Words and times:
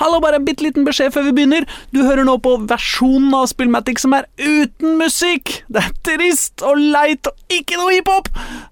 Hallo, 0.00 0.16
bare 0.24 0.38
en 0.40 0.46
bitte 0.46 0.64
liten 0.64 0.86
beskjed 0.86 1.12
før 1.12 1.26
vi 1.26 1.34
begynner. 1.36 1.66
Du 1.92 1.98
hører 2.06 2.24
nå 2.24 2.38
på 2.40 2.54
versjonen 2.70 3.34
av 3.36 3.50
Spillmatic 3.50 4.00
som 4.00 4.14
er 4.16 4.24
uten 4.40 4.94
musikk. 4.96 5.58
Det 5.68 5.82
er 5.82 5.98
trist 6.08 6.64
og 6.64 6.80
leit 6.80 7.28
og 7.28 7.52
ikke 7.52 7.76
noe 7.76 7.92
hiphop. 7.92 8.30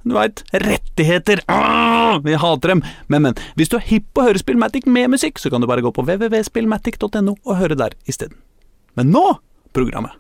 Du 0.09 0.15
veit, 0.17 0.41
rettigheter. 0.65 1.43
Ah, 1.53 2.17
vi 2.25 2.39
hater 2.41 2.73
dem. 2.73 2.83
Men, 3.13 3.27
men, 3.27 3.43
hvis 3.61 3.69
du 3.69 3.77
er 3.77 3.85
hipp 3.91 4.17
og 4.17 4.31
hører 4.31 4.41
Spillmatic 4.41 4.89
med 4.89 5.13
musikk, 5.13 5.37
så 5.37 5.53
kan 5.53 5.61
du 5.61 5.69
bare 5.69 5.85
gå 5.85 5.93
på 5.93 6.07
www.spillmatic.no 6.07 7.37
og 7.37 7.61
høre 7.61 7.77
der 7.77 7.99
isteden. 8.09 8.41
Men 8.97 9.13
nå 9.13 9.27
programmet. 9.77 10.17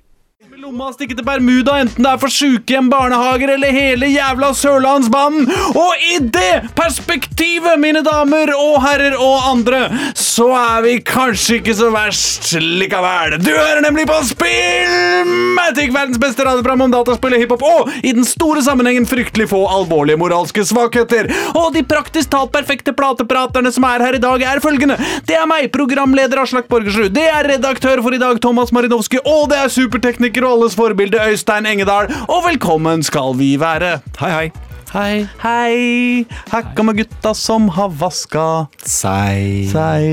Lomma 0.58 0.88
stikke 0.90 1.14
til 1.14 1.22
Bermuda, 1.22 1.76
enten 1.84 2.02
det 2.02 2.08
er 2.10 2.18
for 2.18 2.34
sykehjem, 2.34 2.88
barnehager 2.90 3.52
eller 3.54 3.70
hele 3.70 4.08
jævla 4.10 4.48
Sørlandsbanen. 4.58 5.44
Og 5.78 6.00
i 6.02 6.16
det 6.34 6.72
perspektivet, 6.74 7.76
mine 7.78 8.00
damer 8.02 8.50
og 8.56 8.80
herrer 8.82 9.14
og 9.22 9.44
andre, 9.52 9.84
så 10.18 10.48
er 10.58 10.82
vi 10.82 10.94
kanskje 11.06 11.60
ikke 11.60 11.76
så 11.78 11.92
verst 11.94 12.48
likevel. 12.58 13.36
Du 13.38 13.52
hører 13.52 13.84
nemlig 13.84 14.08
på 14.10 14.16
Spillmatic, 14.32 15.92
verdens 15.94 16.18
beste 16.24 16.48
radioprogram 16.48 16.88
om 16.88 16.96
dataspill 16.96 17.38
og 17.38 17.44
hiphop, 17.44 17.62
og 17.62 17.92
i 18.02 18.16
den 18.16 18.26
store 18.26 18.64
sammenhengen 18.66 19.06
fryktelig 19.06 19.46
få 19.52 19.62
alvorlige 19.76 20.18
moralske 20.18 20.66
svakheter. 20.66 21.30
Og 21.52 21.70
de 21.76 21.84
praktisk 21.86 22.34
talt 22.34 22.50
perfekte 22.56 22.96
platepraterne 22.98 23.70
som 23.74 23.86
er 23.92 24.08
her 24.08 24.18
i 24.18 24.22
dag, 24.26 24.42
er 24.56 24.64
følgende. 24.64 24.98
Det 25.28 25.38
er 25.38 25.46
meg, 25.46 25.70
programleder 25.76 26.42
Aslak 26.42 26.66
Borgersrud. 26.72 27.14
Det 27.14 27.28
er 27.30 27.52
redaktør 27.54 28.02
for 28.02 28.18
i 28.18 28.22
dag, 28.26 28.42
Thomas 28.42 28.74
Marinovski, 28.74 29.22
og 29.22 29.46
det 29.54 29.62
er 29.62 29.74
supertekniker 29.78 30.47
og 30.48 30.56
alles 30.56 30.76
forbilde 30.78 31.20
Øystein 31.28 31.66
Engedal. 31.68 32.08
Og 32.28 32.46
velkommen 32.46 33.02
skal 33.04 33.34
vi 33.36 33.52
være. 33.60 33.98
Hei, 34.20 34.30
hei. 34.32 34.46
Hei. 34.94 35.26
Hei. 35.42 36.24
Her 36.48 36.70
kommer 36.76 36.96
gutta 36.96 37.34
som 37.36 37.68
har 37.76 37.92
vaska 38.00 38.44
seg. 38.80 39.68
seg. 39.68 40.06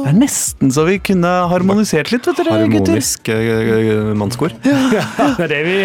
Det 0.00 0.08
er 0.08 0.16
nesten 0.16 0.72
så 0.72 0.86
vi 0.88 0.96
kunne 1.10 1.28
harmonisert 1.50 2.08
litt, 2.14 2.24
vet 2.24 2.40
dere, 2.40 2.62
gutter. 2.72 2.96
Harmonisk 2.96 3.28
uh, 3.28 4.14
mannskor. 4.16 4.56
Det 4.64 5.44
er 5.44 5.52
det 5.52 5.60
vi 5.66 5.76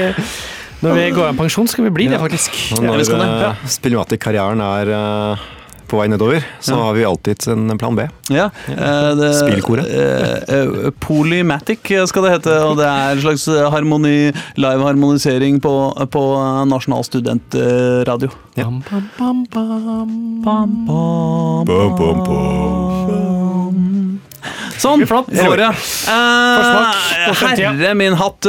Når 0.85 0.95
vi 0.95 1.09
går 1.17 1.33
av 1.33 1.35
pensjon, 1.39 1.67
skal 1.67 1.89
vi 1.89 1.91
bli 1.97 2.07
det, 2.13 2.21
faktisk. 2.21 2.55
Når 2.79 3.03
Ja, 3.03 3.51
vi 3.59 3.75
Spillmatic-karrieren 3.75 4.63
er 4.63 4.93
uh, 4.95 5.45
på 5.95 6.01
vei 6.01 6.07
nedover, 6.11 6.43
så 6.59 6.75
har 6.75 6.93
vi 6.97 7.05
alltid 7.07 7.45
en 7.53 7.77
plan 7.79 7.95
B. 7.95 8.03
Ja, 8.33 8.49
eh, 8.67 9.11
det, 9.15 9.29
Spillkoret. 9.39 9.85
eh, 9.87 10.55
eh, 10.59 10.89
Polymatic 10.99 11.87
skal 12.11 12.25
det 12.27 12.33
hete, 12.35 12.55
og 12.67 12.75
det 12.81 12.85
er 12.89 13.15
en 13.15 13.21
slags 13.23 13.45
harmoni, 13.71 14.33
live-harmonisering 14.59 15.61
på, 15.63 15.73
på 16.11 16.23
Nasjonal 16.67 17.05
studentradio. 17.07 18.29
Ja. 18.59 18.67
Bam, 18.67 18.83
bam, 18.89 19.07
bam, 19.17 19.45
bam. 19.55 20.11
Bam, 20.45 20.73
bam, 20.85 21.65
Bum, 21.65 21.95
bum, 21.97 22.23
bum. 22.27 24.19
Sånn. 24.77 24.99
Det 25.01 25.07
flott. 25.07 25.29
Eh, 25.31 25.37
herre 27.39 27.93
min 27.97 28.13
hatt, 28.19 28.45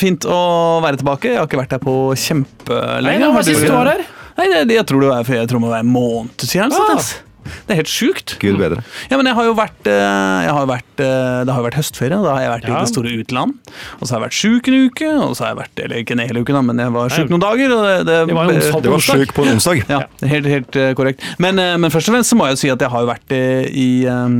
fint 0.00 0.24
å 0.30 0.38
være 0.84 1.00
tilbake. 1.02 1.32
Jeg 1.34 1.40
har 1.42 1.48
ikke 1.50 1.60
vært 1.64 1.74
her 1.76 1.82
på 1.82 1.96
kjempelenge. 2.14 3.02
Nei, 3.10 3.18
det 3.24 3.32
var 3.34 3.46
siste 3.48 3.66
du 3.66 3.74
var 3.74 3.90
her. 3.92 4.06
Nei, 4.38 4.50
det, 4.64 4.76
jeg 4.76 4.86
tror 4.86 5.02
det 5.02 5.08
var, 5.10 5.24
jeg 5.26 5.48
tror 5.50 5.58
det 5.58 5.64
må 5.66 5.72
være 5.72 5.86
en 5.86 5.96
måned 5.96 6.46
siden. 6.46 6.74
Ah. 6.74 7.08
Det 7.48 7.72
er 7.72 7.78
helt 7.80 7.90
sjukt. 7.90 8.34
Gud 8.42 8.58
bedre. 8.60 8.82
Ja, 9.08 9.16
men 9.16 9.28
jeg 9.28 9.36
har 9.38 9.46
jo 9.48 9.54
vært, 9.56 9.88
eh, 9.88 10.40
jeg 10.44 10.52
har 10.52 10.66
vært 10.68 11.00
eh, 11.00 11.38
Det 11.48 11.54
har 11.54 11.62
jo 11.62 11.66
vært 11.68 11.78
høstferie, 11.78 12.18
da 12.24 12.34
har 12.34 12.42
jeg 12.44 12.52
vært 12.52 12.68
Ja. 12.68 12.74
i 12.74 12.82
det 12.84 12.90
store 12.92 13.14
utland. 13.22 13.54
Og 13.98 14.02
så 14.04 14.10
har 14.14 14.20
jeg 14.20 14.26
vært 14.26 14.38
sjuk 14.38 14.68
en 14.68 14.78
uke, 14.88 15.10
og 15.24 15.32
så 15.36 15.44
har 15.46 15.54
jeg 15.54 15.60
vært 15.62 15.82
Eller 15.84 16.02
ikke 16.02 16.16
en 16.16 16.24
hel 16.26 16.40
uke, 16.42 16.52
da, 16.52 16.62
men 16.68 16.84
jeg 16.84 16.94
var 16.98 17.14
sjuk 17.14 17.32
noen 17.32 17.44
dager. 17.46 17.74
Og 17.76 17.82
det, 17.86 17.96
det, 18.10 18.18
Det 18.28 18.36
var 18.36 18.52
jo 18.52 18.94
var 18.94 19.04
sjuk 19.08 19.34
på 19.34 19.46
en 19.46 19.52
onsdag. 19.56 19.84
Ja, 19.88 20.02
helt, 20.34 20.46
helt 20.52 20.76
eh, 20.76 20.92
korrekt. 20.98 21.24
Men, 21.38 21.56
men 21.56 21.90
først 21.94 22.10
og 22.12 22.18
fremst 22.18 22.34
så 22.34 22.38
må 22.38 22.48
jeg 22.48 22.58
jo 22.58 22.62
si 22.66 22.72
at 22.74 22.84
jeg 22.84 22.92
har 22.92 23.04
jo 23.06 23.12
vært 23.14 23.36
eh, 23.36 23.64
i 23.72 23.88
eh, 24.04 24.38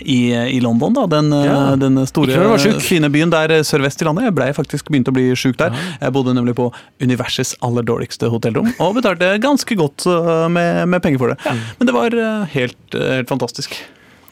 i, 0.00 0.32
i 0.34 0.60
London, 0.60 0.94
da, 0.94 1.06
den, 1.06 1.32
eh, 1.32 1.44
Ja. 1.48 1.76
den 1.76 1.98
store, 2.06 2.58
fine 2.80 3.10
byen 3.10 3.30
der 3.30 3.50
eh, 3.58 3.62
sørvest 3.66 4.02
i 4.02 4.04
landet. 4.08 4.24
Jeg 4.28 4.34
blei 4.38 4.48
faktisk 4.56 4.88
begynt 4.90 5.08
å 5.10 5.14
bli 5.16 5.30
sjuk 5.34 5.56
der. 5.58 5.74
Jeg 6.00 6.12
bodde 6.12 6.34
nemlig 6.34 6.54
på 6.58 6.70
universets 7.02 7.54
aller 7.62 7.82
dårligste 7.82 8.30
hotellrom, 8.30 8.72
og 8.78 8.94
betalte 8.98 9.34
ganske 9.42 9.74
godt 9.78 10.06
eh, 10.06 10.48
med, 10.48 10.86
med 10.88 11.02
penger 11.02 11.18
for 11.18 11.34
det. 11.34 11.38
Men 11.78 11.86
det 11.90 11.94
var 11.96 12.14
eh, 12.14 12.44
helt, 12.54 12.80
eh, 12.94 13.14
helt 13.18 13.28
fantastisk. 13.28 13.74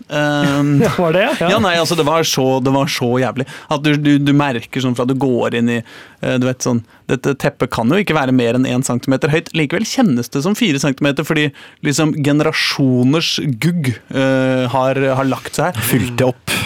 Um, 0.08 0.76
Ja, 0.84 0.92
var 0.98 1.12
det? 1.16 1.26
ja, 1.40 1.58
nei, 1.58 1.74
altså 1.80 1.96
det 1.98 2.06
var 2.06 2.22
så, 2.22 2.60
det 2.62 2.72
var 2.74 2.90
så 2.90 3.08
jævlig. 3.18 3.46
At 3.72 3.82
du, 3.82 3.96
du, 3.98 4.12
du 4.22 4.32
merker 4.36 4.84
sånn 4.84 4.94
fra 4.98 5.06
du 5.08 5.16
går 5.18 5.56
inn 5.58 5.72
i 5.72 5.80
eh, 5.80 6.36
Du 6.38 6.46
vet 6.46 6.62
sånn 6.62 6.84
Dette 7.10 7.34
teppet 7.38 7.72
kan 7.74 7.90
jo 7.90 7.98
ikke 8.02 8.16
være 8.16 8.34
mer 8.34 8.58
enn 8.58 8.66
1 8.66 8.86
cm 8.86 9.18
høyt. 9.30 9.52
Likevel 9.56 9.86
kjennes 9.86 10.30
det 10.32 10.42
som 10.46 10.56
4 10.58 10.82
cm, 10.82 11.12
fordi 11.26 11.48
liksom 11.86 12.16
generasjoners 12.18 13.36
gugg 13.62 13.92
uh, 14.10 14.66
har, 14.72 14.98
har 15.20 15.30
lagt 15.30 15.58
seg 15.58 15.76
her. 15.76 16.10
det 16.18 16.26
opp. 16.32 16.56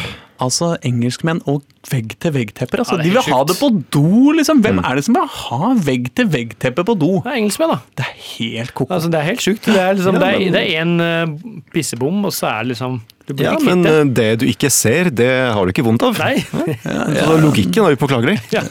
Altså 0.40 0.72
engelskmenn 0.86 1.42
og 1.50 1.62
vegg-til-vegg-tepper. 1.90 2.80
Altså, 2.82 2.96
Ja, 2.98 3.02
de 3.04 3.10
vil 3.12 3.22
sykt. 3.22 3.32
ha 3.34 3.44
det 3.44 3.56
på 3.60 3.68
do, 3.92 4.32
liksom. 4.36 4.60
Hvem 4.64 4.80
er 4.84 4.94
det 4.96 5.04
som 5.06 5.14
vil 5.16 5.28
ha 5.36 5.70
vegg-til-vegg-teppe 5.86 6.84
på 6.88 6.94
do? 6.98 7.12
Det 7.24 7.32
er 7.32 7.38
engelskmenn, 7.42 7.74
da. 7.74 7.78
Det 8.00 8.06
er 8.06 8.18
helt 8.38 8.74
ko-ko. 8.74 8.94
Altså, 8.96 9.10
det 9.12 9.20
er 9.20 9.26
helt 9.30 9.44
sjukt. 9.44 9.64
Det 9.68 9.76
er, 9.76 9.94
liksom, 9.94 10.20
Ja, 10.20 10.62
en 10.82 11.00
uh, 11.00 11.62
pissebom, 11.74 12.24
og 12.24 12.32
så 12.36 12.48
er 12.50 12.64
det 12.64 12.72
liksom 12.74 13.00
Du 13.28 13.34
blir 13.34 13.46
Ja, 13.46 13.52
ikke 13.54 13.68
men 13.68 13.84
kvitt 13.84 13.90
det. 13.90 14.00
uh, 14.00 14.14
det 14.20 14.28
du 14.40 14.46
ikke 14.50 14.70
ser, 14.74 15.10
det 15.14 15.30
har 15.54 15.64
du 15.64 15.70
ikke 15.70 15.84
vondt 15.86 16.02
av. 16.02 16.16
Nei. 16.18 16.40
Så 17.20 17.36
logikken 17.40 17.84
er 17.86 17.94
upåklagelig. 17.96 18.38
Ja. 18.56 18.64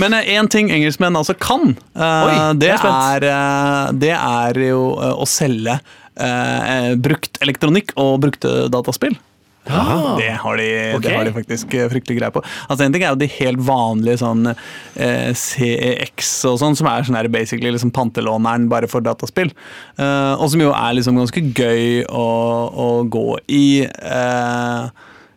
Men 0.00 0.16
én 0.22 0.48
ting 0.50 0.72
engelskmenn 0.74 1.14
altså 1.16 1.36
kan, 1.38 1.76
eh, 1.94 2.24
Oi, 2.26 2.34
det, 2.58 2.72
er 2.72 2.88
er, 2.90 3.28
eh, 3.30 3.92
det 4.00 4.12
er 4.16 4.60
jo 4.66 4.82
eh, 4.98 5.14
å 5.22 5.28
selge 5.28 5.78
eh, 6.18 6.94
brukt 6.98 7.38
elektronikk 7.44 7.92
og 8.00 8.20
brukte 8.24 8.68
dataspill. 8.72 9.14
Ah, 9.68 10.16
Det 10.18 10.30
har, 10.42 10.56
de, 10.60 10.66
okay. 10.96 11.00
det 11.08 11.14
har 11.16 11.24
de 11.28 11.32
faktisk 11.34 11.74
eh, 11.74 11.88
fryktelig 11.90 12.18
greie 12.20 12.30
på. 12.34 12.42
Altså 12.68 12.84
En 12.86 12.92
ting 12.94 13.02
er 13.02 13.10
jo 13.14 13.18
de 13.20 13.28
helt 13.38 13.62
vanlige 13.66 14.20
sånn 14.22 14.46
eh, 14.52 15.32
CEX 15.34 16.30
og 16.50 16.60
sånn, 16.62 16.76
som 16.78 16.86
er 16.90 17.06
sånn 17.08 17.18
her 17.18 17.28
basically 17.32 17.72
liksom 17.74 17.90
pantelåneren 17.96 18.68
bare 18.70 18.86
for 18.90 19.02
dataspill. 19.04 19.50
Eh, 19.98 20.32
og 20.38 20.46
som 20.52 20.62
jo 20.62 20.70
er 20.76 20.96
liksom 20.98 21.18
ganske 21.18 21.42
gøy 21.56 22.04
å, 22.06 22.26
å 22.86 22.88
gå 23.10 23.26
i. 23.48 23.66
eh, 23.86 24.86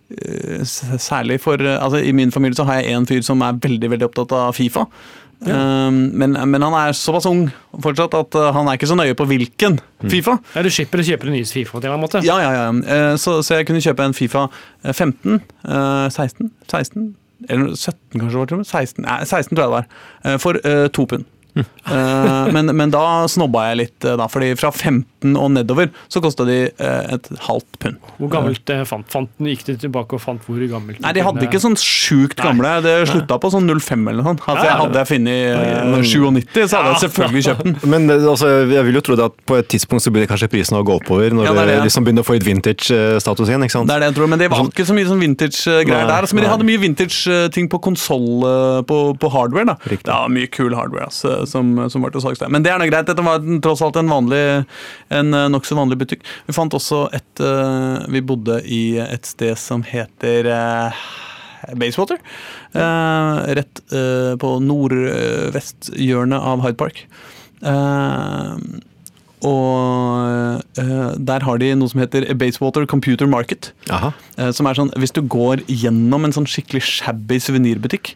eh, 0.10 0.64
Særlig 1.00 1.40
for 1.44 1.62
eh, 1.62 1.78
altså 1.82 2.02
I 2.04 2.14
min 2.18 2.32
familie 2.34 2.58
så 2.58 2.66
har 2.70 2.82
jeg 2.84 2.96
en 2.98 3.10
fyr 3.10 3.26
som 3.26 3.42
er 3.46 3.60
veldig 3.62 3.92
veldig 3.96 4.10
opptatt 4.12 4.36
av 4.38 4.54
Fifa. 4.58 4.86
Um, 5.40 6.10
men, 6.20 6.34
men 6.52 6.62
han 6.66 6.74
er 6.76 6.92
såpass 6.92 7.24
ung 7.30 7.46
fortsatt 7.80 8.12
at 8.18 8.36
uh, 8.36 8.50
han 8.52 8.68
er 8.68 8.76
ikke 8.76 8.90
så 8.92 8.98
nøye 9.00 9.16
på 9.16 9.24
hvilken 9.30 9.78
Fifa. 10.12 10.34
Ja, 10.52 10.64
du 10.66 10.68
slipper 10.74 11.00
å 11.00 11.06
kjøpe 11.08 11.30
en 11.30 11.36
nyeste 11.38 11.56
Fifa 11.56 11.80
på 11.80 11.88
en 11.88 12.02
måte. 12.04 12.20
Ja, 12.28 12.36
ja, 12.44 12.50
ja. 12.58 12.66
Eh, 12.76 13.14
Så, 13.16 13.38
så 13.48 13.56
jeg 13.62 13.70
kunne 13.70 13.80
kjøpe 13.84 14.04
en 14.04 14.16
Fifa 14.18 14.50
eh, 14.84 14.92
15, 14.92 15.40
eh, 15.64 16.10
16, 16.12 16.52
16 16.68 17.16
eller 17.48 17.72
17 17.72 18.20
kanskje, 18.20 18.64
16, 18.68 19.06
nei, 19.06 19.20
16 19.24 19.56
tror 19.56 19.64
jeg 19.64 19.70
det 19.70 19.76
var, 19.78 19.86
eh, 20.28 20.38
for 20.44 20.60
eh, 20.68 20.88
to 20.92 21.06
pund. 21.08 21.24
Eh, 21.58 22.52
men, 22.54 22.70
men 22.76 22.92
da 22.94 23.26
snobba 23.32 23.70
jeg 23.72 23.80
litt, 23.80 24.06
eh, 24.06 24.16
da, 24.20 24.28
fordi 24.32 24.52
fra 24.60 24.70
15 24.72 25.36
og 25.40 25.50
nedover 25.56 25.90
så 26.12 26.22
kosta 26.24 26.46
de 26.48 26.58
eh, 26.70 27.14
et 27.16 27.30
halvt 27.48 27.80
pund. 27.82 27.98
Hvor 28.20 28.32
gammelt 28.32 28.62
det 28.70 28.78
fant, 28.88 29.08
fant 29.12 29.32
Gikk 29.50 29.64
de 29.66 29.76
tilbake 29.82 30.18
og 30.18 30.22
fant 30.22 30.44
hvor 30.46 30.60
gammelt 30.70 31.00
Nei, 31.02 31.12
de 31.16 31.24
hadde 31.26 31.46
ikke 31.48 31.62
sånn 31.64 31.78
sjukt 31.80 32.40
gamle. 32.40 32.76
Det 32.86 32.94
slutta 33.10 33.40
på 33.42 33.52
sånn 33.54 33.68
05 33.70 34.06
eller 34.12 34.22
noe 34.22 34.34
sånt. 34.34 34.44
Altså, 34.46 34.66
jeg 34.68 34.78
hadde 34.84 35.02
jeg 35.02 35.10
funnet 35.10 35.42
eh, 35.50 35.94
97, 36.04 36.70
så 36.70 36.80
hadde 36.80 36.94
jeg 36.94 37.04
selvfølgelig 37.06 37.44
kjøpt 37.48 37.66
den. 37.66 37.78
Men 37.94 38.14
altså, 38.18 38.52
jeg 38.70 38.88
vil 38.90 39.00
jo 39.00 39.04
tro 39.10 39.18
det 39.20 39.28
at 39.32 39.40
på 39.50 39.60
et 39.60 39.70
tidspunkt 39.74 40.06
så 40.06 40.14
begynner 40.14 40.32
kanskje 40.32 40.52
prisen 40.52 40.78
å 40.80 40.84
gå 40.86 41.00
oppover, 41.00 41.34
når 41.36 41.50
Ja, 41.50 41.56
det 41.58 41.66
det, 41.72 41.80
liksom 41.88 42.08
begynner 42.08 42.26
å 42.26 42.30
få 42.30 42.38
litt 42.38 42.48
vintage-status 42.48 43.52
igjen. 43.52 43.66
ikke 43.66 43.78
sant? 43.78 43.90
Det 43.90 43.98
er 43.98 44.06
det 44.06 44.12
jeg 44.12 44.20
tror, 44.20 44.32
Men 44.32 44.44
det 44.44 44.52
var 44.54 44.66
ikke 44.68 44.88
så 44.88 44.98
mye 44.98 45.10
sånn 45.10 45.24
vintage-greier 45.24 46.08
der. 46.10 46.16
Altså, 46.22 46.38
men 46.38 46.46
de 46.46 46.54
hadde 46.54 46.68
mye 46.70 46.84
vintage-ting 46.86 47.72
på 47.72 47.82
konsoll, 47.90 48.46
på, 48.90 49.00
på 49.20 49.34
hardware. 49.34 49.74
da. 49.74 49.78
Riktig. 49.90 50.08
Det 50.10 50.16
var 50.16 50.34
mye 50.34 50.52
kul 50.54 50.76
hardware 50.78 51.10
altså, 51.10 51.39
som, 51.50 51.72
som 51.92 52.06
var 52.06 52.14
til 52.14 52.24
salgs 52.24 52.42
der. 52.42 52.52
Men 52.52 52.66
det 52.66 52.74
er 52.74 52.82
nå 52.82 52.90
greit. 52.90 53.08
Dette 53.08 53.26
var 53.26 53.44
tross 53.64 53.84
alt 53.86 54.00
en 54.02 54.12
vanlig, 54.12 54.44
en 55.14 55.34
eh, 55.38 55.48
nokså 55.54 55.78
vanlig 55.78 56.00
butikk. 56.02 56.28
Vi 56.48 56.56
fant 56.56 56.76
også 56.76 57.06
et 57.16 57.44
eh, 57.44 58.06
Vi 58.14 58.24
bodde 58.26 58.60
i 58.66 58.84
et 59.04 59.30
sted 59.30 59.56
som 59.60 59.86
heter 59.88 60.50
eh, 60.50 61.02
Basewater. 61.80 62.22
Rett 62.74 63.82
på 64.40 64.50
nordvesthjørnet 64.64 66.46
av 66.52 66.64
Hyde 66.64 66.80
Park. 66.80 67.02
Og 69.40 70.60
uh, 70.80 71.12
der 71.16 71.46
har 71.48 71.60
de 71.62 71.72
noe 71.78 71.92
som 71.92 72.02
heter 72.04 72.28
Basewater 72.40 72.88
Computer 72.90 73.30
Market. 73.30 73.72
Eh, 74.38 74.52
som 74.56 74.68
er 74.68 74.76
sånn, 74.76 74.92
Hvis 75.00 75.16
du 75.16 75.22
går 75.24 75.64
gjennom 75.68 76.28
en 76.28 76.36
sånn 76.36 76.50
skikkelig 76.50 76.84
shabby 76.84 77.40
suvenirbutikk, 77.44 78.16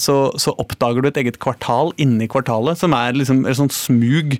så, 0.00 0.16
så 0.40 0.54
oppdager 0.62 1.04
du 1.04 1.08
et 1.10 1.18
eget 1.20 1.38
kvartal 1.42 1.92
inni 2.00 2.28
kvartalet, 2.30 2.78
som 2.80 2.94
er 2.96 3.12
liksom 3.18 3.44
et 3.46 3.58
sånt 3.58 3.74
smug, 3.76 4.38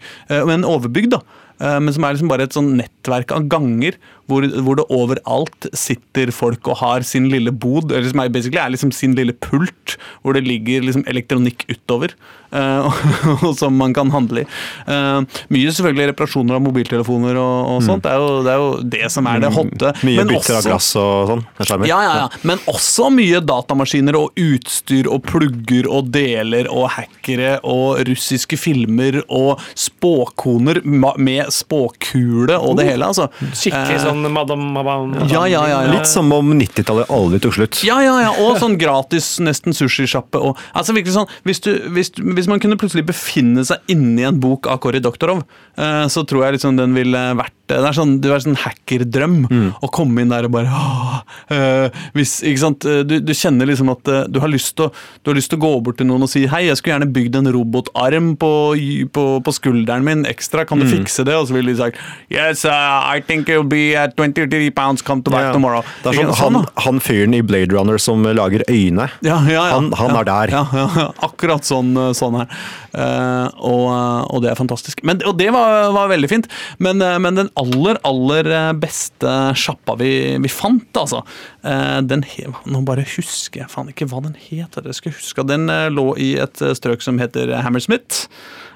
men 0.48 0.64
overbygd, 0.64 1.12
da. 1.16 1.20
eh, 1.60 1.78
Men 1.80 1.92
som 1.92 2.06
er 2.08 2.16
liksom 2.16 2.30
bare 2.32 2.46
et 2.48 2.56
sånn 2.56 2.70
nettverk 2.78 3.34
av 3.36 3.48
ganger 3.52 3.98
hvor, 4.28 4.46
hvor 4.64 4.78
det 4.78 4.88
overalt 4.92 5.68
sitter 5.76 6.32
folk 6.34 6.68
og 6.68 6.80
har 6.82 7.06
sin 7.06 7.28
lille 7.32 7.52
bod, 7.52 7.92
eller 7.92 8.08
som 8.10 8.22
er 8.22 8.32
basically 8.32 8.60
er 8.62 8.74
liksom 8.74 8.92
sin 8.94 9.16
lille 9.18 9.34
pult, 9.44 9.96
hvor 10.22 10.36
det 10.36 10.46
ligger 10.46 10.84
liksom 10.86 11.06
elektronikk 11.08 11.66
utover, 11.72 12.16
Uh, 12.48 12.88
og 13.44 13.50
som 13.58 13.74
man 13.76 13.92
kan 13.92 14.08
handle 14.08 14.40
i. 14.40 14.46
Uh, 14.88 15.20
mye 15.52 15.68
selvfølgelig 15.68 16.14
reparasjoner 16.14 16.56
av 16.56 16.62
mobiltelefoner 16.64 17.36
og, 17.36 17.56
og 17.74 17.82
sånt. 17.84 18.06
Det 18.06 18.14
er, 18.14 18.22
jo, 18.22 18.38
det 18.46 18.54
er 18.54 18.62
jo 18.62 18.70
det 18.94 19.10
som 19.12 19.28
er 19.28 19.42
det 19.42 19.50
hotte. 19.52 19.90
Mm. 19.98 20.08
Mye 20.08 20.22
Men 20.22 20.30
bytter 20.30 20.56
av 20.56 20.68
glass 20.70 20.88
og 20.96 21.32
sånn. 21.34 21.44
Ja, 21.84 21.98
ja, 22.06 22.14
ja. 22.22 22.40
Men 22.48 22.62
også 22.72 23.10
mye 23.12 23.42
datamaskiner 23.44 24.16
og 24.16 24.40
utstyr 24.40 25.10
og 25.12 25.26
plugger 25.28 25.90
og 25.92 26.08
deler 26.14 26.70
og 26.72 26.88
hackere 26.96 27.58
og 27.68 28.00
russiske 28.08 28.56
filmer 28.56 29.20
og 29.26 29.60
spåkoner 29.76 30.80
med 30.88 31.52
spåkule 31.52 32.56
og 32.56 32.78
det 32.80 32.88
hele, 32.88 33.12
altså. 33.12 33.28
Skikkelig 33.52 33.98
Eh, 33.98 34.04
sånn 34.24 34.32
madam, 34.34 34.62
madam, 34.74 35.10
madam 35.12 35.28
Ja, 35.30 35.44
ja, 35.46 35.62
ja, 35.68 35.82
ja. 35.86 35.92
Litt 35.92 36.06
som 36.10 36.30
om 36.32 36.52
90-tallet 36.58 37.10
aldri 37.10 37.40
tok 37.44 37.54
slutt. 37.58 37.82
Ja, 37.86 38.00
ja, 38.04 38.16
ja, 38.26 38.30
og 38.44 38.58
sånn 38.60 38.78
gratis 38.80 39.38
nesten 39.40 39.72
sushisjappe. 39.76 40.40
og- 40.40 40.56
Altså 40.74 40.94
virkelig 40.94 41.14
sånn, 41.14 41.28
hvis, 41.44 41.60
du, 41.60 41.72
hvis, 41.94 42.10
hvis 42.16 42.48
man 42.48 42.60
kunne 42.60 42.76
plutselig 42.76 43.06
befinne 43.06 43.64
seg 43.64 43.78
inni 43.88 44.22
en 44.26 44.38
bok 44.40 44.66
av 44.66 44.78
Kåre 44.80 45.00
Doktorov, 45.00 45.44
eh, 45.76 46.06
så 46.08 46.26
tror 46.26 46.44
jeg 46.44 46.58
liksom 46.58 46.76
den 46.76 46.94
ville 46.94 47.34
vært 47.38 47.52
Det 47.68 47.76
er 47.84 47.92
sånn, 47.92 48.14
det 48.22 48.30
er 48.32 48.38
sånn 48.40 48.56
hackerdrøm 48.56 49.42
å 49.84 49.90
komme 49.92 50.22
inn 50.22 50.30
der 50.30 50.46
og 50.46 50.52
bare 50.52 50.70
åh, 50.72 51.18
øh, 51.52 51.90
hvis, 52.16 52.38
ikke 52.42 52.58
sant? 52.62 52.80
Du, 52.80 53.20
du 53.20 53.32
kjenner 53.36 53.66
liksom 53.68 53.90
at 53.92 54.08
eh, 54.08 54.22
du 54.26 54.40
har 54.40 54.48
lyst 54.48 54.74
til 54.78 54.86
å 54.86 54.92
du 55.22 55.28
har 55.30 55.36
lyst 55.36 55.50
til 55.52 55.58
å 55.58 55.64
gå 55.66 55.82
bort 55.84 55.98
til 55.98 56.06
noen 56.08 56.22
og 56.24 56.30
si 56.32 56.46
hei, 56.46 56.62
jeg 56.70 56.78
skulle 56.80 56.94
gjerne 56.96 57.12
bygd 57.12 57.36
en 57.36 57.50
robotarm 57.52 58.30
på, 58.40 58.72
på, 59.12 59.24
på 59.44 59.52
skulderen 59.52 60.02
min 60.02 60.24
ekstra, 60.24 60.64
kan 60.66 60.80
du 60.80 60.86
fikse 60.88 61.24
det? 61.28 61.34
Og 61.36 61.48
så 61.50 61.52
ville 61.58 61.74
de 61.74 61.76
sagt 61.76 62.00
yes, 62.32 62.64
uh, 62.64 63.04
I 63.04 63.20
think 63.20 63.48
you'll 63.48 63.68
be 63.68 63.78
be 63.78 63.94
uh, 64.08 64.14
23 64.16 64.70
pounds, 64.76 65.02
come 65.02 65.22
to 65.22 65.30
back 65.30 65.48
Ja. 65.48 65.52
tomorrow. 65.52 65.84
Det 66.02 66.12
er 66.14 66.32
sånn, 66.32 66.34
han, 66.58 66.66
han 66.84 67.00
fyren 67.04 67.34
i 67.36 67.42
Blade 67.42 67.72
Runner 67.76 67.98
som 68.02 68.24
lager 68.24 68.64
øyne. 68.68 69.08
Ja, 69.22 69.38
ja, 69.46 69.66
ja. 69.68 69.74
Han- 69.76 69.92
han 69.92 70.10
ja, 70.14 70.20
er 70.20 70.24
der. 70.24 70.54
Ja, 70.56 70.64
ja, 70.72 70.86
ja. 70.96 71.06
Akkurat 71.26 71.64
sånn, 71.68 71.92
sånn 72.16 72.38
her. 72.40 72.48
Uh, 72.94 73.48
og, 73.62 73.86
og 74.34 74.42
det 74.42 74.50
er 74.52 74.58
fantastisk. 74.58 75.02
Men, 75.06 75.20
og 75.28 75.36
det 75.38 75.50
var, 75.54 75.90
var 75.94 76.08
veldig 76.10 76.28
fint. 76.30 76.48
Men, 76.82 77.02
eh, 77.04 77.18
men 77.22 77.36
den 77.38 77.50
aller, 77.60 77.98
aller 78.08 78.48
beste 78.80 79.32
sjappa 79.58 79.94
vi, 80.00 80.10
vi 80.42 80.50
fant, 80.52 80.88
altså 80.98 81.22
uh, 81.22 82.00
den 82.06 82.22
he, 82.26 82.46
Nå 82.68 82.82
bare 82.88 83.04
husker 83.06 83.62
jeg 83.62 83.70
faen 83.72 83.90
ikke 83.92 84.08
hva 84.10 84.22
den 84.24 84.36
het. 84.38 84.78
Jeg 84.84 84.96
skal 84.98 85.14
huske 85.14 85.44
Den 85.48 85.68
eh, 85.72 85.88
lå 85.92 86.10
i 86.20 86.32
et 86.40 86.62
eh, 86.64 86.74
strøk 86.76 87.02
som 87.04 87.18
heter 87.20 87.52
Hammersmith. 87.64 88.26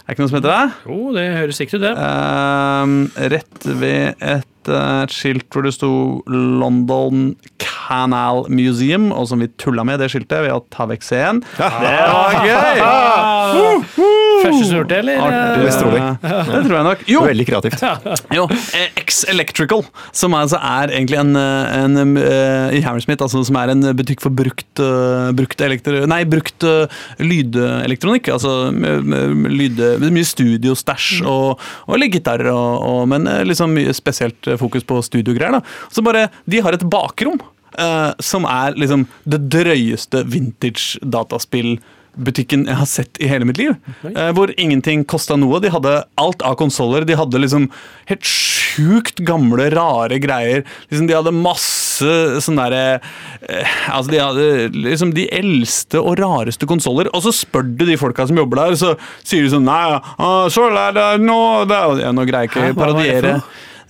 Er 0.03 0.13
det 0.13 0.17
ikke 0.17 0.25
noe 0.25 0.31
som 0.33 0.39
heter 0.41 0.53
det? 0.53 0.87
Jo, 0.91 0.97
det 1.15 1.25
høres 1.37 1.61
riktig 1.63 1.79
ut, 1.79 1.85
det. 1.85 1.93
Uh, 1.97 3.29
rett 3.33 3.67
ved 3.83 4.25
et, 4.33 4.49
eh, 4.71 5.03
et 5.03 5.15
skilt 5.15 5.49
hvor 5.53 5.67
det 5.67 5.75
sto 5.77 5.93
London 6.31 7.33
Canal 7.63 8.45
Museum, 8.53 9.11
og 9.13 9.29
som 9.31 9.43
vi 9.43 9.51
tulla 9.61 9.85
med 9.87 10.03
det 10.03 10.11
skiltet 10.13 10.45
ved 10.47 10.55
å 10.55 10.63
ta 10.73 10.87
vekk 10.91 11.07
C-en. 11.07 11.43
Det 11.59 11.71
var 12.15 12.43
gøy! 12.47 12.83
Første 14.43 14.67
som 14.69 14.79
har 14.79 14.89
det, 14.91 14.99
eller? 15.03 15.21
Artig. 15.23 16.03
Det 16.23 16.63
tror 16.67 16.77
jeg 16.77 16.87
nok. 16.89 17.05
Jo, 17.13 17.23
Veldig 17.27 17.47
kreativt. 17.49 17.83
jo 18.37 18.47
eh, 18.51 19.01
X 19.03 19.23
Electrical, 19.31 19.85
som 20.17 20.35
altså 20.37 20.59
er 20.59 20.93
egentlig 20.97 21.19
en, 21.21 21.35
eh, 21.39 21.77
en 21.79 22.19
eh, 22.21 22.77
i 22.79 22.83
Hammersmith, 22.85 23.23
altså 23.25 23.43
som 23.47 23.59
er 23.61 23.73
en 23.75 23.89
butikk 23.99 24.23
for 24.25 24.35
brukt, 24.35 24.83
brukt, 25.37 25.65
elektro, 25.65 26.05
nei, 26.11 26.23
brukt 26.29 26.67
lydelektronikk. 27.23 28.33
Altså 28.35 28.73
lyde, 28.73 29.95
med 30.03 30.11
mye 30.15 30.29
studiostæsj 30.29 31.23
og, 31.29 31.63
og 31.87 32.01
litt 32.01 32.15
gitarer, 32.17 32.51
og, 32.53 32.85
og, 32.89 33.03
men 33.13 33.29
liksom 33.49 33.75
mye 33.77 33.95
spesielt 33.97 34.53
fokus 34.61 34.87
på 34.87 35.01
studiogreier. 35.05 35.59
da. 35.59 35.91
Så 35.93 36.05
bare, 36.05 36.29
De 36.49 36.63
har 36.63 36.77
et 36.77 36.89
bakrom 36.91 37.41
Uh, 37.73 38.13
som 38.21 38.45
er 38.45 38.75
liksom 38.77 39.07
det 39.25 39.39
drøyeste 39.49 40.21
vintage 40.29 40.99
dataspillbutikken 42.13 42.67
jeg 42.69 42.77
har 42.77 42.87
sett 42.87 43.19
i 43.21 43.29
hele 43.29 43.45
mitt 43.45 43.59
liv. 43.59 43.75
Eh, 44.05 44.33
hvor 44.33 44.53
ingenting 44.59 45.05
kosta 45.05 45.37
noe. 45.37 45.61
De 45.61 45.71
hadde 45.71 46.05
alt 46.17 46.43
av 46.43 46.57
konsoller. 46.57 47.05
De 47.05 47.15
hadde 47.17 47.39
liksom 47.41 47.71
helt 48.07 48.25
sjukt 48.25 49.19
gamle, 49.25 49.71
rare 49.71 50.19
greier. 50.19 50.65
Liksom, 50.91 51.07
de 51.09 51.15
hadde 51.17 51.33
masse 51.33 52.41
sånn 52.43 52.57
derre 52.57 53.01
eh, 53.49 53.79
Altså, 53.93 54.11
de 54.11 54.21
hadde 54.21 54.71
liksom 54.75 55.13
de 55.15 55.29
eldste 55.33 56.01
og 56.01 56.19
rareste 56.19 56.67
konsoller. 56.67 57.09
Og 57.13 57.23
så 57.23 57.33
spør 57.33 57.63
du 57.65 57.85
de 57.87 57.99
folka 58.01 58.27
som 58.27 58.37
jobber 58.37 58.63
der, 58.63 58.77
så 58.77 58.95
sier 59.23 59.45
de 59.45 59.53
sånn 59.53 59.67
Nei, 59.67 60.01
så 60.53 60.69
er 60.69 60.97
det 60.97 61.05
nå 61.23 61.39
Nå 61.65 62.25
greier 62.27 62.45
jeg 62.45 62.51
ikke 62.51 62.73
å 62.73 62.79
parodiere. 62.79 63.37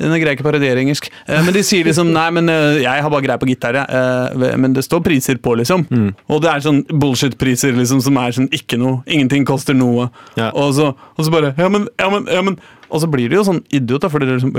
Nå 0.02 0.18
greier 0.18 0.34
ikke 0.36 0.44
parodiere 0.46 0.82
engelsk. 0.82 1.06
Eh, 1.28 1.40
men 1.46 1.54
de 1.54 1.62
sier 1.66 1.86
liksom 1.86 2.10
Nei, 2.12 2.26
men 2.34 2.50
eh, 2.50 2.80
jeg 2.82 3.04
har 3.06 3.10
bare 3.12 3.22
greie 3.24 3.38
på 3.38 3.48
gitar, 3.52 3.78
jeg. 3.78 3.86
Eh, 3.88 4.56
men 4.58 4.74
det 4.76 4.82
står 4.86 5.00
priser 5.06 5.38
på, 5.42 5.54
liksom. 5.62 5.86
Mm. 5.90 6.10
Og 6.28 6.42
det 6.42 6.50
er 6.52 6.64
sånn 6.66 6.82
bullshit-priser 6.90 7.72
liksom, 7.78 8.02
som 8.04 8.18
er 8.22 8.34
sånn 8.36 8.50
ikke 8.52 8.78
noe. 8.82 9.00
Ingenting 9.06 9.46
koster 9.48 9.76
noe. 9.78 10.08
Ja. 10.36 10.50
Og, 10.52 10.74
så, 10.76 10.92
og 11.16 11.26
så 11.26 11.32
bare 11.34 11.54
Ja, 11.58 11.68
men, 11.72 11.88
ja, 12.00 12.08
men, 12.12 12.26
ja, 12.32 12.42
men 12.42 12.58
Og 12.92 13.00
så 13.00 13.08
blir 13.08 13.30
det 13.32 13.38
jo 13.38 13.44
sånn 13.46 13.62
idiot, 13.72 14.02
da, 14.04 14.10
fordi 14.12 14.26
det 14.28 14.34
er 14.34 14.40
liksom 14.42 14.52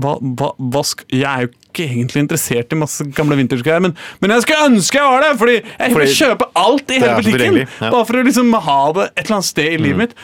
hva, 0.00 0.14
hva, 0.40 0.48
hva 0.72 0.82
sk 0.86 1.02
Jeg 1.12 1.26
er 1.28 1.44
jo 1.44 1.50
ikke 1.68 1.84
egentlig 1.84 2.22
interessert 2.24 2.72
i 2.72 2.78
masse 2.80 3.04
gamle 3.16 3.36
vintage-greier, 3.38 3.82
men, 3.84 3.92
men 4.22 4.32
jeg 4.34 4.46
skulle 4.46 4.70
ønske 4.70 4.98
jeg 4.98 5.10
var 5.12 5.26
det! 5.26 5.32
Fordi 5.42 5.56
jeg 5.60 5.94
vil 5.94 6.14
kjøpe 6.16 6.48
alt 6.58 6.90
i 6.94 7.02
hele 7.02 7.18
butikken! 7.20 7.58
ja. 7.66 7.90
Bare 7.92 8.06
for 8.08 8.18
å 8.18 8.24
liksom 8.26 8.54
ha 8.68 8.78
det 8.96 9.04
et 9.12 9.24
eller 9.26 9.36
annet 9.40 9.50
sted 9.50 9.68
i 9.72 9.76
Mm. 9.78 9.84
livet 9.84 10.00
mitt. 10.06 10.16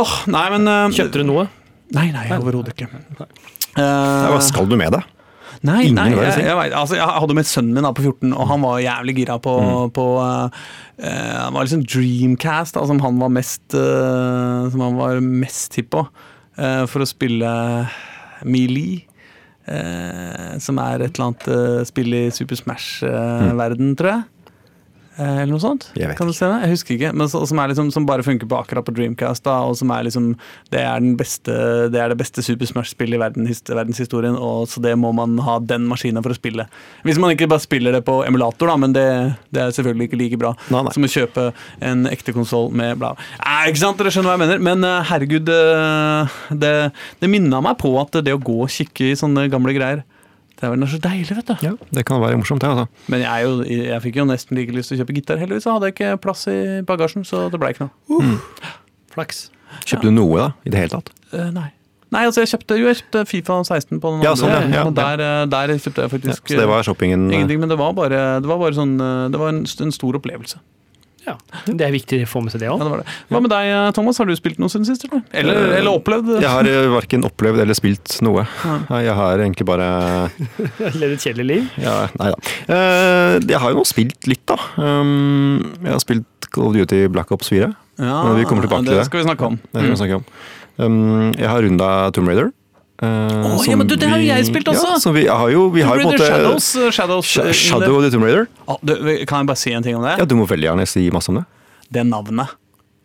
Åh, 0.00 0.12
nei, 0.32 0.46
men 0.56 0.68
uh, 0.70 0.88
Kjøpte 0.94 1.20
du 1.20 1.26
noe? 1.28 1.44
Nei, 1.96 2.10
nei, 2.14 2.26
overhodet 2.36 2.76
ikke. 2.76 2.88
Eh, 3.20 4.28
hva 4.30 4.38
skal 4.42 4.68
du 4.70 4.76
med 4.78 4.94
det? 4.94 5.02
Nei, 5.66 5.90
nei 5.92 6.06
jeg 6.12 6.20
jeg, 6.22 6.44
jeg, 6.46 6.56
vet, 6.56 6.72
altså, 6.78 6.96
jeg 6.96 7.04
hadde 7.20 7.34
med 7.36 7.48
sønnen 7.48 7.76
min 7.76 7.84
da 7.84 7.90
på 7.92 8.04
14, 8.06 8.30
og 8.32 8.46
han 8.48 8.62
var 8.64 8.78
jævlig 8.80 9.14
gira 9.18 9.36
på, 9.42 9.54
på 9.92 10.04
uh, 10.16 10.70
Han 11.02 11.56
var 11.56 11.66
liksom 11.66 11.82
Dreamcast, 11.84 12.78
da, 12.78 12.84
som 12.88 13.02
han 13.04 13.18
var 13.20 13.32
mest 13.34 13.76
uh, 13.76 14.70
Som 14.72 14.84
han 14.86 14.96
var 14.96 15.20
mest 15.20 15.76
hipp 15.76 15.90
på, 15.92 16.06
uh, 16.56 16.84
for 16.88 17.04
å 17.04 17.08
spille 17.10 17.50
Melee. 18.48 19.02
uh, 19.68 20.56
som 20.64 20.80
er 20.80 21.04
et 21.04 21.12
eller 21.12 21.26
annet 21.28 21.48
uh, 21.52 21.82
spill 21.88 22.14
i 22.16 22.24
Super 22.32 22.56
Smash-verden, 22.56 23.92
tror 24.00 24.14
jeg. 24.14 24.22
Eh, 25.18 25.42
Eller 25.42 25.50
noe 25.52 25.62
sånt? 25.62 25.88
Kan 26.16 26.28
du 26.30 26.34
se 26.36 26.46
det? 26.46 26.58
Jeg 26.64 26.74
husker 26.74 26.94
ikke. 26.96 27.10
Men 27.16 27.28
så, 27.30 27.42
som, 27.48 27.58
liksom, 27.70 27.90
som 27.94 28.06
bare 28.08 28.24
funker 28.26 28.48
på 28.50 28.58
akkurat 28.60 28.86
på 28.86 28.94
Dreamcast. 28.94 29.44
Da, 29.46 29.58
og 29.66 29.76
som 29.80 29.90
er 29.94 30.06
liksom 30.06 30.32
Det 30.70 30.80
er, 30.80 31.00
den 31.02 31.16
beste, 31.18 31.54
det, 31.90 31.98
er 32.00 32.12
det 32.12 32.18
beste 32.20 32.44
Super 32.46 32.68
Smash-spillet 32.70 33.18
i 33.18 33.22
verden, 33.22 33.48
verdenshistorien. 33.48 34.38
Og 34.38 34.68
så 34.70 34.82
det 34.84 34.94
må 35.00 35.12
man 35.16 35.38
ha 35.44 35.58
den 35.60 35.88
maskinen 35.90 36.22
for 36.24 36.34
å 36.34 36.38
spille. 36.38 36.68
Hvis 37.06 37.20
man 37.20 37.34
ikke 37.34 37.50
bare 37.50 37.64
spiller 37.64 37.96
det 37.96 38.04
på 38.06 38.20
emulator, 38.26 38.70
da, 38.70 38.78
men 38.80 38.94
det, 38.96 39.06
det 39.50 39.64
er 39.64 39.74
selvfølgelig 39.76 40.10
ikke 40.10 40.20
like 40.20 40.40
bra 40.40 40.54
Nei, 40.70 40.84
nei. 40.86 40.94
som 40.94 41.06
å 41.06 41.10
kjøpe 41.10 41.48
en 41.84 42.06
ekte 42.10 42.34
konsoll 42.36 42.70
med 42.76 43.00
bla. 43.00 43.14
Eh, 43.40 43.68
ikke 43.72 43.82
sant, 43.82 43.98
dere 44.00 44.14
skjønner 44.14 44.32
hva 44.32 44.38
jeg 44.38 44.44
mener. 44.46 44.64
Men 44.70 44.86
eh, 44.86 45.10
herregud, 45.10 45.50
eh, 45.50 46.38
det, 46.62 46.74
det 47.20 47.32
minna 47.32 47.62
meg 47.64 47.78
på 47.82 47.92
at 48.00 48.22
det 48.24 48.36
å 48.36 48.42
gå 48.42 48.62
og 48.64 48.72
kikke 48.72 49.10
i 49.10 49.18
sånne 49.18 49.48
gamle 49.52 49.74
greier 49.76 50.04
det 50.60 50.66
er 50.68 50.72
vel 50.74 50.86
så 50.92 50.98
deilig, 51.00 51.36
vet 51.38 51.48
du. 51.48 51.54
Ja, 51.64 51.72
Det 51.96 52.02
kan 52.04 52.20
være 52.20 52.36
morsomt, 52.36 52.60
det. 52.60 52.68
altså. 52.68 53.06
Men 53.08 53.22
jeg, 53.22 53.30
er 53.32 53.46
jo, 53.46 53.64
jeg 53.64 54.02
fikk 54.04 54.18
jo 54.20 54.26
nesten 54.28 54.58
like 54.58 54.74
lyst 54.76 54.92
til 54.92 54.98
å 54.98 55.00
kjøpe 55.00 55.16
gitar. 55.16 55.40
Heldigvis 55.40 55.64
så 55.64 55.72
hadde 55.72 55.88
jeg 55.88 55.96
ikke 55.96 56.10
plass 56.20 56.44
i 56.52 56.56
bagasjen, 56.84 57.24
så 57.24 57.46
det 57.48 57.60
ble 57.62 57.70
ikke 57.72 57.86
noe. 57.88 58.32
Flaks. 59.14 59.46
Kjøpte 59.86 60.10
du 60.10 60.12
noe 60.18 60.36
da, 60.36 60.48
i 60.68 60.72
det 60.74 60.82
hele 60.82 60.98
tatt? 60.98 61.08
Uh, 61.32 61.48
nei. 61.54 61.70
Nei, 62.10 62.24
altså 62.26 62.42
jeg 62.42 62.50
kjøpte 62.50 62.76
jo 62.76 62.88
jeg 62.90 62.98
kjøpte 62.98 63.20
Fifa 63.30 63.56
16 63.62 64.00
på 64.02 64.10
den 64.12 64.24
Ja, 64.26 64.32
sånn, 64.34 64.50
andre, 64.50 64.66
ja, 64.66 64.80
ja, 64.80 64.86
og 64.88 64.96
der, 64.98 65.20
eh, 65.22 65.44
der 65.46 65.72
kjøpte 65.76 66.02
jeg 66.02 66.08
Ja, 66.08 66.10
faktisk 66.10 66.50
så 66.50 66.56
det 66.58 66.64
var 66.66 66.82
shoppingen 66.82 67.28
eh, 67.28 67.36
ingenting, 67.38 67.60
men 67.62 67.70
det 67.70 67.76
var 67.78 67.94
bare, 67.94 68.22
det 68.42 68.50
var 68.50 68.58
bare 68.58 68.74
sånn 68.74 68.96
Det 69.30 69.38
var 69.38 69.52
en, 69.54 69.60
en 69.62 69.94
stor 69.94 70.18
opplevelse. 70.18 70.58
Ja, 71.30 71.36
Det 71.66 71.84
er 71.86 71.92
viktig 71.94 72.20
å 72.24 72.28
få 72.30 72.42
med 72.44 72.52
seg 72.54 72.62
det 72.64 72.70
òg. 72.72 72.82
Ja. 72.82 73.02
Hva 73.30 73.40
med 73.44 73.52
deg, 73.52 73.68
eh, 73.70 73.90
Thomas? 73.96 74.18
Har 74.18 74.26
du 74.28 74.34
spilt 74.38 74.58
noe 74.62 74.68
siden 74.72 74.88
sist? 74.88 75.06
Eller, 75.06 75.22
eller, 75.32 75.58
Eh, 75.70 75.78
eller 75.78 75.98
opplevd? 76.00 76.32
Jeg 76.42 76.50
har 76.50 76.66
uh, 76.66 76.90
verken 76.96 77.24
opplevd 77.28 77.62
eller 77.64 77.78
spilt 77.78 78.16
noe. 78.26 78.44
Jeg 78.90 79.14
har 79.20 79.38
egentlig 79.44 79.66
bare 79.68 79.86
Levd 81.00 81.14
et 81.16 81.24
kjedelig 81.28 81.46
liv. 81.52 81.68
ja, 81.80 81.94
Nei 82.18 82.30
da. 82.34 82.38
Eh, 82.66 83.36
jeg 83.52 83.60
har 83.62 83.72
jo 83.74 83.80
nå 83.80 83.86
spilt 83.88 84.26
litt, 84.30 84.42
da. 84.50 84.58
Um, 84.80 85.60
jeg 85.84 85.92
har 85.94 86.02
spilt 86.02 86.50
Call 86.50 86.66
of 86.72 86.74
Duty 86.74 87.04
Black 87.14 87.30
Ops 87.34 87.48
4. 87.52 87.70
Ja, 88.00 88.16
Men 88.26 88.38
vi 88.40 88.46
kommer 88.48 88.64
tilbake 88.66 88.84
til 88.88 88.94
det. 88.96 89.02
det. 89.04 89.10
skal 89.10 89.20
vi 89.22 89.28
snakke 89.28 89.46
om. 89.52 89.60
Det 89.70 89.84
skal 89.84 89.92
vi 89.94 90.00
snakke 90.02 90.18
om. 90.20 90.24
Um, 90.80 91.30
jeg 91.36 91.46
har 91.52 91.62
runda 91.62 91.90
Tomb 92.16 92.30
Raider. 92.32 92.50
Eh, 93.02 93.46
oh, 93.48 93.62
ja, 93.68 93.76
men 93.80 93.86
du, 93.88 93.94
det 93.96 94.08
har 94.10 94.18
jo 94.20 94.26
jeg 94.28 94.46
spilt 94.50 94.68
også! 94.68 94.92
Ja, 95.08 95.12
vi 95.16 95.26
har 95.26 95.50
jo 95.54 95.66
vi 95.74 95.82
har 95.86 96.00
jo 96.00 96.08
måte 96.10 96.26
Shadows, 96.26 96.70
eh, 96.76 96.90
Shadows 96.90 97.26
Sh- 97.26 97.46
eh, 97.46 97.52
Shadow 97.56 97.96
of 97.98 98.04
the 98.04 98.10
Tomb 98.14 98.24
Raider. 98.28 98.46
Oh, 98.66 98.76
du, 98.82 98.94
Kan 99.26 99.42
jeg 99.44 99.50
bare 99.52 99.56
si 99.60 99.72
en 99.72 99.82
ting 99.86 99.96
om 99.96 100.04
det? 100.04 100.16
Ja, 100.20 100.24
Du 100.28 100.34
må 100.36 100.46
veldig 100.50 100.68
gjerne 100.70 100.86
si 100.88 101.06
masse 101.10 101.32
om 101.32 101.40
det. 101.40 101.44
Det 101.90 102.04
navnet. 102.06 102.56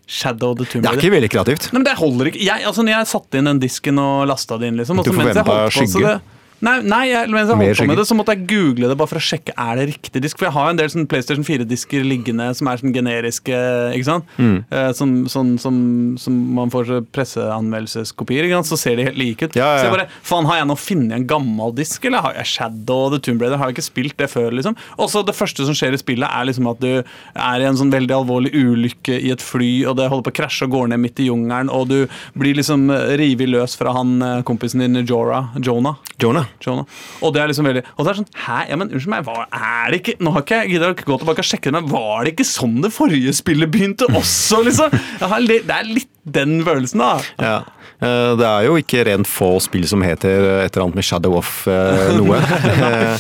Shadow 0.08 0.52
of 0.52 0.60
the 0.60 0.66
Tomb 0.66 0.84
Raider. 0.86 0.92
Det 0.92 1.00
er 1.00 1.08
ikke 1.08 1.16
veldig 1.16 1.32
kreativt. 1.34 1.68
Nei, 1.72 1.80
men 1.80 1.88
det 1.88 1.96
holder 1.98 2.30
ikke. 2.32 2.42
Jeg, 2.46 2.66
altså, 2.70 2.84
når 2.86 2.94
jeg 3.00 3.08
satte 3.16 3.40
inn 3.40 3.50
den 3.50 3.60
disken 3.64 4.00
og 4.04 4.28
lasta 4.30 4.60
det 4.62 4.68
inn, 4.70 4.78
liksom 4.78 5.02
Du 5.02 5.10
så 5.10 5.16
får 5.18 5.32
så 5.34 5.70
skygge. 5.80 6.04
det, 6.06 6.20
Nei, 6.66 6.76
nei 6.82 7.04
jeg, 7.12 7.30
mens 7.30 7.52
jeg 7.52 7.60
holdt 7.60 7.82
på 7.84 7.88
med 7.92 8.00
det, 8.00 8.06
så 8.10 8.18
måtte 8.18 8.34
jeg 8.34 8.48
google 8.50 8.90
det 8.90 8.98
bare 8.98 9.12
for 9.12 9.20
å 9.20 9.24
sjekke 9.24 9.54
er 9.54 9.80
det 9.80 9.86
riktig 9.92 10.22
disk. 10.24 10.40
For 10.40 10.48
jeg 10.48 10.56
har 10.56 10.70
jo 10.70 10.74
en 10.74 10.80
del 10.80 10.92
sånn 10.92 11.08
PlayStation 11.12 11.46
4-disker 11.46 12.06
liggende 12.08 12.48
som 12.58 12.70
er 12.72 12.82
sånn 12.82 12.96
generiske, 12.96 13.60
ikke 13.98 14.08
sant? 14.08 14.32
Mm. 14.42 14.58
Eh, 14.74 14.90
som, 14.98 15.14
sånn, 15.32 15.52
som, 15.62 15.78
som 16.22 16.40
man 16.58 16.74
får 16.74 17.06
presseanmeldelseskopier, 17.16 18.48
ikke 18.48 18.62
sant? 18.62 18.72
så 18.72 18.80
ser 18.82 18.98
de 18.98 19.08
helt 19.10 19.20
like 19.20 19.46
ut. 19.46 19.60
Ja, 19.60 19.76
ja, 19.76 19.84
Så 19.84 19.90
jeg 19.90 19.96
bare, 19.96 20.08
faen, 20.26 20.50
har 20.50 20.62
jeg 20.62 20.70
nå 20.72 20.78
funnet 20.80 21.18
en 21.20 21.28
gammel 21.30 21.76
disk, 21.78 22.08
eller 22.10 22.26
har 22.26 22.40
jeg 22.40 22.52
Shadow 22.56 23.06
og 23.10 23.16
The 23.16 23.22
Tomb 23.28 23.46
Raider? 23.46 23.62
Har 23.62 23.70
jeg 23.70 23.78
ikke 23.78 23.88
spilt 23.92 24.18
det 24.22 24.32
før, 24.34 24.50
liksom? 24.56 24.78
Også 25.02 25.22
det 25.28 25.38
første 25.38 25.68
som 25.70 25.78
skjer 25.78 25.98
i 25.98 26.02
spillet, 26.02 26.26
er 26.26 26.50
liksom 26.50 26.72
at 26.72 26.82
du 26.82 26.92
er 26.96 27.62
i 27.62 27.70
en 27.70 27.78
sånn 27.78 27.94
veldig 27.94 28.18
alvorlig 28.18 28.54
ulykke 28.56 29.20
i 29.22 29.32
et 29.36 29.44
fly, 29.44 29.72
og 29.92 30.00
det 30.00 30.10
holder 30.10 30.30
på 30.30 30.34
å 30.34 30.40
krasje 30.42 30.66
og 30.66 30.74
går 30.80 30.92
ned 30.94 31.04
midt 31.06 31.22
i 31.22 31.30
jungelen, 31.30 31.70
og 31.70 31.92
du 31.92 32.00
blir 32.34 32.58
liksom 32.58 32.90
revet 32.90 33.52
løs 33.52 33.78
fra 33.78 33.94
han 34.00 34.18
eh, 34.24 34.42
kompisen 34.48 34.82
din, 34.82 35.04
Jorah, 35.06 35.54
Jonah. 35.62 36.02
Jonah. 36.22 36.50
Jonah. 36.64 36.86
Og 37.22 37.34
det 37.36 37.42
er 37.42 37.52
liksom 37.52 37.68
veldig 37.70 37.84
Og 37.96 38.06
det 38.06 38.12
er 38.12 38.20
sånn 38.22 38.30
Hæ, 38.46 38.58
ja, 38.70 38.80
men 38.80 38.92
unnskyld 38.92 39.14
meg, 39.14 39.28
hva 39.28 39.46
er 39.50 39.94
det 39.94 40.02
ikke 40.02 40.16
Nå 40.24 40.34
har 40.36 40.46
ikke 40.46 40.60
jeg 40.64 40.74
gidder 40.76 40.96
ikke 40.96 41.08
gå 41.10 41.18
tilbake 41.22 41.44
og 41.44 41.50
sjekke 41.50 41.70
det, 41.70 41.76
men 41.78 41.92
var 41.92 42.26
det 42.26 42.34
ikke 42.36 42.48
sånn 42.50 42.78
det 42.84 42.92
forrige 42.96 43.34
spillet 43.36 43.72
begynte 43.72 44.10
også, 44.12 44.62
liksom? 44.66 44.94
Det 45.20 45.62
er 45.66 45.90
litt 45.90 46.12
den 46.26 46.58
følelsen, 46.66 47.02
da. 47.04 47.12
Ja. 47.38 47.56
Eh, 48.02 48.32
Det 48.40 48.46
er 48.50 48.68
jo 48.68 48.78
ikke 48.82 49.04
rent 49.06 49.30
få 49.30 49.56
spill 49.62 49.86
som 49.88 50.02
heter 50.06 50.64
et 50.64 50.72
eller 50.74 50.88
annet 50.88 51.00
med 51.02 51.06
Shadow 51.06 51.38
of 51.38 51.52
eh, 51.70 52.16
noe. 52.18 52.40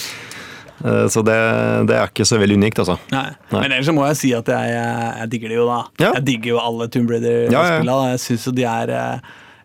Eh, 0.83 1.07
Så 1.07 1.21
det, 1.23 1.35
det 1.87 1.95
er 1.95 2.09
ikke 2.11 2.25
så 2.27 2.37
veldig 2.41 2.57
unikt, 2.59 2.81
altså. 2.83 2.97
Nei. 3.13 3.29
Nei. 3.53 3.61
Men 3.61 3.71
ellers 3.71 3.87
så 3.89 3.95
må 3.95 4.03
jeg 4.09 4.19
si 4.19 4.33
at 4.35 4.49
jeg, 4.51 4.73
jeg, 4.75 5.29
digger 5.31 5.53
det 5.53 5.55
jo, 5.59 5.67
da. 5.69 5.79
Ja. 6.03 6.11
Jeg 6.17 6.25
digger 6.27 6.51
jo 6.51 6.59
alle 6.61 6.89
Tomb 6.91 7.13
Raider-spillene. 7.13 7.55
Ja, 7.55 7.95
ja. 8.09 8.11
Jeg 8.11 8.23
syns 8.25 8.47
jo 8.49 8.53
de 8.55 8.67
er 8.67 8.91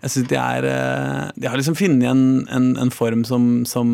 Jeg 0.01 0.15
synes 0.15 0.31
de 0.31 0.39
er 0.41 0.71
eh, 0.71 1.27
De 1.37 1.51
har 1.51 1.61
liksom 1.61 1.77
funnet 1.79 2.09
en, 2.09 2.25
en, 2.49 2.73
en 2.81 2.95
form 2.95 3.25
som, 3.29 3.51
som 3.69 3.93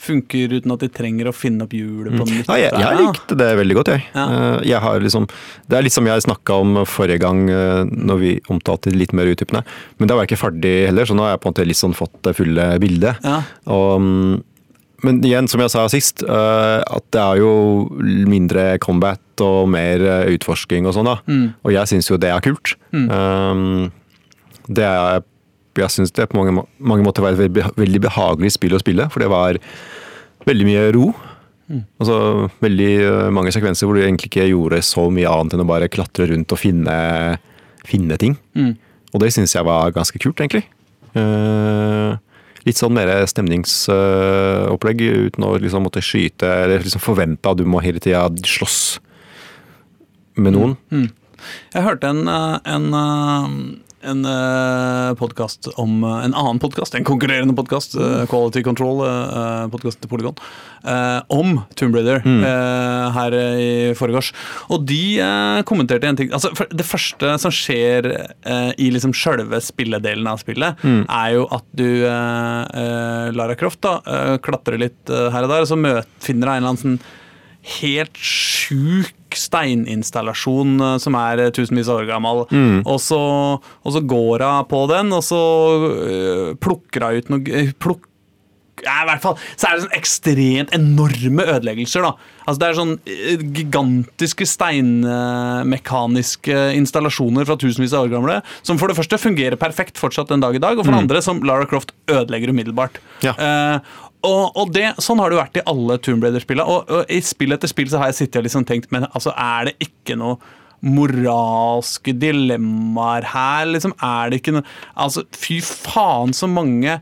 funker 0.00 0.54
uten 0.56 0.72
at 0.72 0.80
de 0.80 0.88
trenger 0.92 1.28
å 1.28 1.34
finne 1.36 1.66
opp 1.66 1.74
hjulet 1.76 2.14
på 2.16 2.24
nytt. 2.24 2.48
Ja, 2.48 2.56
jeg, 2.56 2.72
jeg 2.80 3.00
likte 3.02 3.36
det 3.36 3.48
veldig 3.58 3.76
godt, 3.76 3.90
jeg. 3.92 4.04
Ja. 4.14 4.26
Eh, 4.32 4.68
jeg 4.70 4.80
har 4.80 5.02
liksom, 5.04 5.26
det 5.68 5.76
er 5.76 5.84
litt 5.84 5.96
som 5.96 6.08
jeg 6.08 6.24
snakka 6.24 6.56
om 6.64 6.78
forrige 6.88 7.20
gang, 7.20 7.42
eh, 7.52 7.82
når 7.84 8.22
vi 8.22 8.30
omtalte 8.52 8.94
litt 8.94 9.12
mer 9.16 9.28
utdypende. 9.28 9.60
Men 10.00 10.08
da 10.08 10.16
var 10.16 10.24
jeg 10.24 10.32
ikke 10.32 10.44
ferdig 10.46 10.74
heller, 10.88 11.08
så 11.08 11.16
nå 11.16 11.26
har 11.26 11.34
jeg 11.34 11.42
på 11.42 11.50
en 11.50 11.56
måte 11.56 11.68
litt 11.68 11.82
sånn 11.82 11.98
fått 11.98 12.16
det 12.24 12.36
fulle 12.38 12.70
bildet. 12.80 13.20
Ja. 13.26 13.42
Og, 13.76 14.00
mm, 14.00 14.40
men 15.04 15.20
igjen, 15.24 15.48
som 15.48 15.60
jeg 15.64 15.72
sa 15.72 15.86
sist, 15.88 16.20
at 16.28 17.04
det 17.12 17.20
er 17.20 17.38
jo 17.40 17.52
mindre 18.28 18.74
combat 18.84 19.40
og 19.40 19.70
mer 19.72 20.02
utforsking 20.28 20.84
og 20.84 20.92
sånn, 20.92 21.08
da. 21.08 21.14
Mm. 21.24 21.46
Og 21.64 21.72
jeg 21.72 21.88
syns 21.88 22.10
jo 22.10 22.18
det 22.20 22.28
er 22.28 22.44
kult. 22.44 22.74
Um, 22.92 23.88
det 24.70 24.86
er 24.86 25.22
jeg 25.78 25.92
syns 25.94 26.12
det 26.12 26.26
på 26.30 26.38
mange, 26.38 26.64
mange 26.82 27.04
måter 27.06 27.22
var 27.22 27.36
et 27.36 27.54
veldig, 27.78 28.00
behagelig 28.02 28.56
spill 28.56 28.74
å 28.74 28.80
spille, 28.82 29.06
for 29.12 29.22
det 29.22 29.30
var 29.30 29.58
veldig 30.48 30.66
mye 30.66 30.88
ro. 30.96 31.10
Altså 32.02 32.48
veldig 32.62 32.90
eh, 33.04 33.28
mange 33.34 33.52
sekvenser 33.54 33.86
hvor 33.86 33.96
du 33.96 34.02
egentlig 34.02 34.32
ikke 34.32 34.48
gjorde 34.48 34.80
så 34.82 35.06
mye 35.14 35.30
annet 35.30 35.54
enn 35.54 35.62
å 35.62 35.68
bare 35.68 35.90
klatre 35.92 36.26
rundt 36.32 36.50
og 36.50 36.58
finne, 36.58 36.96
finne 37.86 38.18
ting. 38.18 38.34
Mm. 38.58 38.72
Og 39.14 39.22
det 39.22 39.30
syns 39.34 39.54
jeg 39.54 39.66
var 39.66 39.94
ganske 39.94 40.18
kult, 40.22 40.42
egentlig. 40.42 40.64
Eh, 41.14 42.16
litt 42.66 42.80
sånn 42.80 42.94
mer 42.94 43.12
stemningsopplegg 43.30 45.04
uten 45.30 45.46
å 45.46 45.54
liksom 45.62 45.86
måtte 45.86 46.02
skyte 46.04 46.50
eller 46.64 46.82
liksom 46.82 47.02
forvente 47.02 47.50
at 47.50 47.60
du 47.60 47.64
må 47.68 47.82
hele 47.84 48.02
tida 48.02 48.26
slåss 48.46 48.98
med 50.42 50.56
noen. 50.56 50.74
Jeg 51.72 51.86
hørte 51.86 52.10
en, 52.10 52.26
eh, 52.28 52.58
en, 54.02 54.24
uh, 54.24 55.12
podkast 55.18 55.68
om 55.80 56.00
uh, 56.04 56.24
En 56.24 56.34
annen 56.34 56.60
podkast, 56.62 56.94
en 56.96 57.04
konkurrerende 57.06 57.54
podkast, 57.56 57.94
Quality 58.30 58.62
Control, 58.64 59.02
podkasten 59.72 60.04
til 60.04 60.10
Polygon, 60.10 60.36
eh, 60.84 61.20
om 61.32 61.60
Tomb 61.78 61.96
Raider 61.96 62.20
eh, 62.24 63.06
her 63.16 63.36
i 63.36 63.70
forgårs. 63.98 64.30
Og 64.72 64.84
de 64.88 65.18
eh, 65.22 65.60
kommenterte 65.68 66.08
en 66.08 66.18
ting. 66.18 66.32
Altså, 66.36 66.52
Det 66.70 66.86
første 66.86 67.34
som 67.42 67.54
skjer 67.54 68.08
eh, 68.10 68.72
i 68.80 68.90
liksom 68.94 69.14
sjølve 69.16 69.60
spilledelen 69.64 70.28
av 70.30 70.40
spillet, 70.42 70.80
er 70.84 71.36
jo 71.36 71.46
at 71.54 71.66
du, 71.76 71.86
eh, 72.08 72.82
eh, 72.82 73.30
Lara 73.36 73.56
Croft, 73.58 73.82
da, 73.86 73.98
eh, 74.04 74.36
klatrer 74.44 74.80
litt 74.80 75.12
eh, 75.12 75.28
her 75.34 75.46
og 75.46 75.54
der, 75.54 75.64
og 75.66 75.70
så 75.70 75.78
møt, 75.80 76.08
finner 76.24 76.50
hun 76.50 76.56
en 76.56 76.62
eller 76.62 76.74
annen 76.74 76.84
sånn 76.84 77.00
helt 77.80 78.16
sjuk 78.16 79.12
steininstallasjon 79.38 80.76
eh, 80.80 80.98
som 81.02 81.18
er 81.20 81.46
eh, 81.46 81.54
tusenvis 81.54 81.90
av 81.90 82.02
år 82.02 82.10
gammel. 82.10 82.44
Og, 82.84 82.98
så, 83.02 83.22
og 83.60 83.96
så 83.96 84.02
går 84.02 84.46
hun 84.46 84.70
på 84.70 84.84
den, 84.90 85.12
og 85.16 85.24
så 85.26 85.42
øh, 85.88 86.46
plukker 86.60 87.06
hun 87.06 87.20
ut 87.20 87.34
noe 87.34 87.66
pluk, 87.80 88.06
ja, 88.84 89.02
i 89.02 89.06
hvert 89.10 89.20
fall, 89.20 89.34
så 89.60 89.66
er 89.68 89.74
det 89.76 89.82
sånn 89.84 89.98
ekstremt 89.98 90.70
enorme 90.76 91.44
ødeleggelser. 91.44 92.00
da. 92.06 92.12
Altså 92.46 92.60
Det 92.60 92.68
er 92.68 92.78
sånn 92.78 92.96
gigantiske 93.58 94.44
steinmekaniske 94.48 96.56
installasjoner 96.78 97.44
fra 97.48 97.56
tusenvis 97.60 97.94
av 97.96 98.02
år 98.06 98.14
gamle, 98.14 98.36
som 98.66 98.76
for 98.80 98.86
det 98.90 98.98
første 98.98 99.16
fungerer 99.20 99.56
perfekt 99.60 99.94
fortsatt 100.00 100.30
den 100.32 100.42
dag 100.44 100.52
i 100.56 100.62
dag, 100.62 100.74
og 100.78 100.84
for 100.86 100.92
det 100.94 101.02
andre 101.04 101.20
som 101.24 101.36
Lara 101.46 101.66
Croft 101.70 101.90
ødelegger 102.10 102.48
umiddelbart. 102.54 102.94
Ja. 103.26 103.32
Eh, 103.36 103.76
og, 104.26 104.56
og 104.58 104.72
det, 104.74 104.86
Sånn 105.00 105.20
har 105.22 105.32
det 105.32 105.38
vært 105.40 105.60
i 105.60 105.66
alle 105.70 105.96
Tomb 106.04 106.24
Raider-spillene. 106.24 106.68
Og, 106.68 106.90
og 106.92 107.12
I 107.12 107.20
spill 107.24 107.56
etter 107.56 107.70
spill 107.70 107.88
så 107.92 108.02
har 108.02 108.10
jeg 108.10 108.18
sittet 108.22 108.40
og 108.42 108.48
liksom 108.48 108.66
tenkt 108.68 108.90
Men 108.92 109.08
altså, 109.10 109.32
er 109.32 109.70
det 109.70 109.88
ikke 109.88 110.18
noe 110.20 110.36
moralske 110.84 112.14
dilemmaer 112.16 113.28
her? 113.32 113.64
Liksom, 113.72 113.96
er 114.04 114.32
det 114.32 114.40
ikke 114.42 114.58
noe 114.58 114.66
Altså, 114.94 115.24
fy 115.36 115.60
faen 115.64 116.36
så 116.36 116.50
mange 116.50 117.00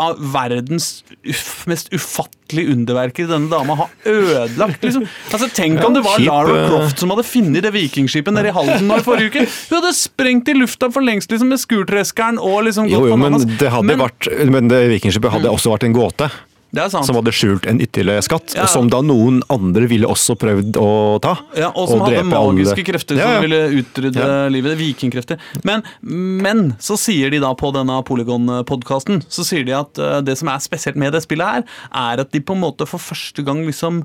av 0.00 0.18
verdens 0.32 0.86
uff, 1.28 1.66
mest 1.70 1.90
ufattelige 1.94 2.72
underverker 2.74 3.28
denne 3.30 3.50
dama 3.52 3.76
har 3.82 3.90
ødelagt. 4.08 4.82
Liksom. 4.84 5.04
Altså, 5.30 5.48
tenk 5.54 5.84
om 5.86 5.94
det 5.96 6.02
var 6.06 6.22
Lara 6.24 6.56
eh. 6.56 6.68
Croft 6.70 7.02
som 7.04 7.12
hadde 7.14 7.26
funnet 7.28 7.64
det 7.66 7.72
vikingskipet 7.76 8.34
nede 8.34 8.50
i 8.50 8.56
Halden 8.56 8.88
nå 8.90 8.98
i 9.00 9.06
forrige 9.06 9.30
uke. 9.34 9.46
Hun 9.70 9.78
hadde 9.80 9.94
sprengt 9.98 10.48
i 10.50 10.56
lufta 10.58 10.90
for 10.94 11.04
lengst 11.06 11.30
liksom, 11.32 11.52
med 11.52 11.60
skurtreskeren 11.62 12.40
og 12.40 12.64
liksom 12.68 12.88
Jo, 12.90 13.04
jo, 13.12 13.18
men 13.20 13.38
det 13.60 13.70
hadde 13.70 13.86
Men- 13.92 14.02
vært 14.06 14.30
Men 14.50 14.72
det 14.72 14.82
vikingskipet 14.96 15.36
hadde 15.36 15.52
også 15.52 15.74
vært 15.76 15.86
en 15.90 15.96
gåte. 15.96 16.30
Er. 16.76 16.88
Som 16.88 17.16
hadde 17.18 17.32
skjult 17.34 17.66
en 17.66 17.80
ytterligere 17.82 18.22
skatt, 18.22 18.54
Ja. 18.54 18.62
og 18.62 18.68
som 18.70 18.88
da 18.92 19.00
noen 19.02 19.40
andre 19.50 19.88
ville 19.90 20.06
også 20.06 20.36
prøvd 20.38 20.78
å 20.78 21.20
ta. 21.22 21.36
Ja, 21.58 21.72
og 21.74 21.88
som 21.90 22.04
hadde 22.04 22.22
magiske 22.28 22.76
alle. 22.76 22.86
krefter 22.86 23.18
som 23.18 23.32
ja. 23.34 23.40
ville 23.42 23.60
utrydde 23.80 24.50
livet. 24.54 24.78
Vikingkrefter. 24.80 25.40
Men, 25.66 25.82
men 26.00 26.76
så 26.78 26.96
sier 27.00 27.30
de 27.34 27.40
da 27.42 27.50
på 27.58 27.72
denne 27.74 27.98
Polygon-podkasten 28.06 29.24
Så 29.28 29.44
sier 29.46 29.64
de 29.66 29.74
at 29.76 29.98
eh, 29.98 30.20
det 30.24 30.38
som 30.38 30.48
er 30.52 30.62
spesielt 30.62 30.96
med 31.00 31.12
det 31.16 31.24
spillet 31.26 31.46
her, 31.58 31.64
er 31.90 32.22
at 32.22 32.30
de 32.30 32.40
på 32.40 32.54
en 32.54 32.62
måte 32.62 32.86
for 32.88 33.02
første 33.02 33.42
gang 33.46 33.64
liksom 33.66 34.04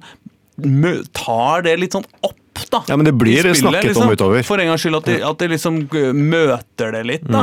tar 1.14 1.66
det 1.66 1.76
litt 1.82 1.96
sånn 1.96 2.08
opp. 2.24 2.38
Da, 2.72 2.80
Ja, 2.88 2.96
men 2.96 3.06
det 3.06 3.14
blir 3.20 3.44
de 3.44 3.52
spiller, 3.54 3.82
snakket 3.82 3.98
om 4.02 4.12
utover. 4.16 4.44
For 4.48 4.62
en 4.64 4.70
gangs 4.72 4.84
skyld 4.86 4.96
at 5.02 5.08
de, 5.10 5.16
at 5.28 5.38
de 5.42 5.48
liksom 5.52 5.80
eh, 5.92 6.12
møter 6.16 6.94
det 6.96 7.02
litt. 7.06 7.26
da 7.28 7.42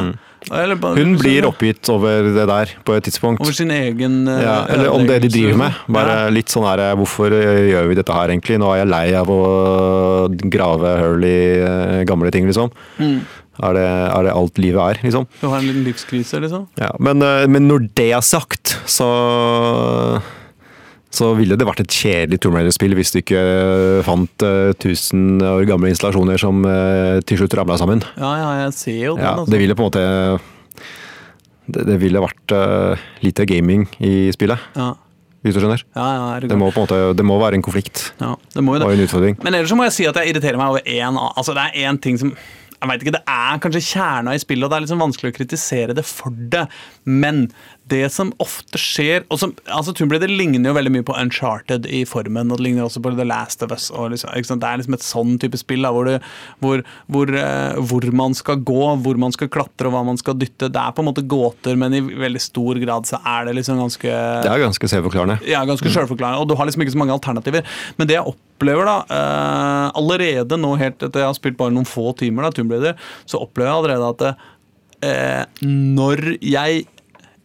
Eller 0.51 0.75
Mm. 0.75 0.83
Hun 0.97 0.97
liksom, 0.97 1.19
blir 1.23 1.45
oppgitt 1.47 1.89
over 1.93 2.25
det 2.35 2.47
der 2.51 2.71
på 2.85 2.97
et 2.97 3.05
tidspunkt. 3.07 3.41
Over 3.45 3.53
sin 3.55 3.71
egen 3.71 4.27
eh, 4.27 4.41
Ja, 4.43 4.57
eller 4.73 4.91
om 4.91 5.07
det 5.07 5.21
de 5.23 5.29
driver 5.29 5.57
med. 5.61 5.77
Bare 5.89 6.17
Ja. 6.25 6.29
litt 6.35 6.49
sånn 6.51 6.65
her 6.67 6.97
Hvorfor 6.99 7.31
eh, 7.37 7.69
gjør 7.71 7.87
vi 7.93 7.95
dette 8.01 8.13
her 8.17 8.29
egentlig? 8.33 8.59
Nå 8.59 8.73
er 8.75 8.83
jeg 8.83 8.89
lei 8.91 9.05
av 9.15 9.29
å 9.31 9.39
grave 10.51 10.97
hull 11.05 11.25
i 11.29 12.05
gamle 12.09 12.33
ting, 12.35 12.47
liksom. 12.51 12.73
Mm. 12.99 13.21
Er, 13.63 13.73
det, 13.77 13.87
er 13.87 14.23
det 14.27 14.33
alt 14.33 14.59
livet 14.59 14.81
er, 14.81 15.03
liksom? 15.05 15.27
Du 15.41 15.47
har 15.47 15.59
en 15.61 15.67
liten 15.69 15.85
livskrise, 15.85 16.41
liksom? 16.41 16.67
Ja, 16.81 16.91
men, 16.99 17.19
men 17.53 17.69
når 17.69 17.91
det 17.95 18.11
er 18.17 18.25
sagt, 18.25 18.79
så 18.89 19.11
så 21.13 21.33
ville 21.37 21.59
det 21.61 21.67
vært 21.69 21.83
et 21.85 21.93
kjedelig 21.93 22.41
Tomb 22.41 22.57
Raider-spill 22.57 22.97
hvis 22.97 23.13
du 23.13 23.21
ikke 23.21 23.43
fant 24.07 24.45
uh, 24.47 24.73
1000 24.73 25.45
år 25.45 25.67
gamle 25.69 25.93
installasjoner 25.93 26.41
som 26.41 26.65
uh, 26.65 27.21
til 27.29 27.43
slutt 27.43 27.57
ramla 27.59 27.77
sammen. 27.81 28.01
Ja, 28.17 28.33
ja, 28.41 28.51
jeg 28.63 28.75
ser 28.79 28.99
jo 29.11 29.15
den. 29.19 29.27
Ja, 29.27 29.35
altså. 29.37 29.53
det 29.53 29.61
ville 29.61 29.77
på 29.77 29.85
en 29.85 29.91
måte 29.91 30.07
Det, 31.73 31.85
det 31.87 31.99
ville 32.03 32.25
vært 32.25 32.57
uh, 32.57 33.05
lite 33.23 33.47
gaming 33.49 33.85
i 34.01 34.33
spillet, 34.35 34.65
ja. 34.75 34.89
hvis 35.45 35.55
du 35.55 35.61
skjønner. 35.61 35.85
Ja, 35.93 36.09
ja, 36.17 36.25
det, 36.41 36.49
Det 36.51 36.59
må 36.59 36.73
på 36.73 36.81
en 36.81 36.89
måte 36.89 37.03
Det 37.19 37.29
må 37.29 37.37
være 37.43 37.61
en 37.61 37.67
konflikt 37.67 38.09
ja, 38.23 38.33
det 38.57 38.65
må 38.65 38.79
jo 38.79 38.83
det. 38.83 38.89
og 38.89 38.97
en 38.97 39.05
utfordring. 39.05 39.39
Men 39.45 39.61
ellers 39.61 39.71
så 39.71 39.79
må 39.79 39.87
jeg 39.91 39.97
si 39.99 40.09
at 40.09 40.17
jeg 40.17 40.33
irriterer 40.33 40.61
meg 40.61 40.75
over 40.75 40.89
én 40.89 41.21
Altså, 41.37 41.53
det 41.59 41.69
er 41.69 41.91
én 41.91 42.01
ting 42.01 42.19
som 42.25 42.33
jeg 42.83 42.91
vet 42.91 43.05
ikke, 43.05 43.15
Det 43.15 43.27
er 43.31 43.61
kanskje 43.63 43.85
kjerna 43.93 44.33
i 44.35 44.41
spillet, 44.43 44.65
og 44.67 44.73
det 44.73 44.77
er 44.77 44.85
liksom 44.87 45.03
vanskelig 45.05 45.31
å 45.31 45.37
kritisere 45.37 45.95
det 45.95 46.03
for 46.09 46.35
det. 46.35 46.65
Men 47.07 47.45
det 47.91 48.05
som 48.15 48.31
ofte 48.43 48.79
skjer 48.79 49.25
og 49.33 49.41
som, 49.41 49.53
altså 49.67 49.93
Tomb 49.97 50.13
Raider 50.15 50.31
ligner 50.31 50.71
jo 50.71 50.77
veldig 50.77 50.93
mye 50.95 51.07
på 51.07 51.17
Uncharted 51.19 51.89
i 51.91 52.03
formen, 52.09 52.53
og 52.53 52.61
det 52.61 52.67
ligner 52.67 52.87
også 52.87 53.03
på 53.03 53.13
The 53.17 53.27
Last 53.27 53.65
of 53.67 53.75
Us. 53.75 53.89
Liksom? 53.91 54.61
Det 54.63 54.69
er 54.69 54.81
liksom 54.81 54.97
et 54.97 55.07
sånn 55.07 55.35
type 55.43 55.59
spill 55.61 55.83
da, 55.85 55.91
hvor, 55.95 56.09
det, 56.09 56.21
hvor, 56.63 56.85
hvor, 57.13 57.33
uh, 57.35 57.81
hvor 57.91 58.07
man 58.15 58.37
skal 58.39 58.63
gå, 58.63 58.85
hvor 59.03 59.19
man 59.21 59.35
skal 59.35 59.51
klatre 59.53 59.91
og 59.91 59.97
hva 59.97 60.05
man 60.07 60.21
skal 60.21 60.39
dytte. 60.39 60.71
Det 60.73 60.79
er 60.83 60.95
på 60.95 61.03
en 61.03 61.11
måte 61.11 61.27
gåter, 61.27 61.77
men 61.81 61.99
i 61.99 62.03
veldig 62.07 62.45
stor 62.45 62.81
grad 62.83 63.11
så 63.11 63.21
er 63.35 63.51
det 63.51 63.57
liksom 63.59 63.83
ganske 63.83 64.15
Det 64.47 64.53
er 64.53 64.65
ganske 64.65 64.93
selvforklarende. 64.95 65.41
ja, 65.51 65.65
ganske 65.69 65.93
selvforklarende, 65.93 66.45
og 66.45 66.49
du 66.49 66.57
har 66.59 66.71
liksom 66.71 66.87
ikke 66.87 66.97
så 66.97 67.03
mange 67.03 67.19
alternativer. 67.19 67.67
Men 67.99 68.11
det 68.11 68.19
jeg 68.21 68.37
opplever 68.37 68.89
da, 68.89 68.97
uh, 69.11 69.87
allerede 69.99 70.61
nå 70.61 70.77
helt 70.81 71.03
etter 71.03 71.25
jeg 71.25 71.33
har 71.33 71.39
spilt 71.39 71.59
bare 71.59 71.75
noen 71.75 71.89
få 71.89 72.13
timer, 72.23 72.47
da, 72.47 72.55
Tomb 72.55 72.73
Raider, 72.73 72.99
så 73.27 73.43
opplever 73.43 73.73
jeg 73.73 73.83
allerede 73.83 74.11
at 74.15 74.23
det, 74.23 74.35
eh, 75.03 75.67
når 75.67 76.37
jeg 76.39 76.87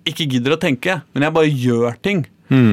ikke 0.09 0.27
gidder 0.31 0.55
å 0.55 0.59
tenke, 0.61 1.01
men 1.13 1.25
jeg 1.27 1.35
bare 1.35 1.51
gjør 1.51 1.97
ting, 2.05 2.25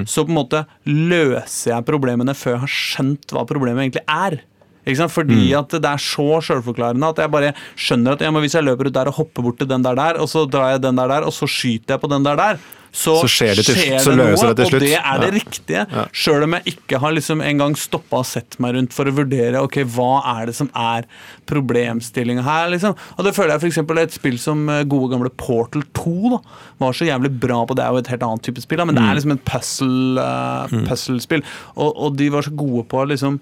så 0.06 0.22
på 0.22 0.30
en 0.30 0.36
måte 0.38 0.60
løser 0.86 1.72
jeg 1.72 1.86
problemene 1.88 2.34
før 2.38 2.52
jeg 2.54 2.62
har 2.62 2.70
skjønt 2.70 3.32
hva 3.34 3.42
problemet 3.48 3.82
egentlig 3.82 4.04
er. 4.06 4.36
Fordi 4.84 5.52
at 5.56 5.68
det 5.80 5.84
er 5.84 5.96
så 5.98 6.40
sjølforklarende 6.44 7.08
at 7.08 7.16
jeg 7.24 7.30
bare 7.30 7.54
skjønner 7.76 8.12
at 8.12 8.20
ja, 8.20 8.30
hvis 8.30 8.54
jeg 8.54 8.64
løper 8.64 8.86
ut 8.86 8.92
der 8.94 9.08
og 9.08 9.14
hopper 9.14 9.42
bort 9.42 9.58
til 9.58 9.66
den 9.68 9.82
der 9.82 9.94
der, 9.94 10.20
og 10.20 10.28
så 10.28 10.44
drar 10.50 10.70
jeg 10.76 10.82
den 10.82 10.96
der 10.96 11.08
der, 11.08 11.24
og 11.24 11.32
så 11.32 11.46
skyter 11.48 11.94
jeg 11.96 12.00
på 12.00 12.08
den 12.10 12.22
der 12.24 12.36
der, 12.36 12.58
så, 12.94 13.16
Så 13.18 13.26
skjer 13.26 13.56
det 13.58 13.64
til- 13.66 13.98
så 13.98 14.12
løser 14.14 14.52
det 14.54 14.56
til 14.56 14.66
slutt. 14.70 14.74
Og 14.74 14.86
det 14.86 14.98
er 15.00 15.18
det 15.18 15.30
Ja. 15.32 15.34
riktige. 15.34 16.06
Sjøl 16.14 16.44
om 16.44 16.52
jeg 16.54 16.62
ikke 16.76 17.00
har 17.00 17.10
liksom 17.10 17.40
engang 17.42 17.74
stoppa 17.74 18.18
og 18.20 18.24
sett 18.26 18.54
meg 18.62 18.76
rundt 18.76 18.92
for 18.94 19.04
å 19.10 19.10
vurdere 19.16 19.58
ok, 19.64 19.80
hva 19.82 20.22
er 20.38 20.46
det 20.46 20.54
som 20.54 20.70
er 20.76 21.02
problemstillinga 21.50 22.44
her. 22.46 22.68
liksom. 22.70 22.94
Og 23.18 23.24
det 23.24 23.34
føler 23.34 23.58
jeg 23.58 23.64
f.eks. 23.72 23.78
et 24.04 24.12
spill 24.12 24.38
som 24.38 24.68
eh, 24.68 24.84
gode 24.84 25.10
gamle 25.10 25.30
Portal 25.36 25.82
2 25.92 26.30
da, 26.36 26.38
var 26.78 26.92
så 26.92 27.08
jævlig 27.08 27.32
bra 27.40 27.64
på. 27.66 27.74
Det 27.74 27.84
er 27.84 27.90
jo 27.90 27.96
et 28.04 28.12
helt 28.14 28.22
annet 28.22 28.42
type 28.46 28.62
spill, 28.62 28.78
da, 28.78 28.84
men 28.84 28.94
det 28.94 29.02
er 29.04 29.18
liksom 29.18 29.32
et 29.32 29.44
puzzle, 29.44 30.86
Puzzle 30.88 31.20
spill, 31.20 31.42
Og, 31.76 31.92
og 31.96 32.16
de 32.16 32.28
var 32.30 32.42
så 32.46 32.54
gode 32.54 32.86
på 32.90 33.02
liksom 33.10 33.40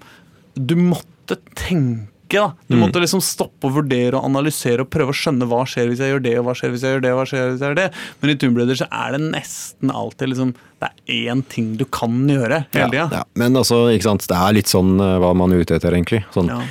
Du 0.57 0.75
måtte 0.75 1.05
tenke. 1.55 2.09
da. 2.33 2.53
Du 2.67 2.75
måtte 2.79 2.97
liksom 3.03 3.21
stoppe 3.21 3.67
og 3.69 3.75
vurdere 3.75 4.17
og 4.17 4.25
analysere 4.25 4.81
og 4.81 4.89
prøve 4.89 5.13
å 5.13 5.17
skjønne 5.17 5.45
hva 5.45 5.59
skjer 5.69 5.91
hvis 5.91 5.99
jeg 6.01 6.09
gjør 6.15 6.23
det, 6.25 6.31
og 6.39 6.45
hva 6.47 6.55
skjer 6.57 6.71
hvis 6.73 6.81
jeg 6.85 6.95
gjør 6.95 7.03
det, 7.03 7.11
og 7.13 7.19
hva 7.19 7.25
skjer 7.29 7.43
hvis 7.51 7.59
jeg 7.61 7.69
gjør 7.69 7.77
det. 7.77 7.85
Men 8.21 8.31
i 8.33 8.35
Tomb 8.41 8.57
Raider 8.57 8.79
så 8.79 8.87
er 8.89 9.11
det 9.13 9.19
nesten 9.27 9.91
alltid 9.93 10.31
liksom 10.31 10.53
Det 10.81 10.89
er 10.89 11.29
én 11.33 11.43
ting 11.47 11.75
du 11.77 11.85
kan 11.85 12.15
gjøre 12.27 12.63
hele 12.73 12.89
tida. 12.89 13.05
Ja, 13.19 13.23
men 13.39 13.55
altså, 13.55 13.83
ikke 13.93 14.07
sant, 14.09 14.25
det 14.27 14.35
er 14.39 14.57
litt 14.57 14.67
sånn 14.71 14.95
eh, 14.99 15.17
hva 15.21 15.29
man 15.37 15.53
er 15.53 15.61
ute 15.61 15.77
etter, 15.77 15.93
egentlig. 15.93 16.23
Sånn, 16.33 16.49
Ja. 16.49 16.63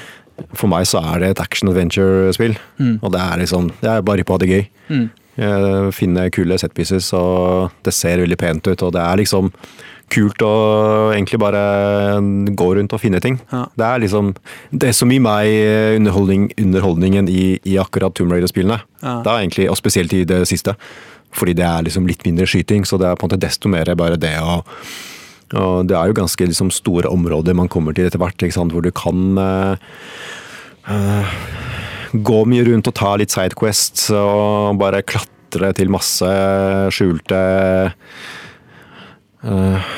For 0.58 0.66
meg 0.66 0.86
så 0.88 0.98
er 1.12 1.20
det 1.20 1.28
et 1.36 1.40
action-adventure-spill, 1.44 2.54
og 3.04 3.12
det 3.12 3.20
er 3.20 3.38
liksom 3.44 3.68
Det 3.82 3.90
er 3.92 4.02
bare 4.02 4.24
på 4.24 4.32
å 4.32 4.38
ha 4.38 4.40
det 4.42 4.48
gøy. 4.50 4.64
Jeg 5.38 5.92
finner 5.94 6.28
kule 6.34 6.56
setpieces, 6.58 7.12
og 7.16 7.70
det 7.84 7.92
ser 7.94 8.18
veldig 8.24 8.38
pent 8.40 8.66
ut, 8.66 8.82
og 8.82 8.92
det 8.96 9.00
er 9.04 9.20
liksom 9.20 9.52
kult 10.12 10.42
å 10.44 10.54
egentlig 11.14 11.40
bare 11.42 11.62
gå 12.56 12.68
rundt 12.78 12.92
og 12.92 13.00
finne 13.02 13.20
ting. 13.24 13.38
Ja. 13.52 13.64
Det 13.78 13.86
er 13.88 14.02
liksom 14.04 14.34
Det 14.70 14.92
som 14.96 15.10
gir 15.12 15.22
meg 15.24 15.48
underholdning, 15.96 16.50
underholdningen 16.60 17.30
i, 17.32 17.56
i 17.64 17.78
akkurat 17.80 18.14
Tomb 18.14 18.32
Raider-spillene. 18.34 18.82
Ja. 19.02 19.16
Det 19.24 19.32
er 19.32 19.46
egentlig, 19.46 19.70
Og 19.72 19.80
spesielt 19.80 20.12
i 20.12 20.24
det 20.28 20.44
siste. 20.50 20.76
Fordi 21.32 21.54
det 21.56 21.64
er 21.64 21.86
liksom 21.86 22.06
litt 22.06 22.26
mindre 22.26 22.46
skyting, 22.46 22.84
så 22.84 22.98
det 23.00 23.08
er 23.08 23.16
på 23.16 23.24
en 23.24 23.32
måte 23.32 23.40
desto 23.40 23.70
mer 23.72 23.88
bare 23.96 24.20
det 24.20 24.36
å 24.40 24.60
og 25.52 25.88
det 25.88 25.96
er 25.96 26.08
jo 26.08 26.16
ganske 26.16 26.46
liksom, 26.48 26.70
store 26.72 27.10
områder 27.12 27.56
man 27.56 27.70
kommer 27.72 27.92
til 27.96 28.08
etter 28.08 28.20
hvert, 28.22 28.40
hvor 28.40 28.84
du 28.84 28.90
kan 28.96 29.36
uh, 29.36 29.76
uh, 30.88 31.34
gå 32.12 32.38
mye 32.48 32.64
rundt 32.68 32.88
og 32.88 32.96
ta 32.96 33.14
litt 33.20 33.34
sidequests 33.34 34.10
og 34.16 34.80
bare 34.80 35.04
klatre 35.04 35.72
til 35.76 35.92
masse 35.92 36.28
skjulte 36.96 37.40
eh, 39.44 39.92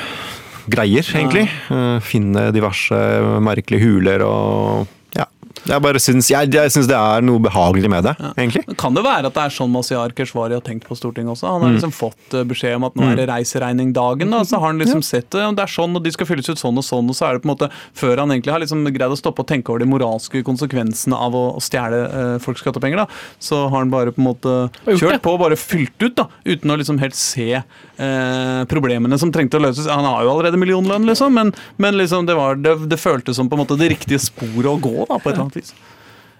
greier, 0.69 1.05
egentlig. 1.13 1.47
Uh, 1.69 1.99
finne 2.01 2.49
diverse 2.55 2.97
merkelige 3.45 3.85
huler 3.85 4.23
og 4.25 4.87
ja. 5.15 5.27
Jeg 5.65 5.79
bare 5.81 5.97
syns, 6.03 6.27
jeg, 6.29 6.49
jeg 6.51 6.71
syns 6.73 6.89
det 6.89 6.97
er 6.97 7.21
noe 7.23 7.39
behagelig 7.41 7.87
med 7.89 8.03
det, 8.03 8.11
egentlig. 8.35 8.63
Kan 8.77 8.93
det 8.97 9.03
være 9.05 9.29
at 9.29 9.37
det 9.37 9.43
er 9.45 9.53
sånn 9.55 9.71
Masiar 9.71 10.11
Keshvari 10.17 10.57
har 10.57 10.61
tenkt 10.65 10.83
på 10.89 10.97
Stortinget 10.99 11.31
også? 11.37 11.47
Han 11.47 11.61
har 11.63 11.69
Mm. 11.71 11.77
liksom 11.77 11.93
fått 11.95 12.33
eh, 12.35 12.43
beskjed 12.43 12.75
om 12.75 12.83
at 12.89 12.97
nå 12.99 13.07
er 13.13 13.15
det 13.21 13.27
reiseregningdagen, 13.29 14.29
da, 14.35 14.41
så 14.45 14.59
har 14.59 14.67
han 14.73 14.81
liksom 14.83 15.01
sett 15.05 15.29
det. 15.31 15.41
og 15.47 15.55
Det 15.55 15.63
er 15.63 15.71
sånn, 15.71 15.95
og 15.95 16.03
de 16.03 16.11
skal 16.11 16.27
fylles 16.27 16.49
ut 16.51 16.59
sånn 16.59 16.77
og 16.77 16.85
sånn, 16.85 17.09
og 17.09 17.15
så 17.17 17.29
er 17.29 17.33
det 17.37 17.45
på 17.45 17.49
en 17.49 17.53
måte 17.55 17.69
Før 17.95 18.17
han 18.25 18.29
egentlig 18.35 18.51
har 18.51 18.59
liksom 18.65 18.83
greid 18.93 19.15
å 19.15 19.17
stoppe 19.17 19.41
og 19.45 19.47
tenke 19.47 19.71
over 19.71 19.79
de 19.85 19.89
moralske 19.89 20.43
konsekvensene 20.45 21.15
av 21.15 21.33
å, 21.39 21.45
å 21.55 21.63
stjele 21.63 22.03
eh, 22.03 22.37
folks 22.43 22.61
skattepenger, 22.65 23.05
da, 23.05 23.07
så 23.39 23.63
har 23.69 23.79
han 23.79 23.89
bare 23.95 24.11
på 24.11 24.21
en 24.21 24.27
måte 24.33 24.55
kjørt 24.85 25.23
på 25.23 25.33
og 25.37 25.39
bare 25.47 25.55
fylt 25.57 25.95
ut, 26.03 26.13
da, 26.19 26.27
uten 26.45 26.75
å 26.75 26.77
liksom 26.83 26.99
helt 27.01 27.15
se 27.15 27.61
eh, 27.97 28.61
problemene 28.71 29.19
som 29.21 29.31
trengte 29.35 29.59
å 29.59 29.63
løses. 29.65 29.89
Han 29.91 30.05
har 30.07 30.23
jo 30.25 30.33
allerede 30.35 30.59
millionlønn, 30.61 31.07
liksom, 31.09 31.33
men, 31.35 31.51
men 31.81 31.97
liksom 31.99 32.27
det, 32.29 32.35
var, 32.37 32.55
det, 32.61 32.77
det 32.91 32.99
føltes 33.01 33.37
som 33.39 33.49
på 33.51 33.57
en 33.57 33.63
måte 33.65 33.77
det 33.79 33.91
riktige 33.95 34.21
sporet 34.23 34.71
å 34.71 34.77
gå, 34.81 34.95
da, 35.09 35.19
på 35.19 35.29
et 35.29 35.33
eller 35.35 35.47
annet 35.47 35.61
vis. 35.61 35.75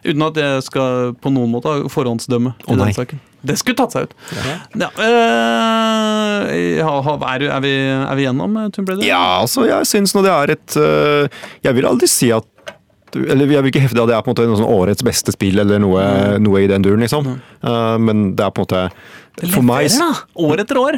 Uten 0.05 0.21
at 0.21 0.35
jeg 0.37 0.61
skal 0.67 1.15
på 1.17 1.31
noen 1.33 1.49
måte 1.49 1.71
forhåndsdømme 1.89 2.51
i 2.61 2.67
Å, 2.69 2.75
den 2.77 2.91
saken. 2.93 3.21
Det 3.45 3.55
skulle 3.57 3.77
tatt 3.79 3.93
seg 3.95 4.05
ut. 4.05 4.13
Ja, 4.77 4.89
øh, 5.01 6.81
ha- 6.85 7.01
ha- 7.07 7.15
er, 7.33 7.45
er, 7.49 7.61
vi, 7.63 7.71
er 7.89 8.15
vi 8.19 8.25
gjennom 8.27 8.57
eh, 8.61 8.69
Tomb 8.73 8.89
Raider? 8.89 9.05
Ja, 9.07 9.21
altså, 9.41 9.65
jeg 9.69 9.87
syns 9.89 10.13
nå 10.15 10.21
det 10.25 10.33
er 10.33 10.53
et 10.55 10.77
øh, 10.81 11.25
Jeg 11.65 11.77
vil 11.77 11.87
aldri 11.89 12.09
si 12.11 12.29
at 12.35 12.45
eller 13.15 13.47
Jeg 13.47 13.63
vil 13.63 13.71
ikke 13.71 13.83
hevde 13.85 14.01
at 14.03 14.09
det 14.11 14.15
er 14.17 14.23
på 14.25 14.27
en 14.27 14.33
måte 14.33 14.45
noe 14.49 14.59
sånn 14.59 14.73
årets 14.75 15.05
beste 15.07 15.31
spill 15.31 15.61
eller 15.63 15.79
noe, 15.79 16.01
noe 16.43 16.63
i 16.65 16.67
den 16.67 16.83
duren, 16.83 16.99
liksom. 17.05 17.29
Uh, 17.63 17.95
men 18.01 18.33
det 18.35 18.43
er 18.43 18.51
på 18.51 18.59
en 18.59 18.65
måte 18.65 19.51
For 19.53 19.63
meg! 19.63 19.87
År 20.35 20.63
etter 20.65 20.79
år. 20.81 20.97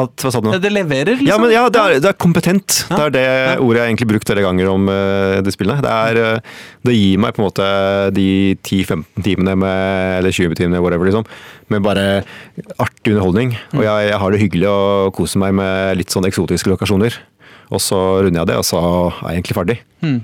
At, 0.00 0.14
Hva 0.24 0.32
sa 0.32 0.40
du 0.42 0.48
nå? 0.48 0.54
Det 0.62 0.70
leverer, 0.72 1.16
liksom. 1.16 1.28
Ja, 1.28 1.38
men 1.42 1.52
ja, 1.54 1.64
det 1.72 1.80
er, 1.82 1.94
det 2.02 2.10
er 2.10 2.18
kompetent. 2.20 2.80
Ja. 2.88 2.98
Det 2.98 3.04
er 3.06 3.14
det 3.14 3.62
ordet 3.64 3.78
jeg 3.78 3.84
har 3.84 3.92
egentlig 3.92 4.10
brukt 4.12 4.30
flere 4.30 4.44
ganger 4.44 4.70
om 4.72 4.90
uh, 4.90 5.38
de 5.44 5.54
spillene. 5.54 5.82
Det, 5.84 5.94
er, 5.94 6.38
uh, 6.38 6.66
det 6.88 6.96
gir 6.96 7.22
meg 7.22 7.36
på 7.36 7.42
en 7.42 7.48
måte 7.48 7.68
de 8.16 8.28
10-15 8.60 9.26
timene 9.26 9.56
med, 9.64 10.18
eller 10.20 10.34
20 10.34 10.58
timene, 10.60 10.82
whatever, 10.84 11.08
liksom, 11.10 11.26
med 11.72 11.84
bare 11.86 12.06
artig 12.78 13.14
underholdning. 13.14 13.56
Og 13.76 13.82
jeg, 13.86 14.10
jeg 14.10 14.22
har 14.22 14.34
det 14.34 14.42
hyggelig 14.44 14.70
og 14.72 15.14
koser 15.18 15.42
meg 15.44 15.56
med 15.58 15.98
litt 16.00 16.14
sånn 16.14 16.28
eksotiske 16.28 16.72
lokasjoner. 16.72 17.18
Og 17.74 17.82
så 17.84 17.98
runder 18.24 18.42
jeg 18.42 18.52
det, 18.52 18.60
og 18.60 18.66
så 18.66 18.80
er 18.84 19.34
jeg 19.34 19.42
egentlig 19.42 19.58
ferdig. 19.58 19.80
Mm. 20.04 20.20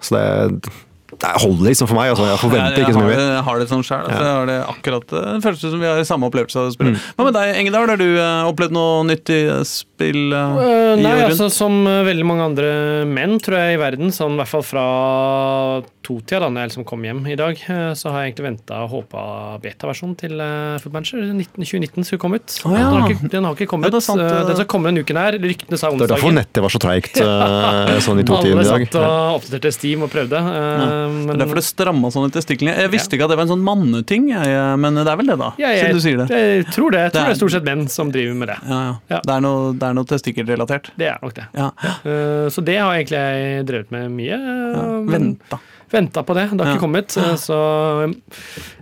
Så 0.00 0.16
det, 0.16 0.72
det 1.10 1.30
holder 1.42 1.66
liksom 1.66 1.88
for 1.90 1.98
meg. 1.98 2.10
Altså. 2.12 2.26
Jeg 2.30 2.40
forventer 2.40 2.76
jeg, 2.76 2.86
ikke 2.86 2.94
så 2.94 3.00
mye 3.02 3.10
mer. 3.10 3.20
jeg 3.20 3.44
har 3.48 3.58
det 3.58 3.68
sånn 3.70 3.82
sjøl. 3.86 4.04
Altså, 4.06 4.20
Ja. 4.20 4.26
jeg 4.26 4.36
har 4.38 4.46
det 4.46 4.58
akkurat 4.74 5.06
Det 5.10 5.42
føles 5.42 5.64
ut 5.64 5.70
som 5.70 5.80
vi 5.80 5.86
har 5.90 6.04
samme 6.06 6.28
opplevelse 6.30 6.56
av 6.56 6.68
å 6.70 6.74
spille. 6.74 6.94
Mm. 6.94 7.00
Hva 7.16 7.24
med 7.26 7.34
deg, 7.34 7.54
Engedal? 7.60 7.88
Har 7.90 8.00
du 8.00 8.10
eh, 8.16 8.50
opplevd 8.50 8.72
noe 8.76 9.04
nytt 9.08 9.32
i 9.34 9.40
spill 9.68 10.32
uh, 10.32 10.56
Eh, 10.60 10.98
i 10.98 11.02
nei, 11.02 11.16
altså 11.26 11.50
som 11.50 11.80
eh, 11.86 12.04
veldig 12.06 12.26
mange 12.26 12.46
andre 12.52 12.70
menn, 13.08 13.38
tror 13.42 13.58
jeg, 13.58 13.74
i 13.74 13.82
verden, 13.82 14.14
sånn 14.14 14.38
i 14.38 14.42
hvert 14.42 14.52
fall 14.54 14.62
fra 14.66 14.86
totida, 16.02 16.40
da 16.40 16.48
når 16.48 16.62
jeg 16.64 16.70
liksom 16.70 16.84
kom 16.88 17.02
hjem 17.04 17.26
i 17.28 17.36
dag, 17.36 17.58
eh, 17.68 17.92
så 17.94 18.10
har 18.10 18.22
jeg 18.24 18.32
egentlig 18.34 18.46
venta 18.48 18.78
og 18.84 18.90
håpa 18.94 19.22
beta-versjonen 19.62 20.16
til 20.16 20.32
Food 20.80 20.92
Manager 20.94 21.20
19, 21.20 21.64
2019 21.64 22.04
skulle 22.08 22.22
komme 22.22 22.40
ut. 22.40 22.54
Oh, 22.64 22.72
ja. 22.72 22.78
den, 22.88 23.00
har 23.02 23.10
ikke, 23.14 23.30
den 23.34 23.44
har 23.44 23.54
ikke 23.58 23.68
kommet. 23.70 23.86
Ja, 23.86 23.90
det 23.90 24.00
er 24.00 24.06
sant, 24.06 24.20
Eh, 24.20 24.46
den 24.48 24.56
skal 24.56 24.68
komme 24.72 24.88
denne 24.90 25.04
uken 25.04 25.16
her. 25.20 25.32
Ryktene 25.40 25.78
sa 25.78 25.90
Det 25.90 26.02
er 26.02 26.12
derfor 26.14 26.30
onsdagen. 26.30 26.38
nettet 26.40 26.62
var 26.64 26.72
så 26.74 26.80
treigt 26.82 27.14
sånn 28.06 28.20
i 28.20 28.24
to-tiden 28.28 28.60
i 28.60 28.66
dag. 28.68 28.86
satt 28.88 28.96
og 29.00 29.40
oppdaterte 29.40 29.72
Steam 29.76 30.02
og 30.06 30.10
prøvde. 30.12 30.36
eh, 30.40 31.16
Det 31.26 31.34
er 31.34 31.40
derfor 31.44 31.60
det 31.60 31.64
stramma 31.68 32.10
sånn 32.14 32.28
i 32.28 32.34
testiklene. 32.34 32.76
Jeg 32.76 32.90
visste 32.94 33.16
ikke 33.16 33.24
at 33.28 33.30
det 33.34 33.38
var 33.40 33.46
en 33.48 33.52
sånn 33.54 33.64
manneting, 33.64 34.28
men 34.80 34.94
det 35.00 35.06
er 35.06 35.16
vel 35.20 35.26
det, 35.32 35.38
da? 35.38 35.52
ja, 35.60 35.68
jeg, 35.74 35.84
siden 35.84 35.94
du 35.96 36.00
sier 36.04 36.16
det. 36.24 36.28
jeg 36.30 36.66
tror 36.74 36.90
det. 36.90 37.00
Jeg 37.00 37.12
tror 37.12 37.20
Det 37.20 37.20
er- 37.20 37.28
det 37.28 37.36
er 37.36 37.40
stort 37.40 37.50
sett 37.52 37.64
menn 37.64 37.88
som 37.88 38.10
driver 38.10 38.34
med 38.34 38.48
det. 38.48 38.58
Ja, 38.68 38.80
ja. 38.80 38.94
Ja. 39.10 39.20
Det 39.20 39.34
er 39.36 39.40
noe, 39.40 39.72
det 39.74 39.82
er 39.82 39.94
noe 39.94 40.04
testikkelrelatert. 40.04 40.90
Det 40.96 41.06
er 41.08 41.18
nok 41.22 41.34
det. 41.34 41.46
Ja. 41.54 41.70
Eh, 42.04 42.48
Så 42.50 42.64
det 42.64 42.78
har 42.78 42.94
egentlig 42.94 43.18
jeg 43.20 43.66
drevet 43.66 43.90
med 43.90 44.10
mye. 44.10 44.32
eh, 44.34 45.02
men- 45.04 45.36
Venta. 45.40 45.58
Venta 45.90 46.22
på 46.22 46.34
det. 46.38 46.44
Det 46.52 46.60
har 46.60 46.68
Ja. 46.70 46.74
ikke 46.76 46.84
kommet. 46.84 47.16
eh, 47.18 47.34
Så 47.34 47.56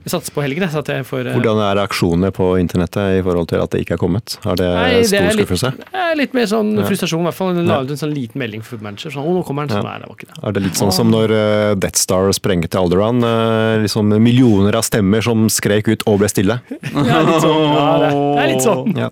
jeg 0.05 0.11
satser 0.13 0.33
på 0.35 0.43
helgen. 0.45 0.69
Så 0.69 0.79
at 0.83 0.89
jeg 0.93 1.05
får 1.09 1.27
eh, 1.27 1.35
Hvordan 1.39 1.61
er 1.65 1.77
reaksjonene 1.81 2.31
på 2.37 2.49
internettet 2.61 3.19
i 3.19 3.23
forhold 3.25 3.49
til 3.49 3.63
at 3.63 3.71
det 3.71 3.81
ikke 3.87 3.95
er 3.97 4.01
kommet? 4.03 4.37
Har 4.45 4.57
det 4.57 4.69
Nei, 4.75 4.91
det 5.01 5.07
stor 5.09 5.17
er 5.19 5.33
litt- 5.33 5.49
skuffelse? 5.49 5.73
eh, 5.95 6.15
litt 6.17 6.35
mer 6.35 6.45
sånn 6.47 6.77
Ja. 6.77 6.85
frustrasjon, 6.85 7.21
i 7.21 7.25
hvert 7.31 7.35
fall. 7.35 7.55
La 7.65 7.81
ut 7.81 7.91
en 7.91 7.97
sånn 7.97 8.13
liten 8.15 8.37
melding 8.39 8.63
for 8.63 8.77
manager. 8.79 9.11
Sånn, 9.11 9.25
å, 9.25 9.33
nå 9.39 9.45
kommer 9.47 9.67
den. 9.67 9.79
Sånn, 9.79 9.85
nei, 9.85 9.99
det 9.99 10.09
var 10.09 10.17
ikke 10.17 10.29
det. 10.29 10.45
Er 10.49 10.53
det 10.53 10.63
litt 10.63 10.75
sånn 10.77 10.93
som 10.93 11.11
når 11.11 11.31
eh, 11.33 11.75
Death 11.77 11.97
Star 11.97 12.29
sprengte 12.33 12.77
Alderaan? 12.77 13.25
eh, 13.25 13.83
liksom 13.83 14.09
millioner 14.23 14.75
av 14.77 14.83
stemmer 14.85 15.23
som 15.23 15.49
skrek 15.49 15.89
ut 15.89 16.03
og 16.07 16.19
ble 16.21 16.29
stille? 16.29 16.61
Ja, 16.93 17.23
litt 17.25 17.41
sånn. 17.41 17.65
Ja, 17.73 17.99
det, 17.99 18.11
det 18.13 18.45
er 18.45 18.49
litt 18.53 18.63
sånn. 18.63 18.97
Ja, 18.97 19.09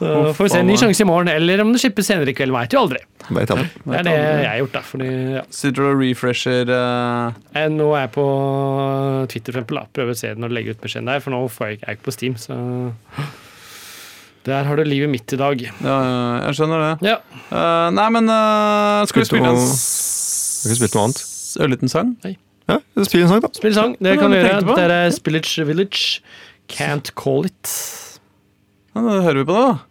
Så 0.00 0.32
får 0.36 0.46
vi 0.46 0.50
se 0.54 0.58
en 0.62 0.68
ny 0.70 0.76
sjanse 0.80 1.02
i 1.04 1.06
morgen, 1.08 1.28
eller 1.28 1.60
om 1.60 1.70
det 1.74 1.80
slippes 1.82 2.06
senere 2.08 2.32
i 2.32 2.34
kveld. 2.36 2.54
Veit 2.56 2.72
jo 2.72 2.80
aldri. 2.80 3.00
vet 3.36 3.50
aldri. 3.52 3.66
Det 3.84 3.98
er 3.98 4.06
det 4.06 4.14
jeg 4.16 4.46
har 4.48 4.58
gjort, 4.62 4.72
da. 4.78 4.80
Fordi, 4.88 5.08
ja. 5.36 5.42
Sitter 5.52 5.76
du 5.82 5.88
og 5.90 6.00
refresher 6.00 6.72
uh... 6.72 7.36
Eh, 7.52 7.66
Nå 7.74 7.90
er 7.98 8.06
jeg 8.06 8.12
på 8.14 8.24
Twitter, 9.30 9.52
for 9.52 9.60
eksempel. 9.60 9.80
Da. 9.82 9.84
Prøver 10.00 10.16
å 10.16 10.20
se 10.22 10.32
den 10.32 10.46
og 10.48 10.54
legge 10.56 10.72
ut 10.72 10.80
beskjeden 10.80 11.10
der, 11.12 11.20
for 11.20 11.36
nå 11.36 11.42
får 11.52 11.68
jeg 11.74 11.78
jeg 11.82 11.86
er 11.92 11.98
ikke 11.98 12.08
på 12.08 12.14
Steam. 12.16 12.38
Så 12.40 12.56
der 14.48 14.64
har 14.64 14.80
du 14.80 14.84
livet 14.88 15.12
mitt 15.12 15.36
i 15.36 15.38
dag. 15.40 15.60
Ja, 15.84 15.96
jeg 16.46 16.56
skjønner 16.58 16.84
det. 16.86 17.10
Ja. 17.12 17.18
Uh, 17.52 17.88
nei, 17.92 18.06
men 18.16 18.30
uh, 18.32 19.04
skal 19.10 19.20
vi 19.24 19.28
spille 19.28 19.50
en 19.52 19.58
noe- 19.60 19.68
s- 19.68 20.64
Har 20.64 20.72
ikke 20.72 20.80
spilt 20.80 20.96
noe 20.96 21.04
annet? 21.10 21.26
ørliten 21.60 21.90
sang? 21.92 22.14
Ja, 22.70 22.76
spill 23.04 23.24
en 23.26 23.30
sang, 23.34 23.40
da. 23.44 23.48
Spill 23.58 23.74
sang. 23.76 23.96
Det 24.00 24.14
Hva 24.14 24.22
kan 24.22 24.32
vi 24.32 24.40
du 24.40 24.46
gjøre. 24.48 24.76
Det 24.78 24.88
er 24.96 25.12
Spillage 25.16 25.64
Village. 25.68 26.20
Can't 26.70 27.10
call 27.18 27.48
it. 27.48 27.72
Ja, 28.94 29.02
det 29.02 29.20
hører 29.26 29.40
vi 29.42 29.46
på 29.48 29.56
det, 29.56 29.64
da. 29.66 29.89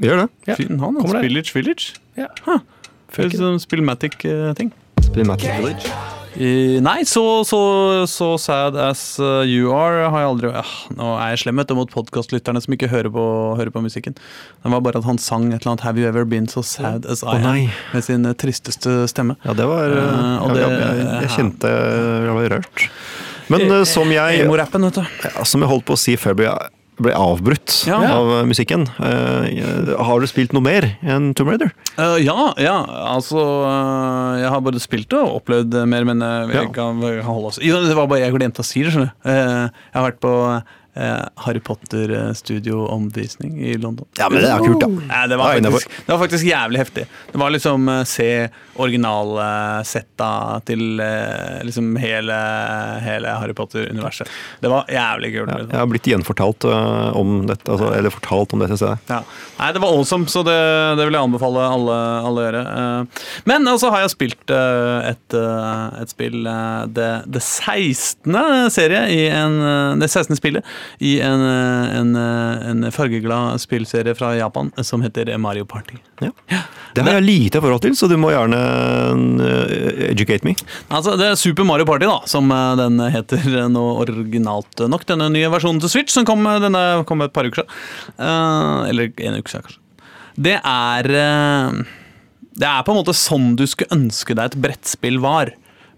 Gjør 0.00 0.22
det. 0.24 0.28
Ja. 0.48 0.54
Fin 0.60 0.78
han, 0.80 0.94
Kommer 1.00 1.20
det? 1.20 1.24
Spillage 1.26 1.54
Village. 1.56 1.92
Ja. 2.16 2.28
Huh. 2.46 2.60
Spillmatic-ting. 3.58 4.72
Spillmatic 5.02 5.50
Village. 5.58 5.92
I- 6.38 6.78
Nei, 6.80 7.02
så, 7.04 7.42
så, 7.44 7.58
så 8.06 8.28
sad 8.38 8.76
as 8.78 9.00
uh, 9.18 9.42
you 9.42 9.72
are 9.74 10.06
har 10.12 10.22
jeg 10.22 10.28
aldri 10.28 10.50
ja, 10.54 10.62
Nå 10.94 11.08
er 11.18 11.32
jeg 11.32 11.40
slem 11.42 11.58
vet 11.58 11.72
mot 11.74 11.90
podkastlytterne 11.90 12.62
som 12.62 12.76
ikke 12.76 12.86
hører 12.92 13.10
på, 13.10 13.24
hører 13.58 13.72
på 13.74 13.82
musikken. 13.82 14.14
Det 14.14 14.70
var 14.70 14.84
bare 14.86 15.02
at 15.02 15.08
han 15.08 15.18
sang 15.18 15.48
et 15.50 15.58
eller 15.58 15.72
annet 15.72 15.82
'Have 15.88 15.98
you 15.98 16.06
ever 16.06 16.24
been 16.24 16.46
so 16.48 16.62
sad 16.62 17.04
as 17.04 17.24
I 17.24 17.34
oh, 17.34 17.34
am' 17.50 17.68
med 17.92 18.04
sin 18.06 18.24
eh, 18.26 18.32
tristeste 18.38 19.08
stemme. 19.10 19.36
Ja, 19.44 19.52
det 19.58 19.66
var 19.66 19.90
uh, 19.90 19.98
Eh, 19.98 20.42
og 20.44 20.54
ja, 20.56 20.68
det- 20.68 20.78
jeg, 20.78 20.96
jeg, 21.02 21.22
jeg 21.26 21.30
kjente 21.34 21.68
jeg 21.68 22.34
var 22.38 22.48
rørt. 22.54 22.88
Men 23.50 23.66
uh, 23.72 23.84
som 23.84 24.06
jeg 24.14 24.44
Emo-rappen, 24.44 24.86
vet 24.86 24.94
du. 25.02 25.04
ja, 25.26 25.44
Som 25.44 25.60
jeg 25.66 25.68
holdt 25.68 25.84
på 25.90 25.98
å 25.98 25.98
si 25.98 26.14
før, 26.16 26.38
jeg 26.46 26.70
ble 27.00 27.14
avbrutt 27.16 27.74
Ja. 27.88 27.98
av 28.12 28.30
musikken. 28.48 28.86
Uh, 29.00 29.94
har 30.04 30.20
du 30.20 30.26
spilt 30.30 30.52
noe 30.56 30.64
mer 30.64 30.86
enn 31.02 31.30
Tomb 31.34 31.50
Raider? 31.52 31.72
Uh, 31.96 32.18
ja, 32.22 32.50
ja, 32.60 32.76
altså 33.14 33.40
uh, 33.64 34.36
Jeg 34.40 34.50
har 34.52 34.60
både 34.64 34.82
spilt 34.82 35.08
det 35.12 35.20
og 35.20 35.40
opplevd 35.40 35.74
mer, 35.90 36.04
men 36.08 36.22
uh, 36.24 36.50
Ja. 36.52 36.66
kan, 36.68 37.00
kan 37.00 37.24
holde 37.26 37.52
oss 37.52 37.60
Jo, 37.62 37.80
det 37.86 37.96
var 37.98 38.08
bare 38.10 38.22
jeg 38.26 38.36
glemte 38.36 38.64
å 38.64 38.66
si 38.66 38.84
det, 38.84 38.92
skjønner 38.94 39.10
du. 39.12 39.30
Jeg 39.30 39.96
har 39.96 40.06
vært 40.10 40.20
på 40.22 40.34
Harry 40.94 41.60
Potter-studioomvisning 41.60 43.60
i 43.64 43.76
London. 43.78 44.06
Ja, 44.18 44.28
men 44.30 44.42
det 44.42 44.50
er 44.50 44.64
kult, 44.64 44.80
da. 44.82 44.88
Ja, 45.08 45.26
det, 45.30 45.36
var 45.38 45.54
faktisk, 45.54 45.92
det 46.06 46.12
var 46.12 46.20
faktisk 46.24 46.48
jævlig 46.48 46.80
heftig. 46.82 47.06
Det 47.32 47.40
var 47.40 47.54
liksom 47.54 47.88
eh, 47.88 48.02
se 48.08 48.30
originalsetta 48.80 50.30
til 50.68 51.00
eh, 51.04 51.60
liksom 51.66 51.92
hele, 52.00 52.36
hele 53.04 53.34
Harry 53.40 53.54
Potter-universet. 53.56 54.28
Det 54.60 54.70
var 54.72 54.88
jævlig 54.90 55.32
kult. 55.34 55.50
Ja, 55.50 55.58
liksom. 55.60 55.72
jeg 55.74 55.82
har 55.82 55.90
blitt 55.92 56.10
gjenfortalt 56.10 56.66
eh, 56.70 57.18
om 57.20 57.34
dette, 57.48 57.66
altså, 57.70 57.90
eller 57.96 58.14
fortalt 58.14 58.54
om 58.56 58.64
dette 58.64 58.78
stedet. 58.80 58.98
Ja. 59.10 59.20
Nei, 59.60 59.70
det 59.76 59.82
var 59.84 59.96
awesome, 59.96 60.28
så 60.32 60.42
det, 60.46 60.56
det 60.98 61.06
vil 61.08 61.18
jeg 61.18 61.28
anbefale 61.28 61.66
alle, 61.76 61.98
alle 62.26 62.42
å 62.42 62.46
gjøre. 62.48 62.64
Eh, 62.80 63.24
Men 63.50 63.70
så 63.80 63.92
har 63.92 64.04
jeg 64.04 64.14
spilt 64.14 64.54
eh, 64.54 65.10
et, 65.12 65.38
eh, 65.38 66.02
et 66.02 66.14
spill, 66.14 66.40
eh, 66.50 66.82
det, 66.96 67.10
det 67.30 67.44
16. 67.44 68.40
serie 68.72 69.04
i 69.12 69.22
en 69.34 69.58
eh, 69.60 69.98
Det 70.00 70.08
16. 70.10 70.36
spillet 70.38 70.66
i 70.98 71.20
en, 71.24 71.40
eh, 71.40 71.96
en, 71.98 72.16
eh, 72.16 72.70
en 72.70 72.92
fargeglad 72.92 73.60
spillserie 73.60 74.14
fra 74.14 74.34
Japan 74.36 74.72
som 74.82 75.02
heter 75.02 75.36
Mario 75.38 75.64
Party. 75.64 75.96
Ja. 76.20 76.30
Det 76.94 77.04
har 77.06 77.20
jeg 77.20 77.26
lite 77.26 77.60
forhold 77.62 77.82
til, 77.82 77.94
så 77.96 78.08
du 78.10 78.16
må 78.20 78.32
gjerne 78.34 78.58
eh, 79.46 80.10
educate 80.10 80.44
me. 80.44 80.56
Altså, 80.90 81.16
Det 81.16 81.30
er 81.30 81.38
Super 81.40 81.64
Mario 81.64 81.86
Party, 81.88 82.06
da, 82.06 82.20
som 82.26 82.50
den 82.50 83.00
heter 83.12 83.68
nå 83.76 83.86
originalt 84.04 84.84
nok. 84.88 85.06
Denne 85.08 85.30
nye 85.32 85.52
versjonen 85.52 85.80
til 85.80 85.92
Switch 85.92 86.14
som 86.14 86.26
kom, 86.28 86.44
denne 86.62 87.04
kom 87.08 87.22
et 87.22 87.32
par 87.32 87.48
uker 87.48 87.62
siden. 87.62 88.18
Uh, 88.18 88.88
eller 88.88 89.10
en 89.10 89.38
uke 89.40 89.50
siden, 89.52 89.64
kanskje. 89.66 89.80
Det 90.40 90.56
er 90.56 91.08
uh, 91.10 91.80
Det 92.56 92.68
er 92.68 92.84
på 92.84 92.92
en 92.92 93.00
måte 93.00 93.16
sånn 93.16 93.54
du 93.58 93.66
skulle 93.68 93.92
ønske 93.96 94.36
deg 94.36 94.52
et 94.52 94.60
brettspill 94.62 95.20
var. 95.22 95.52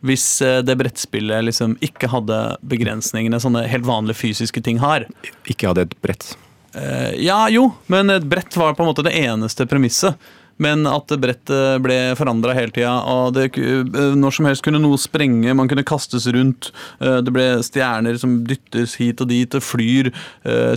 Hvis 0.07 0.27
eh, 0.43 0.61
det 0.67 0.77
brettspillet 0.81 1.47
liksom 1.47 1.77
ikke 1.85 2.11
hadde 2.11 2.39
begrensningene 2.67 3.41
sånne 3.43 3.65
helt 3.71 3.87
vanlige 3.87 4.19
fysiske 4.19 4.63
ting 4.65 4.83
har. 4.83 5.07
Ikke 5.47 5.71
hadde 5.71 5.87
et 5.87 5.99
brett. 6.03 6.33
Eh, 6.75 7.13
ja, 7.23 7.45
jo, 7.53 7.69
men 7.93 8.11
et 8.11 8.27
brett 8.27 8.57
var 8.59 8.75
på 8.75 8.85
en 8.85 8.91
måte 8.91 9.07
det 9.07 9.15
eneste 9.23 9.69
premisset. 9.71 10.19
Men 10.63 10.85
at 10.87 11.11
brettet 11.19 11.81
ble 11.83 11.97
forandra 12.15 12.53
hele 12.55 12.71
tida, 12.75 12.93
og 13.09 13.33
det, 13.35 13.49
eh, 13.59 14.13
når 14.19 14.37
som 14.37 14.47
helst 14.47 14.67
kunne 14.67 14.83
noe 14.83 14.99
sprenge, 15.01 15.55
man 15.59 15.71
kunne 15.71 15.87
kastes 15.87 16.27
rundt. 16.35 16.71
Det 17.01 17.33
ble 17.33 17.47
stjerner 17.65 18.19
som 18.21 18.43
dyttes 18.47 18.99
hit 19.01 19.23
og 19.25 19.31
dit, 19.33 19.49
det 19.51 19.63
flyr 19.65 20.13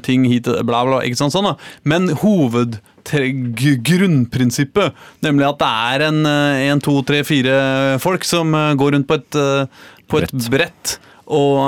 ting 0.05 0.25
hit 0.29 0.47
og 0.49 0.63
bla, 0.69 0.85
bla. 0.87 1.03
Ikke 1.05 1.19
sant 1.19 1.35
sånn, 1.35 1.49
da. 1.49 1.57
Men 1.83 2.13
hoved 2.23 2.79
grunnprinsippet, 3.11 4.95
nemlig 5.25 5.47
at 5.49 5.59
det 5.61 5.71
er 5.71 6.05
en, 6.07 6.21
eh, 6.29 6.63
en, 6.71 6.81
to, 6.83 6.97
tre, 7.07 7.23
fire 7.27 7.99
folk 8.03 8.25
som 8.27 8.53
eh, 8.55 8.73
går 8.79 8.95
rundt 8.95 9.09
på 9.09 9.19
et, 9.19 9.39
eh, 9.39 9.91
på 10.09 10.21
et 10.23 10.49
brett, 10.51 10.97
og 11.25 11.61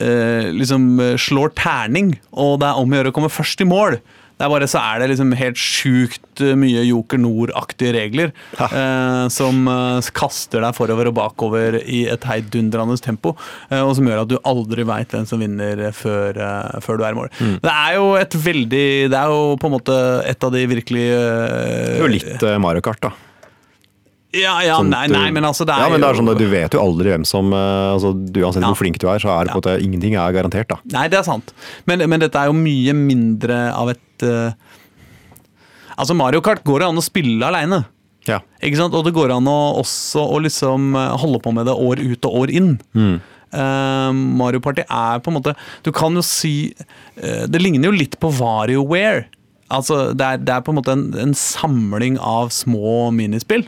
eh, 0.00 0.52
liksom 0.52 1.00
eh, 1.00 1.16
slår 1.20 1.54
terning, 1.58 2.14
og 2.32 2.60
det 2.60 2.70
er 2.70 2.80
om 2.80 2.92
å 2.92 3.00
gjøre 3.00 3.12
å 3.14 3.16
komme 3.16 3.32
først 3.32 3.64
i 3.64 3.68
mål. 3.68 3.98
Det 4.36 4.44
er 4.44 4.50
bare 4.52 4.66
så 4.68 4.80
er 4.84 5.00
det 5.00 5.06
liksom 5.14 5.30
helt 5.38 5.56
sjukt 5.56 6.42
eh, 6.44 6.52
mye 6.60 6.82
Joker 6.84 7.20
Nord-aktige 7.22 7.94
regler 7.96 8.32
eh, 8.60 9.22
som 9.32 9.62
eh, 9.72 10.10
kaster 10.16 10.60
deg 10.60 10.76
forover 10.76 11.08
og 11.08 11.16
bakover 11.16 11.78
i 11.80 12.02
et 12.12 12.26
heidundrende 12.28 12.98
tempo, 13.00 13.32
eh, 13.70 13.80
og 13.80 13.94
som 13.96 14.10
gjør 14.10 14.26
at 14.26 14.32
du 14.34 14.36
aldri 14.44 14.84
veit 14.88 15.14
hvem 15.16 15.24
som 15.28 15.40
vinner 15.40 15.80
før, 15.96 16.36
eh, 16.36 16.76
før 16.84 17.00
du 17.00 17.06
er 17.08 17.16
i 17.16 17.20
mål. 17.22 17.32
Det 17.64 17.72
er 17.72 17.96
jo 17.96 18.10
et 18.20 18.36
veldig 18.46 18.84
Det 19.12 19.16
er 19.22 19.32
jo 19.32 19.56
på 19.60 19.70
en 19.70 19.74
måte 19.78 19.96
et 20.28 20.44
av 20.44 20.52
de 20.52 20.66
virkelig 20.68 21.06
eh, 21.16 21.86
Det 21.86 21.96
er 21.96 22.04
jo 22.04 22.12
litt 22.18 22.46
eh, 22.50 22.58
Mario 22.60 22.84
Kart, 22.84 23.00
da. 23.08 23.14
Ja, 24.36 24.54
ja, 24.64 24.76
Sånn 24.80 24.90
nei, 24.92 25.06
nei, 25.12 25.26
men 25.34 25.46
altså 25.48 25.64
det 25.68 25.74
er 25.76 25.84
ja, 25.86 25.90
men 25.92 26.02
det 26.02 26.08
er 26.10 26.18
sånn 26.20 26.30
at 26.32 26.40
Du 26.40 26.46
vet 26.50 26.76
jo 26.76 26.82
aldri 26.82 27.12
hvem 27.14 27.24
som 27.28 27.52
eh, 27.56 27.92
altså, 27.94 28.12
du, 28.14 28.40
Uansett 28.42 28.62
Ja. 28.64 28.70
hvor 28.70 28.80
flink 28.80 28.98
du 29.02 29.08
er, 29.08 29.22
så 29.22 29.32
er 29.34 29.46
det 29.48 29.54
på 29.54 29.60
en 29.60 29.64
måte 29.64 29.76
ingenting 29.86 30.16
er 30.20 30.34
garantert. 30.36 30.68
da. 30.72 30.78
Nei, 30.96 31.06
det 31.12 31.20
er 31.20 31.26
sant. 31.28 31.52
Men, 31.88 32.04
men 32.10 32.22
dette 32.22 32.40
er 32.40 32.50
jo 32.50 32.56
mye 32.58 32.94
mindre 32.96 33.60
av 33.74 33.94
et 33.94 34.26
uh, 34.26 34.50
Altså, 35.96 36.12
Mario 36.18 36.42
Kart 36.44 36.60
går 36.66 36.82
det 36.82 36.88
an 36.90 37.00
å 37.00 37.04
spille 37.04 37.46
aleine. 37.46 37.78
Ja. 38.28 38.40
Ikke 38.60 38.76
sant? 38.80 38.92
Og 38.98 39.06
det 39.06 39.14
går 39.16 39.32
an 39.32 39.46
å 39.48 39.56
også 39.80 40.24
å 40.34 40.40
liksom 40.44 40.90
eh, 40.98 41.14
holde 41.22 41.40
på 41.40 41.52
med 41.56 41.68
det 41.70 41.76
år 41.78 42.02
ut 42.02 42.26
og 42.28 42.42
år 42.42 42.52
inn. 42.58 42.74
Eh, 42.92 44.10
Mario 44.12 44.60
Party 44.60 44.82
er 44.82 45.22
på 45.22 45.30
en 45.30 45.36
måte 45.38 45.52
Du 45.86 45.92
kan 45.94 46.12
jo 46.18 46.22
si 46.26 46.72
uh, 46.74 47.44
Det 47.46 47.60
ligner 47.62 47.86
jo 47.88 47.94
litt 47.94 48.16
på 48.20 48.28
VarioWare. 48.34 49.28
Altså, 49.72 50.12
det 50.14 50.26
er, 50.26 50.42
det 50.42 50.52
er 50.52 50.64
på 50.66 50.74
en 50.74 50.80
måte 50.80 50.92
en, 50.94 51.06
en 51.22 51.32
samling 51.38 52.18
av 52.22 52.50
små 52.54 53.08
minispill 53.14 53.64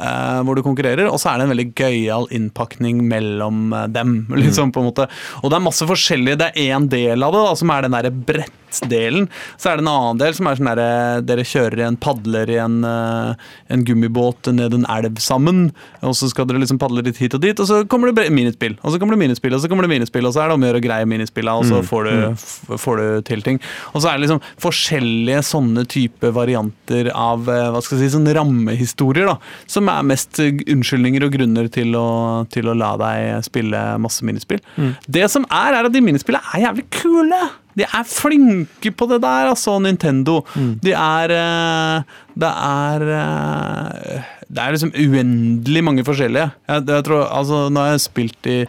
eh, 0.00 0.40
hvor 0.46 0.56
du 0.58 0.62
konkurrerer, 0.66 1.06
og 1.10 1.20
så 1.22 1.32
er 1.32 1.38
det 1.42 1.46
en 1.48 1.54
veldig 1.54 1.68
gøyal 1.78 2.28
innpakning 2.34 3.02
mellom 3.10 3.72
eh, 3.72 3.86
dem. 3.94 4.16
liksom 4.44 4.72
på 4.74 4.82
en 4.82 4.90
måte. 4.90 5.08
Og 5.42 5.50
det 5.50 5.58
er 5.60 5.66
masse 5.68 5.86
forskjellige. 5.88 6.40
Det 6.42 6.50
er 6.54 6.74
én 6.74 6.88
del 6.92 7.22
av 7.26 7.32
det 7.36 7.44
da, 7.46 7.54
som 7.60 7.70
er 7.74 7.86
den 7.86 7.94
derre 7.96 8.12
brettdelen. 8.14 9.28
Så 9.60 9.70
er 9.70 9.78
det 9.78 9.84
en 9.84 9.92
annen 9.92 10.18
del 10.20 10.34
som 10.34 10.48
er 10.50 10.58
sånn 10.58 10.70
derre 10.72 10.88
Dere 11.24 11.44
kjører 11.46 11.82
i 11.82 11.86
en 11.86 11.98
padler 12.00 12.50
i 12.50 12.58
en, 12.62 12.80
eh, 12.84 13.50
en 13.74 13.84
gummibåt 13.86 14.50
ned 14.54 14.74
en 14.74 14.86
elv 14.90 15.20
sammen, 15.22 15.68
og 16.04 16.14
så 16.18 16.28
skal 16.30 16.46
dere 16.50 16.60
liksom 16.62 16.78
padle 16.82 17.04
litt 17.06 17.18
hit 17.22 17.36
og 17.38 17.42
dit, 17.44 17.60
og 17.62 17.68
så 17.68 17.82
kommer 17.90 18.10
det 18.12 18.26
minispill, 18.34 18.74
og 18.82 18.92
så 18.94 18.98
kommer 19.00 19.14
det 19.16 19.22
minispill, 19.24 19.54
og 19.56 19.62
så 19.62 19.70
kommer 19.70 19.86
det 19.86 19.92
minispill, 19.94 20.26
og 20.28 20.34
så 20.34 20.42
er 20.44 20.50
det 20.50 20.56
om 20.58 20.64
å 20.64 20.68
gjøre 20.70 20.80
å 20.82 20.84
greie 20.88 21.08
minispillene, 21.08 21.54
og 21.62 21.68
så 21.70 21.80
får 21.86 22.08
du, 22.08 22.14
f- 22.34 22.74
får 22.82 23.00
du 23.00 23.06
til 23.30 23.44
ting. 23.46 23.60
Og 23.94 24.02
så 24.02 24.10
er 24.10 24.18
det 24.18 24.24
liksom 24.26 24.42
forskjellige 24.64 25.42
sånne 25.46 25.84
type 25.90 26.30
varianter 26.34 27.10
av 27.14 27.46
hva 27.46 27.80
skal 27.84 27.98
jeg 28.00 28.08
si, 28.10 28.14
sånn 28.16 28.28
rammehistorier, 28.36 29.28
da, 29.30 29.36
som 29.70 29.83
er 29.90 30.06
mest 30.06 30.40
eh, 30.42 30.62
unnskyldninger 30.74 31.26
og 31.26 31.34
grunner 31.36 31.68
til 31.72 31.96
å, 31.98 32.06
til 32.52 32.70
å 32.70 32.76
la 32.78 32.94
deg 33.00 33.44
spille 33.46 33.82
masse 34.02 34.24
minispill. 34.26 34.62
Det 35.06 35.26
som 35.32 35.46
er, 35.50 35.76
er 35.78 35.88
at 35.88 35.94
de 35.94 36.04
minispillene 36.04 36.54
er 36.54 36.66
jævlig 36.68 36.88
kule! 37.00 37.42
De 37.74 37.82
er 37.82 38.06
flinke 38.06 38.92
på 38.94 39.06
det 39.10 39.16
der, 39.24 39.48
altså, 39.50 39.80
Nintendo. 39.82 40.40
De 40.54 40.92
er 40.94 41.32
eh, 41.34 42.18
Det 42.38 42.50
er 42.50 43.04
eh, 43.16 44.28
Det 44.46 44.62
er 44.62 44.76
liksom 44.76 44.92
uendelig 44.94 45.82
mange 45.82 46.04
forskjellige. 46.06 46.52
Jeg, 46.68 46.84
jeg 46.86 47.06
tror, 47.08 47.24
altså, 47.34 47.64
nå 47.74 47.82
har 47.82 47.96
jeg 47.96 48.04
spilt 48.04 48.46
i, 48.50 48.60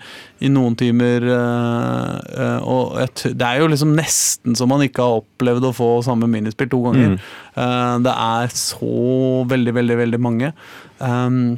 i 0.41 0.49
noen 0.49 0.73
timer, 0.80 1.28
og 2.65 2.95
jeg, 3.04 3.36
det 3.38 3.45
er 3.45 3.62
jo 3.62 3.69
liksom 3.69 3.93
nesten 3.97 4.58
som 4.58 4.71
man 4.71 4.82
ikke 4.86 5.06
har 5.06 5.21
opplevd 5.21 5.69
å 5.69 5.73
få 5.75 5.89
samme 6.08 6.30
minispill 6.32 6.71
to 6.71 6.82
ganger. 6.88 7.15
Mm. 7.19 8.08
det 8.08 8.15
er 8.15 8.56
så 8.58 9.45
veldig, 9.51 9.75
veldig, 9.78 9.99
veldig 10.01 10.21
mange. 10.25 10.51
Um, 10.99 11.58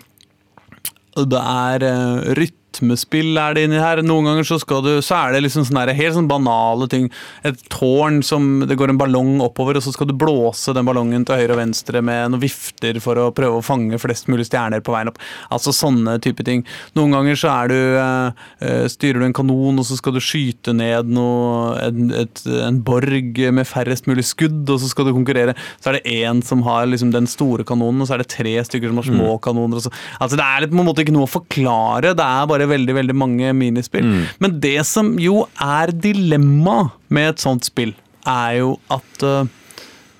det 1.17 1.41
er 1.41 1.85
uh, 1.85 2.35
rytmespill 2.77 3.37
er 3.37 3.55
det 3.55 3.65
inni 3.67 3.79
her. 3.81 4.01
Noen 4.05 4.27
ganger 4.27 4.45
så, 4.47 4.57
skal 4.59 4.83
du, 4.85 5.01
så 5.01 5.15
er 5.17 5.33
det 5.33 5.43
liksom 5.45 5.65
sånne 5.67 5.95
helt 5.95 6.15
sånn 6.15 6.29
banale 6.29 6.87
ting. 6.89 7.09
Et 7.43 7.57
tårn 7.69 8.21
som 8.23 8.65
det 8.67 8.77
går 8.77 8.91
en 8.93 8.99
ballong 8.99 9.41
oppover, 9.41 9.77
og 9.77 9.83
så 9.83 9.93
skal 9.93 10.07
du 10.09 10.15
blåse 10.17 10.73
den 10.75 10.87
ballongen 10.87 11.25
til 11.25 11.39
høyre 11.39 11.55
og 11.55 11.61
venstre 11.61 12.01
med 12.01 12.31
noen 12.31 12.43
vifter 12.43 12.99
for 13.03 13.17
å 13.17 13.31
prøve 13.35 13.59
å 13.59 13.65
fange 13.65 13.97
flest 14.01 14.29
mulig 14.31 14.47
stjerner 14.47 14.83
på 14.83 14.93
veien 14.93 15.11
opp. 15.11 15.19
Altså 15.53 15.73
sånne 15.75 16.17
type 16.23 16.45
ting. 16.47 16.65
Noen 16.97 17.15
ganger 17.15 17.39
så 17.39 17.53
er 17.53 17.73
du 17.73 17.79
eh, 18.01 18.85
styrer 18.91 19.21
du 19.21 19.27
en 19.29 19.37
kanon, 19.37 19.81
og 19.81 19.87
så 19.87 19.97
skal 19.99 20.15
du 20.15 20.21
skyte 20.23 20.75
ned 20.77 21.11
noe, 21.13 21.75
en, 21.81 22.11
et, 22.23 22.43
en 22.67 22.81
borg 22.85 23.41
med 23.53 23.67
færrest 23.67 24.09
mulig 24.09 24.27
skudd, 24.27 24.63
og 24.67 24.81
så 24.81 24.91
skal 24.91 25.09
du 25.09 25.15
konkurrere. 25.15 25.57
Så 25.81 25.91
er 25.91 25.99
det 25.99 26.17
én 26.17 26.43
som 26.45 26.63
har 26.67 26.87
liksom 26.89 27.13
den 27.15 27.29
store 27.29 27.65
kanonen, 27.67 28.03
og 28.03 28.09
så 28.09 28.17
er 28.17 28.23
det 28.23 28.31
tre 28.33 28.55
stykker 28.67 28.91
som 28.91 29.01
har 29.01 29.09
små 29.09 29.37
kanoner. 29.43 29.79
Og 29.79 29.87
så. 29.87 29.93
Altså 30.21 30.37
Det 30.37 30.45
er 30.45 30.63
litt, 30.63 30.73
på 30.73 30.81
en 30.83 30.87
måte 30.87 31.03
ikke 31.03 31.15
noe 31.15 31.27
å 31.27 31.31
forklare, 31.31 32.13
det 32.17 32.25
er 32.25 32.49
bare 32.49 32.66
veldig 32.69 32.95
veldig 32.99 33.15
mange 33.17 33.53
minispill. 33.57 34.07
Men 34.43 34.59
det 34.63 34.79
som 34.89 35.15
jo 35.21 35.45
er 35.61 35.91
dilemma 35.91 36.89
med 37.13 37.33
et 37.33 37.43
sånt 37.43 37.67
spill, 37.67 37.95
er 38.27 38.59
jo 38.61 38.75
at 38.93 39.23
øh, 39.23 39.49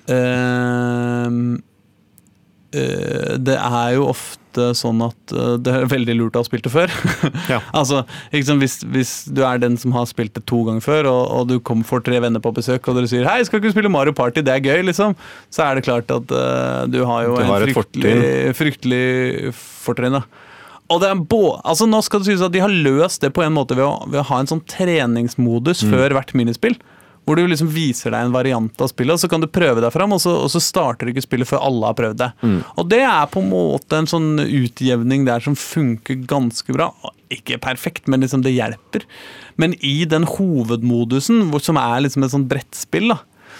øh, 0.08 1.38
det 3.38 3.56
er 3.56 3.94
jo 3.96 4.08
ofte 4.10 4.38
sånn 4.74 5.00
at 5.04 5.32
det 5.62 5.70
er 5.70 5.84
veldig 5.86 6.14
lurt 6.18 6.36
å 6.36 6.40
ha 6.42 6.46
spilt 6.48 6.64
det 6.66 6.72
før. 6.74 6.92
Ja. 7.52 7.60
altså, 7.76 8.02
liksom, 8.32 8.58
hvis, 8.60 8.80
hvis 8.92 9.12
du 9.32 9.42
er 9.46 9.60
den 9.62 9.76
som 9.80 9.94
har 9.96 10.08
spilt 10.10 10.34
det 10.36 10.42
to 10.50 10.64
ganger 10.66 10.84
før, 10.84 11.08
og, 11.12 11.22
og 11.36 11.46
du 11.48 11.56
kommer 11.64 11.86
for 11.88 12.04
tre 12.04 12.18
venner 12.24 12.42
på 12.44 12.52
besøk, 12.56 12.88
og 12.90 12.98
dere 12.98 13.08
sier 13.10 13.28
'hei, 13.28 13.38
skal 13.46 13.62
ikke 13.62 13.72
spille 13.76 13.92
Mario 13.92 14.12
Party', 14.16 14.42
det 14.44 14.52
er 14.52 14.64
gøy', 14.64 14.84
liksom, 14.88 15.14
så 15.52 15.68
er 15.68 15.78
det 15.78 15.86
klart 15.86 16.10
at 16.10 16.34
øh, 16.34 16.90
du 16.90 17.04
har 17.04 17.28
jo 17.28 17.38
Du 17.38 17.46
har 17.52 17.64
en 17.68 17.74
fryktelig, 17.76 18.56
fryktelig 18.58 19.54
fortrinn. 19.54 20.18
da. 20.18 20.24
Og 20.88 21.00
det 21.02 21.08
er 21.10 21.18
bå- 21.20 21.60
altså 21.68 21.84
Nå 21.88 21.98
skal 22.02 22.20
det 22.22 22.30
synes 22.30 22.46
at 22.46 22.52
de 22.54 22.62
har 22.64 22.72
løst 22.72 23.20
det 23.20 23.32
på 23.36 23.42
en 23.44 23.52
måte 23.52 23.76
ved 23.76 23.84
å, 23.84 24.06
ved 24.08 24.20
å 24.22 24.28
ha 24.30 24.38
en 24.40 24.48
sånn 24.48 24.62
treningsmodus 24.64 25.82
før 25.90 26.14
hvert 26.16 26.32
minispill. 26.34 26.78
Hvor 27.28 27.36
du 27.36 27.42
liksom 27.44 27.68
viser 27.68 28.14
deg 28.14 28.24
en 28.24 28.32
variant 28.32 28.80
av 28.80 28.88
spillet, 28.88 29.12
og 29.12 29.20
så 29.20 29.28
kan 29.28 29.42
du 29.42 29.46
prøve 29.52 29.82
deg 29.84 29.92
fram, 29.92 30.14
og 30.16 30.20
så, 30.22 30.32
og 30.46 30.48
så 30.48 30.62
starter 30.64 31.10
ikke 31.12 31.20
spillet 31.26 31.46
før 31.50 31.60
alle 31.60 31.90
har 31.90 31.96
prøvd 31.98 32.16
det. 32.22 32.28
Og 32.80 32.88
det 32.88 33.02
er 33.04 33.26
på 33.28 33.42
en 33.42 33.50
måte 33.52 33.98
en 33.98 34.08
sånn 34.08 34.30
utjevning 34.40 35.26
der 35.28 35.44
som 35.44 35.52
funker 35.54 36.22
ganske 36.24 36.72
bra. 36.72 36.88
ikke 37.28 37.58
perfekt, 37.60 38.08
men 38.08 38.22
liksom 38.24 38.40
det 38.40 38.54
hjelper. 38.56 39.04
Men 39.60 39.74
i 39.84 40.06
den 40.08 40.24
hovedmodusen, 40.24 41.50
hvor, 41.50 41.60
som 41.60 41.76
er 41.76 42.00
liksom 42.06 42.24
et 42.24 42.32
sånn 42.32 42.48
brettspill, 42.48 43.12
da, 43.12 43.18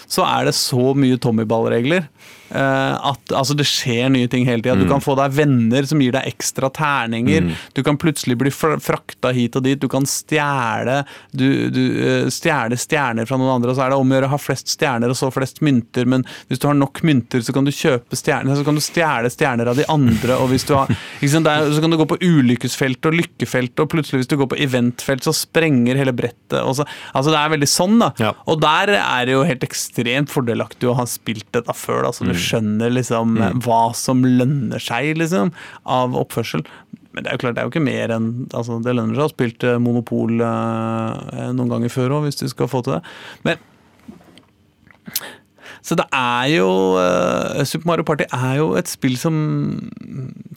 så 0.09 0.25
er 0.25 0.45
det 0.49 0.55
så 0.57 0.95
mye 0.97 1.19
Tommyball-regler 1.21 2.07
at 2.49 3.33
altså, 3.35 3.55
det 3.57 3.67
skjer 3.69 4.09
nye 4.13 4.29
ting 4.31 4.47
hele 4.47 4.63
tida. 4.63 4.77
Du 4.79 4.87
kan 4.89 5.03
få 5.03 5.15
deg 5.19 5.35
venner 5.37 5.85
som 5.89 6.01
gir 6.01 6.15
deg 6.15 6.29
ekstra 6.29 6.71
terninger. 6.73 7.51
Du 7.77 7.83
kan 7.85 7.99
plutselig 7.99 8.37
bli 8.39 8.53
fr 8.53 8.77
frakta 8.83 9.31
hit 9.35 9.57
og 9.57 9.65
dit. 9.65 9.79
Du 9.79 9.89
kan 9.91 10.05
stjele 10.09 11.03
du, 11.31 11.69
du, 11.73 11.83
eh, 12.03 12.29
stjele 12.33 12.77
stjerner 12.79 13.27
fra 13.29 13.37
noen 13.39 13.57
andre, 13.57 13.71
og 13.71 13.77
så 13.77 13.85
er 13.85 13.93
det 13.93 13.99
om 13.99 14.11
å 14.11 14.17
gjøre 14.17 14.29
å 14.29 14.33
ha 14.33 14.41
flest 14.41 14.73
stjerner 14.73 15.11
og 15.11 15.17
så 15.19 15.29
flest 15.33 15.61
mynter. 15.65 16.07
Men 16.09 16.25
hvis 16.49 16.61
du 16.61 16.67
har 16.69 16.77
nok 16.77 17.01
mynter, 17.05 17.43
så 17.45 17.55
kan 17.55 17.67
du 17.67 17.73
kjøpe 17.75 18.17
stjerner, 18.17 18.57
så 18.57 18.65
kan 18.67 18.77
du 18.77 18.83
stjele 18.83 19.31
stjerner 19.33 19.71
av 19.71 19.79
de 19.79 19.87
andre. 19.91 20.37
og 20.39 20.49
hvis 20.53 20.67
du 20.69 20.75
har, 20.77 20.91
ikke 21.19 21.33
sant, 21.33 21.47
det 21.47 21.55
er, 21.55 21.73
Så 21.79 21.81
kan 21.83 21.93
du 21.93 21.99
gå 21.99 22.07
på 22.09 22.19
ulykkesfelt 22.19 23.05
og 23.05 23.17
lykkefelt, 23.19 23.79
og 23.79 23.91
plutselig 23.93 24.23
hvis 24.23 24.31
du 24.31 24.37
går 24.39 24.51
på 24.53 24.61
eventfelt, 24.65 25.25
så 25.25 25.35
sprenger 25.35 25.99
hele 25.99 26.15
brettet. 26.15 26.57
Så, 26.59 26.85
altså 27.13 27.33
Det 27.33 27.39
er 27.39 27.53
veldig 27.55 27.69
sånn, 27.69 27.99
da. 28.01 28.11
Ja. 28.19 28.33
Og 28.49 28.59
der 28.63 28.95
er 28.97 29.27
det 29.27 29.35
jo 29.35 29.45
helt 29.47 29.65
ekstremt 29.65 30.33
fordelaktig 30.33 30.89
å 30.89 30.97
ha 30.97 31.05
spilt 31.09 31.47
dette 31.55 31.75
før, 31.77 32.03
da, 32.07 32.13
så 32.15 32.25
du 32.25 32.33
skjønner 32.41 32.93
liksom 32.93 33.37
hva 33.65 33.81
som 33.97 34.23
lønner 34.25 34.81
seg, 34.83 35.13
liksom, 35.19 35.51
av 35.89 36.17
oppførsel. 36.17 36.65
Men 37.13 37.25
det 37.25 37.31
er 37.31 37.37
jo 37.37 37.41
klart, 37.41 37.57
det 37.57 37.61
er 37.61 37.67
jo 37.67 37.73
ikke 37.73 37.81
mer 37.81 38.11
enn 38.13 38.27
altså, 38.53 38.77
Det 38.85 38.93
lønner 38.93 39.17
seg 39.17 39.23
å 39.23 39.25
ha 39.25 39.31
spilt 39.31 39.65
eh, 39.65 39.79
Monopol 39.81 40.43
eh, 40.45 41.47
noen 41.57 41.71
ganger 41.71 41.91
før 41.93 42.19
òg, 42.19 42.27
hvis 42.27 42.37
du 42.41 42.45
skal 42.51 42.69
få 42.69 42.83
til 42.85 42.99
det. 42.99 43.01
Men 43.47 43.57
så 45.85 45.95
det 45.95 46.05
er 46.13 46.49
jo 46.57 46.67
uh, 46.99 47.63
Super 47.65 47.87
Mario 47.87 48.03
Party 48.07 48.25
er 48.35 48.57
jo 48.59 48.73
et 48.79 48.89
spill 48.91 49.15
som 49.17 49.37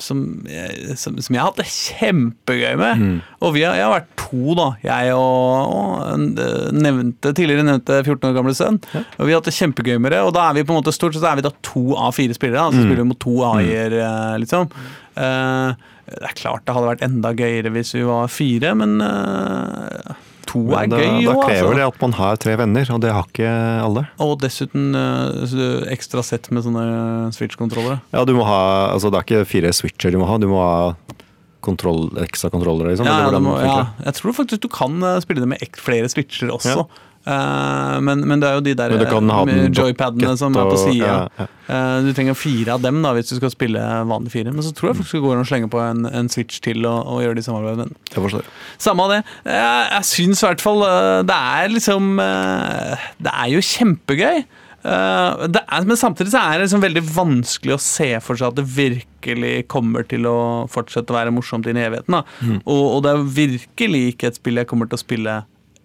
som, 0.03 0.23
jeg- 0.51 0.97
som, 0.99 1.15
som 1.23 1.35
jeg 1.37 1.41
har 1.43 1.51
hatt 1.53 1.61
det 1.61 1.67
kjempegøy 1.71 2.75
med. 2.81 3.03
Og 3.45 3.53
vi 3.55 3.63
har, 3.63 3.77
jeg 3.79 3.85
har 3.87 3.93
vært 3.95 4.09
to, 4.19 4.55
da. 4.59 4.67
Jeg 4.83 5.13
og, 5.15 5.77
og 5.77 6.41
eh, 6.43 6.73
nevnte, 6.75 7.33
tidligere 7.37 7.67
nevnte 7.69 8.01
14 8.03 8.31
år 8.31 8.35
gamle 8.39 8.55
sønn. 8.59 8.81
Og 8.97 9.29
vi 9.29 9.31
har 9.35 9.39
hatt 9.41 9.51
det 9.51 9.55
kjempegøy 9.61 10.01
med 10.03 10.15
det. 10.17 10.23
Og 10.27 10.33
da 10.35 10.49
er 10.49 10.57
vi 10.59 10.65
på 10.67 10.75
en 10.75 10.81
måte 10.81 10.95
stort 10.97 11.15
sett 11.15 11.29
er 11.29 11.39
vi 11.39 11.45
da 11.47 11.53
to 11.63 11.85
av 11.95 12.17
fire 12.17 12.35
spillere. 12.35 12.65
Altså 12.67 12.83
spiller 12.83 13.05
vi 13.05 13.09
mot 13.13 13.21
to 13.23 13.37
AI-er, 13.53 13.95
eh, 14.01 14.35
liksom. 14.43 14.73
Uh, 15.15 15.77
det 16.13 16.27
er 16.33 16.37
klart 16.41 16.65
det 16.67 16.75
hadde 16.75 16.89
vært 16.91 17.05
enda 17.07 17.31
gøyere 17.37 17.71
hvis 17.77 17.95
vi 17.95 18.03
var 18.09 18.27
fire, 18.33 18.75
men 18.81 18.99
eh, 19.07 20.17
to 20.53 20.63
er 20.69 20.87
Men 20.87 20.93
da, 20.93 21.01
gøy 21.01 21.27
da 21.27 21.35
krever 21.41 21.71
altså. 21.71 21.79
det 21.79 21.87
at 21.89 22.01
man 22.05 22.17
har 22.19 22.41
tre 22.45 22.57
venner, 22.61 22.93
og 22.95 23.03
det 23.05 23.13
har 23.17 23.29
ikke 23.29 23.53
alle. 23.89 24.05
Og 24.23 24.37
dessuten 24.43 24.93
eh, 24.99 25.83
ekstra 25.95 26.25
sett 26.27 26.51
med 26.53 26.67
sånne 26.67 26.87
Switch-kontrollere. 27.37 28.01
Ja, 28.15 28.25
du 28.29 28.35
må 28.37 28.47
ha, 28.49 28.63
altså 28.93 29.13
Det 29.13 29.21
er 29.21 29.29
ikke 29.29 29.49
fire 29.49 29.73
switcher 29.77 30.15
du 30.15 30.21
må 30.21 30.29
ha, 30.29 30.39
du 30.43 30.49
må 30.51 30.61
ha 30.63 30.93
kontroll, 31.63 32.09
ekstra 32.25 32.51
kontrollere. 32.51 32.93
Liksom. 32.93 33.07
Ja, 33.07 33.31
ja, 33.31 33.41
må, 33.43 33.55
ja. 33.63 33.79
Jeg 34.03 34.19
tror 34.19 34.37
faktisk 34.37 34.65
du 34.65 34.71
kan 34.73 34.99
eh, 35.07 35.21
spille 35.25 35.45
det 35.45 35.51
med 35.55 35.81
flere 35.81 36.11
switcher 36.13 36.53
også. 36.53 36.83
Ja. 36.83 37.09
Eh, 37.23 37.97
men, 38.03 38.25
men 38.27 38.41
det 38.43 38.49
er 38.49 38.57
jo 38.57 38.63
de 38.67 38.75
der 38.79 38.95
eh, 38.97 39.67
joypadene 39.71 40.35
som 40.39 40.57
er 40.59 40.71
på 40.71 40.79
sida. 40.81 41.11
ja, 41.39 41.47
ja. 41.69 42.01
du 42.03 42.11
trenger 42.17 42.35
fire 42.35 42.75
av 42.75 42.83
dem 42.83 42.99
da 43.05 43.13
hvis 43.15 43.31
du 43.31 43.37
skal 43.39 43.53
spille 43.55 43.83
vanlig 44.11 44.33
fire. 44.35 44.55
Men 44.55 44.67
så 44.67 44.73
tror 44.75 44.91
jeg 44.91 45.01
faktisk 45.03 45.21
det 45.21 45.25
går 45.27 45.37
an 45.37 45.45
å 45.45 45.51
slenge 45.53 45.71
på 45.73 45.83
en, 45.83 46.09
en 46.11 46.33
switch 46.33 46.63
til 46.65 46.83
og, 46.89 46.99
og 47.07 47.23
gjøre 47.23 47.39
de 47.39 47.45
i 47.45 47.47
samarbeid. 47.47 47.85
Men 47.85 47.95
Jeg 48.11 48.27
forstår. 48.27 48.51
samme 48.83 49.07
av 49.07 49.15
det. 49.15 49.21
Jeg, 49.47 49.87
jeg 49.93 50.11
syns 50.11 50.43
i 50.43 50.49
hvert 50.49 50.67
fall 50.67 50.83
eh, 50.89 51.21
det 51.29 51.39
er 51.39 51.73
liksom 51.77 52.11
eh, 52.23 53.07
Det 53.23 53.39
er 53.39 53.55
jo 53.55 53.65
kjempegøy. 53.73 54.45
Uh, 54.83 55.47
det 55.47 55.61
er, 55.63 55.85
men 55.87 55.95
samtidig 55.95 56.33
så 56.33 56.41
er 56.43 56.57
det 56.59 56.65
liksom 56.65 56.83
veldig 56.83 57.03
vanskelig 57.15 57.77
å 57.77 57.83
se 57.83 58.09
for 58.19 58.35
seg 58.35 58.49
at 58.49 58.57
det 58.59 58.65
virkelig 58.67 59.53
kommer 59.71 60.03
til 60.11 60.27
å 60.27 60.39
fortsette 60.67 61.15
å 61.15 61.19
være 61.21 61.35
morsomt 61.35 61.69
inn 61.71 61.79
i 61.79 61.85
evigheten. 61.87 62.17
Da. 62.17 62.57
Og, 62.65 62.83
og 62.97 63.05
det 63.05 63.13
er 63.13 63.29
virkelig 63.37 64.01
ikke 64.11 64.33
et 64.33 64.41
spill 64.41 64.59
jeg 64.59 64.67
kommer 64.73 64.91
til 64.91 64.99
å 64.99 65.05
spille 65.05 65.37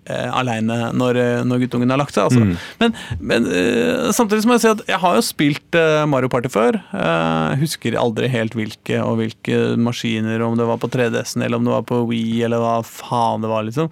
uh, 0.09 0.29
aleine 0.39 0.77
når, 0.97 1.19
eh, 1.21 1.41
når 1.47 1.63
guttungen 1.65 1.93
har 1.93 2.01
lagt 2.01 2.15
seg. 2.17 2.29
Altså. 2.29 2.57
Men, 2.81 2.95
men 3.19 3.47
eh, 3.51 4.09
samtidig 4.15 4.47
må 4.47 4.57
jeg 4.57 4.65
si 4.65 4.71
at 4.75 4.85
jeg 4.89 5.01
har 5.03 5.17
jo 5.17 5.25
spilt 5.25 5.77
eh, 5.79 6.03
Mario 6.09 6.31
Party 6.31 6.51
før. 6.53 6.79
Eh, 6.91 7.57
husker 7.61 7.97
aldri 7.99 8.29
helt 8.31 8.55
hvilke 8.57 9.01
og 9.03 9.19
hvilke 9.21 9.75
maskiner, 9.81 10.43
om 10.45 10.57
det 10.59 10.67
var 10.69 10.79
på 10.81 10.89
3DS-en 10.93 11.43
eller 11.45 11.59
om 11.59 11.67
det 11.67 11.75
var 11.75 11.85
på 11.89 12.05
Wii 12.09 12.45
eller 12.47 12.63
hva 12.63 12.79
faen 12.85 13.43
det 13.43 13.51
var. 13.51 13.67
liksom. 13.67 13.91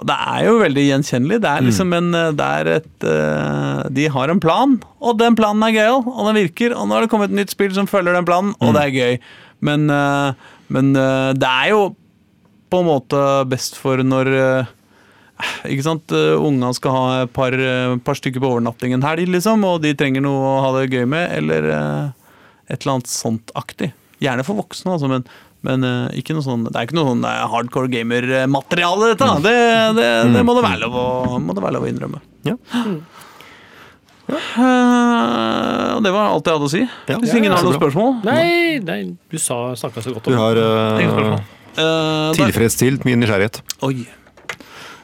Det 0.00 0.16
er 0.16 0.46
jo 0.46 0.56
veldig 0.62 0.82
gjenkjennelig. 0.86 1.40
Det 1.44 1.50
er 1.50 1.64
liksom 1.66 1.92
en, 1.96 2.08
eh, 2.16 2.30
det 2.38 2.48
er 2.60 2.70
et, 2.78 3.04
eh, 3.04 3.82
de 3.98 4.08
har 4.14 4.32
en 4.32 4.40
plan, 4.40 4.78
og 5.00 5.18
den 5.20 5.36
planen 5.36 5.62
er 5.66 5.76
gøyal, 5.76 6.04
og 6.06 6.26
den 6.30 6.38
virker. 6.46 6.74
Og 6.76 6.88
nå 6.88 6.96
har 6.96 7.04
det 7.04 7.10
kommet 7.12 7.30
et 7.32 7.36
nytt 7.42 7.52
spill 7.52 7.72
som 7.76 7.88
følger 7.90 8.16
den 8.16 8.28
planen, 8.28 8.54
og 8.60 8.72
det 8.76 8.86
er 8.86 8.96
gøy. 8.96 9.18
Men, 9.60 9.90
eh, 9.92 10.32
men 10.72 10.94
eh, 10.96 11.32
det 11.36 11.50
er 11.50 11.72
jo 11.74 11.82
på 12.70 12.80
en 12.80 12.86
måte 12.86 13.20
best 13.50 13.76
for 13.76 14.00
når 14.06 14.30
eh, 14.38 14.70
ikke 15.68 15.84
sant? 15.86 16.12
Uh, 16.14 16.40
Unga 16.42 16.72
skal 16.76 16.94
ha 16.94 17.04
et 17.24 17.32
par, 17.36 17.54
eh, 17.54 17.94
par 18.04 18.18
stykker 18.18 18.42
på 18.42 18.50
overnatting 18.54 18.94
en 18.96 19.04
helg, 19.04 19.28
liksom, 19.34 19.64
og 19.66 19.82
de 19.84 19.94
trenger 19.98 20.24
noe 20.24 20.40
å 20.40 20.56
ha 20.64 20.72
det 20.78 20.90
gøy 20.92 21.06
med, 21.10 21.30
eller 21.36 21.68
eh, 21.74 22.34
et 22.70 22.80
eller 22.80 22.98
annet 22.98 23.10
sånt 23.12 23.52
aktig. 23.58 23.92
Gjerne 24.20 24.44
for 24.46 24.60
voksne, 24.60 24.96
altså, 24.96 25.10
men, 25.10 25.24
men 25.66 25.86
eh, 25.86 26.18
ikke 26.20 26.36
noe 26.36 26.46
sånn, 26.46 26.66
det 26.68 26.74
er 26.76 26.88
ikke 26.88 26.98
noe 26.98 27.12
sånn 27.12 27.24
eh, 27.28 27.44
hardcore 27.54 27.92
gamer-materiale, 27.92 29.12
dette. 29.14 29.30
Det, 29.46 29.56
det, 30.00 30.10
det 30.36 30.44
må 30.46 30.56
det 30.58 30.66
være 30.66 30.82
lov 30.84 30.98
å, 31.00 31.06
må 31.42 31.56
det 31.56 31.64
være 31.66 31.76
lov 31.78 31.88
å 31.88 31.90
innrømme. 31.90 32.22
Ja. 32.48 32.56
Ja. 34.30 34.38
og 35.96 36.04
det 36.04 36.10
var 36.14 36.28
alt 36.30 36.46
jeg 36.46 36.54
hadde 36.54 36.68
å 36.68 36.70
si. 36.70 36.84
Ja. 37.10 37.16
Hvis 37.18 37.32
ingen 37.34 37.50
Ja, 37.50 37.56
har 37.58 37.66
noen 37.66 37.80
spørsmål? 37.80 38.20
Nei, 38.28 38.78
nei, 38.84 39.00
du 39.32 39.40
sa, 39.42 39.72
snakka 39.74 40.04
så 40.04 40.14
godt 40.14 40.28
Du 40.30 40.36
om 40.36 40.44
har 40.44 40.60
Ingen 40.60 41.10
uh, 41.10 41.16
spørsmål. 41.16 41.48
Eh, 41.80 42.32
tilfredsstilt 42.38 43.04
min 43.06 43.20
nysgjerrighet. 43.22 43.60
Oi. 43.86 44.06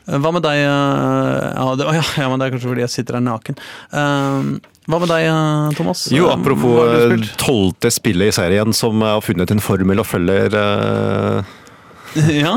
Hva 0.07 0.31
med 0.33 0.45
deg 0.47 0.61
eh, 0.63 1.47
ja, 1.57 1.67
det, 1.79 1.87
ja, 2.23 2.29
men 2.31 2.39
det 2.39 2.47
er 2.47 2.55
kanskje 2.55 2.71
fordi 2.71 2.85
jeg 2.85 2.95
sitter 2.95 3.19
her 3.19 3.25
naken. 3.27 3.59
Eh, 3.91 4.51
hva 4.87 5.01
med 5.03 5.11
deg, 5.11 5.25
eh, 5.27 5.77
Thomas? 5.79 6.05
Jo, 6.15 6.29
Eh, 6.31 6.35
apropos 6.37 6.77
eh, 6.87 7.17
tolvte 7.43 7.91
spillet 7.91 8.31
i 8.31 8.37
serien 8.37 8.75
som 8.77 9.03
har 9.03 9.25
funnet 9.27 9.51
en 9.51 9.63
formel 9.63 10.03
og 10.03 10.07
følger 10.07 10.55
ja. 12.45 12.55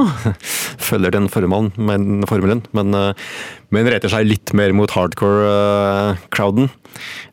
følger 0.79 1.13
den 1.15 1.29
formelen, 1.31 1.71
men, 1.77 2.25
formelen 2.29 2.61
men, 2.75 2.93
eh, 2.95 3.13
men 3.73 3.89
retter 3.91 4.11
seg 4.11 4.27
litt 4.27 4.53
mer 4.57 4.73
mot 4.75 4.91
hardcore-crowden. 4.91 6.69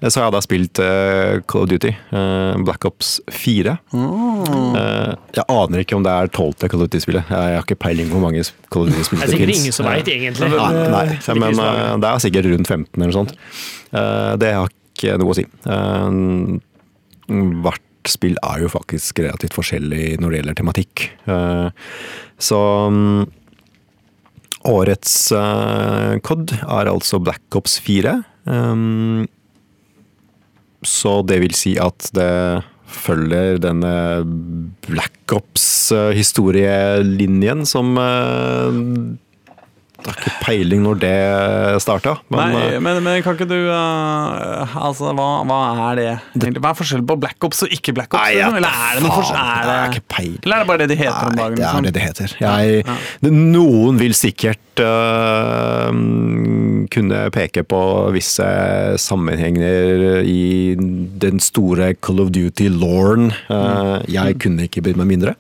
så 0.07 0.21
har 0.21 0.27
jeg 0.27 0.35
da 0.35 0.43
spilt 0.45 0.81
eh, 0.83 1.39
Call 1.49 1.65
of 1.65 1.71
Duty, 1.71 1.93
eh, 1.93 2.57
Black 2.67 2.85
Ops 2.89 3.17
4. 3.33 3.77
Eh, 3.97 5.13
jeg 5.39 5.47
aner 5.49 5.85
ikke 5.85 5.97
om 5.99 6.05
det 6.07 6.13
er 6.13 6.33
tolvte 6.35 6.71
Call 6.73 6.85
of 6.85 6.91
Duty-spillet. 6.91 7.33
Jeg 7.33 7.57
har 7.57 7.65
ikke 7.65 7.79
peiling 7.87 8.11
på 8.11 8.19
hvor 8.19 8.27
mange 8.29 8.45
Call 8.69 8.87
of 8.87 8.93
Duty-spill 8.93 9.23
Det 9.23 9.31
finnes 9.31 9.33
det 9.33 9.39
sikkert 9.39 9.57
ingen 9.57 9.77
som 9.79 9.91
veit, 9.91 10.13
egentlig. 10.13 10.51
Nei, 10.53 10.73
nei. 10.93 11.07
Det 11.17 11.33
er 11.33 11.43
men 11.43 11.59
så 11.59 11.69
eh, 11.73 11.97
det 12.03 12.13
er 12.13 12.25
sikkert 12.27 12.51
rundt 12.53 12.69
15 12.71 12.89
eller 12.97 13.13
noe 13.13 13.19
sånt. 13.21 13.37
Eh, 13.93 14.33
det 14.43 14.55
har 14.57 14.73
ikke 14.97 15.19
noe 15.21 15.33
å 15.33 15.39
si. 15.39 15.47
Eh, 15.67 16.07
hvert 18.07 18.15
spill 18.15 18.37
er 18.47 18.61
jo 18.63 18.69
faktisk 18.71 19.19
relativt 19.25 19.57
forskjellig 19.57 20.21
når 20.23 20.31
det 20.31 20.39
gjelder 20.41 20.59
tematikk. 20.61 20.95
Eh, 21.27 21.69
så 22.39 22.61
mm, 22.93 23.27
årets 24.71 25.33
COD 26.27 26.53
er 26.63 26.87
altså 26.91 27.19
Black 27.23 27.57
Ops 27.59 27.81
4. 27.83 28.23
Um, 28.47 29.27
så 30.87 31.23
det 31.27 31.41
vil 31.43 31.55
si 31.59 31.79
at 31.83 32.11
det 32.15 32.63
følger 32.87 33.59
denne 33.63 34.23
Black 34.87 35.33
Ops-historielinjen 35.35 37.67
som 37.67 37.99
er 40.13 40.19
ikke 40.21 40.35
peiling 40.45 40.83
når 40.85 41.01
det 41.03 41.15
starta, 41.83 42.17
men 42.33 42.53
Nei, 42.55 42.63
eh, 42.75 42.79
men, 42.83 43.01
men 43.05 43.23
kan 43.25 43.37
ikke 43.39 43.49
du 43.51 43.57
uh, 43.71 44.77
Altså, 44.87 45.11
hva, 45.17 45.29
hva 45.49 45.59
er 45.91 45.99
det 46.01 46.07
egentlig? 46.13 46.63
Hva 46.63 46.73
er 46.73 46.79
forskjellen 46.81 47.07
på 47.09 47.17
Black 47.23 47.47
Ops 47.49 47.65
og 47.67 47.75
ikke 47.75 47.95
Black 47.97 48.13
Ops? 48.15 48.23
Nei, 48.23 48.37
ja, 48.41 48.51
Eller 48.55 48.69
er 48.71 48.99
det 49.01 49.05
noe 49.07 49.17
forskjell? 49.17 49.41
Er 49.41 49.67
det 49.71 49.79
ikke 49.97 50.07
peiling. 50.17 50.39
eller 50.45 50.57
er 50.57 50.65
det 50.65 50.71
bare 50.73 50.83
det 50.85 50.89
de 50.93 50.99
heter 51.03 51.31
om 51.31 51.37
Nei, 51.37 51.49
Liksom? 51.51 51.57
det 51.57 51.67
er 51.67 51.73
liksom? 51.73 51.83
det 51.87 51.95
det 51.97 52.07
heter. 52.07 52.37
Jeg, 52.41 52.85
Ja. 52.87 52.97
det- 53.27 53.35
Noen 53.37 53.99
vil 54.01 54.15
sikkert 54.17 54.83
uh, 54.83 55.91
kunne 56.93 57.21
peke 57.35 57.63
på 57.67 57.81
visse 58.15 58.47
sammenhenger 59.01 60.21
i 60.27 60.75
den 60.77 61.41
store 61.43 61.93
Call 62.05 62.21
of 62.25 62.31
Duty-lauren. 62.35 63.31
Uh, 63.51 63.99
jeg 64.11 64.39
kunne 64.43 64.67
ikke 64.69 64.83
brydd 64.87 64.99
meg 65.01 65.11
mindre. 65.15 65.35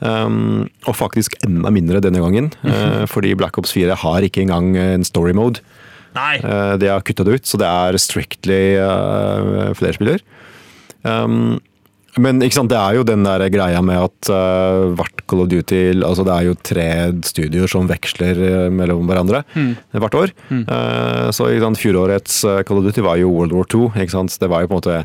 Um, 0.00 0.68
og 0.88 0.96
faktisk 0.98 1.36
enda 1.46 1.70
mindre 1.74 2.00
denne 2.04 2.22
gangen, 2.22 2.50
fordi 3.12 3.34
Black 3.38 3.58
Ops 3.60 3.74
4 3.76 3.96
har 4.02 4.26
ikke 4.26 4.44
engang 4.44 4.74
en 4.80 5.06
story 5.06 5.36
mode. 5.36 5.62
Nei. 6.16 6.36
Uh, 6.42 6.74
de 6.80 6.90
har 6.90 7.04
kutta 7.06 7.26
det 7.26 7.38
ut, 7.38 7.46
så 7.46 7.60
det 7.60 7.70
er 7.70 7.98
strictly 8.02 8.62
uh, 8.82 9.70
flerspiller. 9.78 10.22
Um, 11.06 11.60
Men 12.18 12.42
ikke 12.42 12.56
sant, 12.56 12.72
det 12.72 12.76
er 12.76 12.96
jo 12.98 13.04
den 13.06 13.22
der 13.22 13.44
greia 13.54 13.78
med 13.86 13.94
at 14.02 14.30
uh, 14.34 14.90
hvert 14.98 15.22
Call 15.30 15.44
of 15.44 15.48
Duty 15.52 15.94
altså 16.02 16.24
Det 16.26 16.34
er 16.34 16.48
jo 16.48 16.56
tre 16.58 16.86
studioer 17.22 17.70
som 17.70 17.86
veksler 17.86 18.40
uh, 18.42 18.66
mellom 18.74 19.06
hverandre 19.06 19.44
hvert 19.94 20.16
år. 20.18 20.32
Uh, 20.50 21.30
så 21.30 21.46
ikke 21.46 21.62
sant, 21.68 21.78
fjorårets 21.78 22.40
Call 22.66 22.82
of 22.82 22.88
Duty 22.88 23.06
var 23.06 23.20
jo 23.22 23.30
World 23.30 23.54
War 23.54 23.70
II. 23.70 23.92
Ikke 23.94 24.16
sant? 24.16 24.34
Det 24.42 24.50
var 24.50 24.66
jo 24.66 24.72
på 24.72 24.76
en 24.76 24.82
måte 24.82 24.98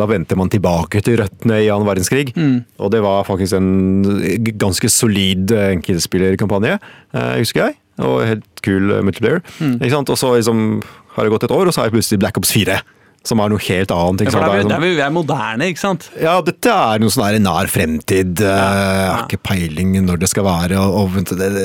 Da 0.00 0.08
vendte 0.08 0.36
man 0.40 0.50
tilbake 0.52 1.04
til 1.04 1.20
røttene 1.20 1.60
i 1.62 1.68
annen 1.72 1.86
verdenskrig. 1.88 2.32
Og 2.80 2.90
det 2.96 3.04
var 3.04 3.28
faktisk 3.28 3.60
en 3.60 4.48
ganske 4.56 4.88
solid 4.92 5.52
enkeltspillerkampanje, 5.52 6.78
husker 7.12 7.68
jeg. 7.68 7.78
Og 8.04 8.20
helt 8.26 8.44
kul 8.66 8.90
uh, 8.92 9.00
multiplayer. 9.06 9.40
Ikke 9.78 9.94
sant? 9.94 10.10
Og 10.12 10.20
så 10.20 10.34
liksom, 10.36 10.82
har 11.16 11.24
det 11.24 11.32
gått 11.32 11.46
et 11.48 11.54
år, 11.54 11.68
og 11.68 11.74
så 11.74 11.82
har 11.82 11.90
jeg 11.90 11.96
plutselig 11.96 12.20
Black 12.20 12.40
Ops 12.40 12.52
4. 12.52 12.80
Som 13.26 13.40
er 13.42 13.50
noe 13.50 13.58
helt 13.66 13.90
annet. 13.90 14.22
Ikke 14.22 14.30
ja, 14.30 14.38
sant? 14.38 14.46
Det 14.46 14.54
er 14.54 14.62
vi- 14.62 14.70
sånn- 14.70 14.96
vi 14.96 15.02
er 15.02 15.10
moderne, 15.14 15.66
ikke 15.72 15.82
sant? 15.82 16.08
ja, 16.22 16.36
dette 16.46 16.70
er 16.70 17.00
noe 17.02 17.10
sånn 17.10 17.26
der 17.26 17.38
nær 17.42 17.66
fremtid. 17.72 18.40
eh, 18.40 18.46
Jeg 18.46 19.10
har 19.10 19.24
ikke 19.26 19.42
peiling 19.42 19.96
når 20.06 20.20
det 20.22 20.28
skal 20.30 20.44
være. 20.46 20.78
Og, 20.78 21.16
og 21.18 21.24
det, 21.34 21.36
det, 21.38 21.64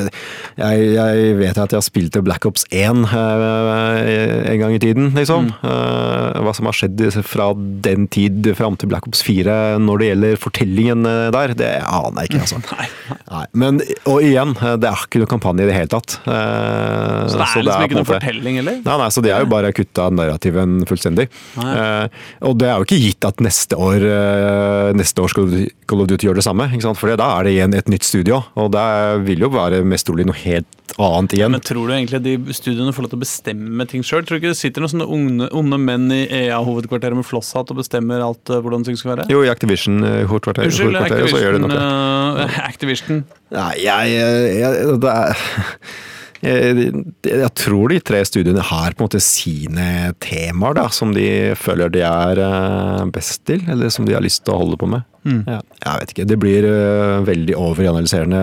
jeg, 0.58 0.88
jeg 0.96 1.38
vet 1.38 1.58
at 1.62 1.70
jeg 1.76 1.78
har 1.78 1.86
spilt 1.86 2.18
Black 2.26 2.46
Ops 2.50 2.66
1 2.72 3.06
eh, 3.14 4.52
en 4.52 4.60
gang 4.60 4.74
i 4.76 4.80
tiden, 4.82 5.12
liksom. 5.16 5.52
Mm. 5.62 6.42
hva 6.42 6.54
som 6.56 6.66
har 6.68 6.76
skjedd 6.78 7.02
fra 7.28 7.52
den 7.86 8.08
tid 8.12 8.50
fram 8.58 8.76
til 8.80 8.90
Black 8.92 9.06
Ops 9.08 9.22
4 9.26 9.78
når 9.82 10.02
det 10.02 10.08
gjelder 10.12 10.40
fortellingen 10.42 11.06
eh, 11.06 11.30
der, 11.34 11.54
det 11.58 11.72
aner 11.86 12.26
jeg 12.26 12.32
ikke, 12.32 12.42
altså. 12.46 12.62
Nei. 12.72 12.88
Nei, 13.32 13.46
men, 13.62 13.82
og 14.10 14.22
igjen, 14.26 14.56
eh, 14.62 14.76
det 14.82 14.90
er 14.90 15.06
ikke 15.06 15.22
noe 15.24 15.32
kampanje 15.32 15.66
i 15.66 15.70
det 15.70 15.78
hele 15.78 15.92
tatt. 15.94 16.18
Eh, 16.26 17.28
Så 17.32 17.38
det 17.38 17.46
er 17.46 17.62
liksom 17.62 17.72
på 17.72 17.78
en 17.78 17.88
ikke 17.90 18.00
noe 18.00 18.10
fortelling, 18.12 18.60
eller? 18.64 18.82
Nei, 18.86 18.98
nei, 19.04 19.10
så 19.14 19.24
de 19.26 19.34
har 19.34 19.44
jo 19.46 19.50
bare 19.52 19.72
kutta 19.76 20.10
narrativen 20.14 20.82
fullstendig. 20.90 21.28
Eh, 21.60 22.08
og 22.48 22.58
det 22.62 22.70
er 22.70 22.78
jo 22.80 22.88
ikke 22.88 23.02
gitt 23.02 23.28
at 23.28 23.42
neste 23.44 23.76
år 23.80 24.06
eh, 24.08 24.92
neste 24.98 25.24
år 25.24 25.34
Duty- 25.36 25.70
Call 25.90 26.04
of 26.04 26.08
Duty 26.08 26.30
gjøre 26.30 26.40
det 26.40 26.46
samme. 26.48 26.70
Ikke 26.72 26.86
sant? 26.86 27.00
For 27.00 27.12
da 27.20 27.28
er 27.40 27.48
det 27.48 27.56
igjen 27.58 27.76
et 27.76 27.90
nytt 27.92 28.08
studio, 28.08 28.44
og 28.56 28.72
det 28.76 28.86
vil 29.28 29.44
jo 29.44 29.52
være 29.52 29.82
mest 29.88 30.08
trolig 30.08 30.26
noe 30.30 30.38
helt 30.44 30.70
annet 31.02 31.36
igjen. 31.36 31.52
Men 31.56 31.64
tror 31.64 31.88
du 31.88 31.94
egentlig 31.96 32.22
de 32.24 32.36
studiene 32.56 32.94
får 32.96 33.06
lov 33.06 33.12
til 33.14 33.20
å 33.20 33.24
bestemme 33.24 33.88
ting 33.90 34.06
sjøl? 34.06 34.24
Tror 34.28 34.40
du 34.40 34.42
ikke 34.44 34.54
det 34.54 34.60
sitter 34.60 34.84
noen 34.84 34.94
sånne 34.94 35.08
onde, 35.18 35.50
onde 35.56 35.80
menn 35.82 36.08
i 36.16 36.22
EA-hovedkvarteret 36.42 37.18
med 37.18 37.28
flosshatt 37.28 37.72
og 37.74 37.82
bestemmer 37.82 38.24
alt 38.24 38.52
eh, 38.52 38.62
hvordan 38.64 38.88
ting 38.88 39.00
skal 39.00 39.16
være? 39.16 39.28
Jo, 39.32 39.44
i 39.46 39.52
Activision-hovedkvarteret 39.52 40.72
Unnskyld, 40.72 41.32
så 41.32 41.44
gjør 41.44 41.58
det 41.58 41.64
nok 41.66 41.76
det. 41.76 41.82
Activision, 41.82 42.48
uh, 42.48 42.64
Activision. 42.72 43.24
Nei, 43.56 43.74
jeg, 43.84 44.16
jeg, 44.62 44.98
det 45.04 45.16
er, 45.16 45.46
jeg, 46.42 47.04
jeg 47.28 47.50
tror 47.60 47.92
de 47.92 48.00
tre 48.02 48.22
studiene 48.26 48.64
har 48.66 48.96
på 48.96 49.04
en 49.04 49.08
måte 49.10 49.22
sine 49.24 50.14
temaer 50.24 50.78
da, 50.80 50.88
som 50.94 51.14
de 51.16 51.54
føler 51.60 51.92
de 51.94 52.04
er 52.08 52.42
eh, 52.42 53.04
best 53.14 53.44
til, 53.50 53.62
eller 53.70 53.94
som 53.94 54.08
de 54.08 54.16
har 54.18 54.26
lyst 54.26 54.44
til 54.46 54.56
å 54.56 54.62
holde 54.64 54.80
på 54.82 54.90
med. 54.90 55.06
Ja, 55.22 55.60
jeg 55.62 56.02
vet 56.02 56.14
ikke, 56.16 56.28
Det 56.32 56.40
blir 56.42 56.66
eh, 56.66 57.20
veldig 57.28 57.58
overanalyserende 57.60 58.42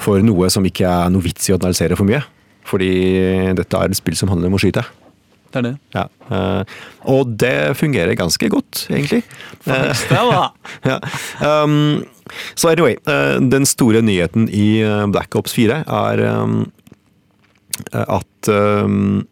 for 0.00 0.20
noe 0.24 0.50
som 0.52 0.66
ikke 0.68 0.88
er 0.88 1.12
noe 1.12 1.24
vits 1.24 1.48
i 1.48 1.54
å 1.54 1.60
analysere 1.60 1.96
for 1.96 2.08
mye. 2.08 2.22
Fordi 2.68 2.92
dette 3.56 3.78
er 3.78 3.90
et 3.90 3.98
spill 3.98 4.18
som 4.18 4.30
handler 4.30 4.52
om 4.52 4.58
å 4.58 4.62
skyte. 4.62 4.84
Det 5.50 5.58
er 5.58 5.66
det. 5.66 5.72
Ja, 5.96 6.04
eh, 6.30 6.78
og 7.10 7.34
det 7.42 7.74
fungerer 7.80 8.14
ganske 8.18 8.48
godt, 8.52 8.84
egentlig. 8.92 9.24
Eh, 9.66 10.04
ja. 10.86 10.98
Um, 11.42 12.04
så 12.54 12.70
anyway, 12.70 12.94
eh, 13.08 13.40
den 13.42 13.66
store 13.66 14.02
nyheten 14.04 14.46
i 14.54 14.80
eh, 14.84 15.06
Black 15.10 15.34
Ops 15.34 15.56
4 15.56 15.82
er 15.88 16.22
um, 16.30 16.60
at 17.92 18.48
um, 18.50 19.26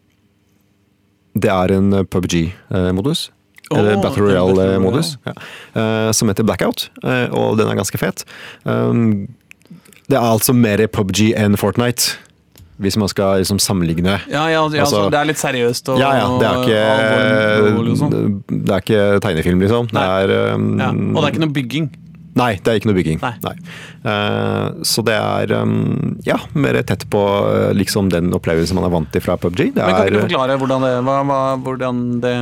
det 1.39 1.51
er 1.53 1.75
en 1.75 1.91
PubG-modus. 2.09 3.29
Eller 3.71 3.95
Åh, 3.95 4.01
Battle 4.01 4.23
Royale-modus. 4.25 5.17
Ja. 5.27 5.33
eh, 5.77 6.11
som 6.11 6.27
heter 6.31 6.43
Blackout, 6.43 6.87
eh, 7.03 7.27
og 7.29 7.59
den 7.59 7.69
er 7.69 7.77
ganske 7.77 7.99
fet. 8.01 8.23
Um, 8.65 9.27
det 10.09 10.17
er 10.17 10.25
altså 10.25 10.55
mer 10.57 10.81
PubG 10.89 11.35
enn 11.37 11.53
Fortnite, 11.59 12.15
hvis 12.81 12.97
man 12.97 13.11
skal 13.11 13.43
liksom 13.43 13.59
sammenligne. 13.61 14.17
Ja, 14.31 14.47
ja, 14.49 14.65
ja 14.73 14.81
Altså- 14.87 15.09
det 15.11 15.19
er 15.19 15.25
litt 15.29 15.37
seriøst 15.37 15.89
og 15.93 15.99
Ja, 15.99 16.15
ja, 16.17 16.27
det 16.39 16.47
er 16.47 16.63
ikke, 16.63 16.81
og 16.89 17.77
og, 17.77 17.87
ikke, 17.93 18.09
det 18.49 18.69
er 18.73 18.81
ikke 18.81 19.19
tegnefilm, 19.21 19.59
liksom. 19.61 19.87
Det 19.93 20.01
er, 20.01 20.53
um, 20.55 20.79
Ja, 20.79 20.89
og 20.89 21.21
det 21.21 21.23
er 21.23 21.31
ikke 21.35 21.45
noe 21.45 21.53
bygging. 21.53 21.91
Nei, 22.39 22.53
det 22.63 22.71
er 22.71 22.79
ikke 22.79 22.89
noe 22.89 22.97
bygging. 22.97 23.19
Nei. 23.21 23.53
Eh, 24.07 24.67
så 24.87 25.03
det 25.05 25.17
er 25.17 25.53
um, 25.59 26.15
ja, 26.27 26.37
mer 26.55 26.79
tett 26.87 27.03
på 27.11 27.19
uh, 27.19 27.69
liksom 27.75 28.11
den 28.13 28.31
opplevelsen 28.35 28.79
man 28.79 28.87
er 28.87 28.93
vant 28.95 29.11
til 29.13 29.23
fra 29.25 29.35
PubG. 29.41 29.69
Det, 29.75 29.83
Men 29.83 29.93
kan 29.93 30.07
ikke 30.07 30.15
du 30.15 30.21
er, 30.21 30.25
forklare 30.29 30.57
hvordan 30.63 30.87
det, 30.87 30.93
hva, 31.09 31.19
hva, 31.27 31.39
hvordan 31.67 32.01
det, 32.23 32.33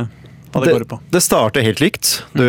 hva 0.54 0.64
det, 0.64 0.74
går 0.76 0.86
på? 0.94 1.00
det 1.14 1.22
starter 1.24 1.66
helt 1.66 1.82
likt. 1.84 2.14
Du 2.38 2.46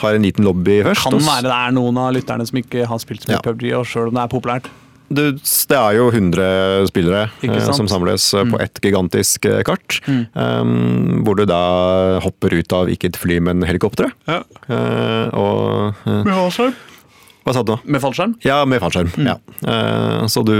har 0.00 0.16
en 0.16 0.26
liten 0.26 0.46
lobby 0.46 0.80
først. 0.86 1.08
Kan 1.08 1.20
være 1.20 1.48
det 1.48 1.54
er 1.58 1.76
noen 1.76 2.02
av 2.06 2.12
lytterne 2.16 2.46
som 2.48 2.62
ikke 2.62 2.88
har 2.88 3.02
spilt 3.02 3.26
så 3.26 3.32
mye 3.32 3.40
Ja. 3.40 3.44
PubG, 3.44 3.70
og 3.76 3.86
sjøl 3.90 4.12
om 4.12 4.18
det 4.20 4.26
er 4.26 4.34
populært. 4.38 4.70
Du, 5.08 5.22
det 5.36 5.78
er 5.78 5.98
jo 5.98 6.08
100 6.10 6.88
spillere 6.90 7.28
eh, 7.46 7.70
som 7.76 7.88
samles 7.90 8.28
mm. 8.34 8.52
på 8.54 8.60
ett 8.64 8.82
gigantisk 8.82 9.46
kart. 9.46 9.64
kart. 9.66 10.00
um, 10.34 11.22
hvor 11.26 11.38
du 11.38 11.44
da 11.48 12.18
hopper 12.24 12.56
ut 12.58 12.74
av 12.76 12.90
ikke 12.92 13.12
et 13.12 13.20
fly, 13.20 13.38
men 13.44 13.64
helikoptre. 13.66 14.10
Ja. 14.28 14.42
Uh, 14.68 15.26
og 15.36 16.04
eh, 16.06 16.22
Med 16.26 16.34
fallskjerm? 16.34 16.76
Hva 17.46 17.54
sa 17.54 17.62
du 17.62 17.74
nå? 17.76 17.80
Med 17.86 18.02
fallskjerm? 18.02 18.38
Ja, 18.42 18.60
med 18.66 18.82
fallskjerm. 18.82 19.12
Ja. 19.22 19.38
Uh, 19.62 20.26
så 20.30 20.42
du 20.46 20.56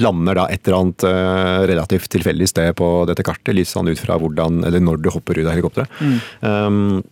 lander 0.00 0.38
da 0.38 0.48
et 0.50 0.66
eller 0.66 0.78
annet 0.80 1.06
eh, 1.06 1.60
relativt 1.70 2.10
tilfeldig 2.12 2.48
sted 2.48 2.74
på 2.78 2.88
dette 3.08 3.24
kartet, 3.26 3.54
litt 3.56 3.70
sånn 3.70 3.90
ut 3.90 4.00
fra 4.00 4.18
hvordan, 4.20 4.62
eller 4.64 4.82
når 4.82 5.02
du 5.04 5.10
hopper 5.12 5.40
ut 5.40 5.46
av 5.46 5.52
helikopteret. 5.52 6.02
Um, 6.40 7.02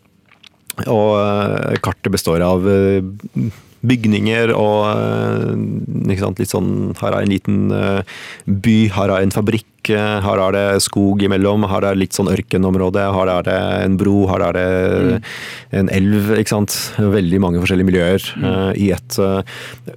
og 0.87 1.13
eh, 1.19 1.79
kartet 1.83 2.13
består 2.15 2.45
av 2.47 2.69
eh, 2.71 3.03
bygninger 3.87 4.53
og 4.57 4.89
eh, 4.91 6.19
sant, 6.19 6.41
litt 6.41 6.51
sånn 6.51 6.71
Her 6.99 7.15
er 7.15 7.25
en 7.25 7.33
liten 7.33 7.59
eh, 7.75 8.01
by, 8.47 8.79
her 8.95 9.13
er 9.15 9.25
en 9.25 9.35
fabrikk, 9.35 9.91
eh, 9.93 10.19
her 10.25 10.43
er 10.43 10.57
det 10.57 10.83
skog 10.85 11.23
imellom, 11.25 11.67
her 11.71 11.87
er 11.87 11.99
litt 11.99 12.17
sånn 12.17 12.31
ørkenområde, 12.33 13.05
her 13.15 13.33
er 13.37 13.47
det 13.47 13.59
en 13.85 13.99
bro, 14.01 14.17
her 14.33 14.49
er 14.49 14.59
det 14.59 15.23
en 15.79 15.91
elv. 15.93 16.33
ikke 16.39 16.55
sant? 16.55 16.77
Veldig 16.99 17.41
mange 17.43 17.63
forskjellige 17.63 17.89
miljøer 17.89 18.29
eh, 18.43 18.71
i 18.87 18.91
ett 18.95 19.19
uh, 19.21 19.41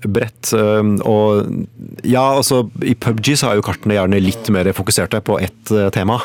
brett. 0.06 0.54
eh, 0.58 0.94
og 1.08 2.06
ja, 2.08 2.24
altså 2.38 2.64
i 2.86 2.96
PubG 2.96 3.34
så 3.40 3.52
er 3.52 3.60
jo 3.60 3.66
kartene 3.66 3.98
gjerne 3.98 4.22
litt 4.22 4.50
mer 4.54 4.72
fokuserte 4.76 5.22
på 5.26 5.40
ett 5.42 5.74
uh, 5.74 5.90
tema, 5.94 6.20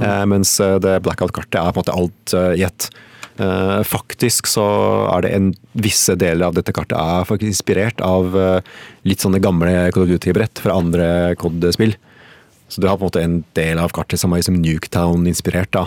eh, 0.00 0.24
mens 0.28 0.56
det 0.82 0.98
blackout-kartet 1.04 1.60
er 1.60 1.74
på 1.74 1.80
en 1.80 1.84
måte 1.84 1.96
alt 1.96 2.36
i 2.56 2.64
ett. 2.66 2.90
Eh, 3.36 3.82
faktisk 3.84 4.48
så 4.48 4.64
er 5.12 5.26
det 5.26 5.32
en 5.36 5.50
visse 5.76 6.14
deler 6.16 6.48
av 6.48 6.54
dette 6.56 6.72
kartet 6.72 6.96
er 6.96 7.26
faktisk 7.28 7.52
inspirert 7.52 8.00
av 8.04 8.32
eh, 8.40 8.74
litt 9.08 9.20
sånne 9.20 9.42
gamle 9.44 9.74
Cod 9.92 10.06
of 10.06 10.14
Duty-brett 10.14 10.62
fra 10.64 10.78
andre 10.80 11.08
COD-spill. 11.40 11.92
Så 12.72 12.80
du 12.82 12.88
har 12.88 12.96
på 12.96 13.04
en 13.04 13.10
måte 13.10 13.22
en 13.22 13.36
del 13.54 13.78
av 13.78 13.92
kartet 13.94 14.18
som 14.18 14.32
er 14.32 14.40
liksom 14.40 14.56
Nuketown-inspirert, 14.62 15.70
da. 15.76 15.84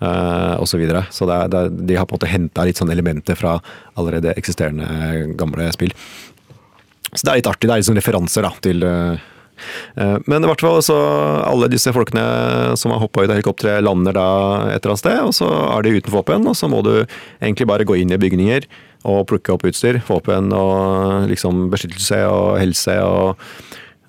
eh, 0.00 0.54
og 0.56 0.66
så 0.70 0.80
videre. 0.80 1.04
Så 1.14 1.28
det 1.28 1.36
er, 1.36 1.52
det 1.52 1.60
er, 1.60 1.76
de 1.92 1.98
har 2.00 2.08
på 2.08 2.16
en 2.16 2.22
måte 2.22 2.32
henta 2.32 2.64
litt 2.66 2.80
sånne 2.80 2.96
elementer 2.96 3.38
fra 3.38 3.58
allerede 4.00 4.32
eksisterende 4.40 5.36
gamle 5.38 5.68
spill. 5.76 5.92
Så 7.12 7.26
det 7.26 7.30
er 7.30 7.42
litt 7.42 7.50
artig. 7.52 7.68
Det 7.68 7.74
er 7.74 7.82
litt 7.82 7.90
sånn 7.90 8.00
referanser 8.00 8.46
da, 8.46 8.54
til 8.64 8.88
Men 9.94 10.44
i 10.44 10.48
hvert 10.48 10.62
fall 10.64 10.80
så 10.84 10.96
alle 11.44 11.68
disse 11.72 11.92
folkene 11.94 12.22
som 12.80 12.94
har 12.94 13.02
hoppa 13.02 13.24
ut 13.24 13.30
av 13.30 13.36
helikopteret, 13.36 13.84
lander 13.84 14.16
da 14.16 14.28
et 14.70 14.80
eller 14.80 14.94
annet 14.94 15.02
sted, 15.02 15.18
og 15.24 15.34
så 15.36 15.48
er 15.48 15.86
de 15.86 15.96
uten 15.98 16.14
våpen, 16.14 16.48
og 16.50 16.56
så 16.58 16.70
må 16.70 16.82
du 16.86 16.94
egentlig 17.02 17.68
bare 17.70 17.86
gå 17.88 17.98
inn 18.00 18.14
i 18.14 18.20
bygninger 18.20 18.68
og 19.10 19.26
plukke 19.30 19.54
opp 19.54 19.64
utstyr. 19.68 20.00
Våpen 20.08 20.52
og 20.56 21.28
liksom 21.30 21.68
beskyttelse 21.72 22.20
og 22.28 22.58
helse 22.60 22.96
og 23.04 23.42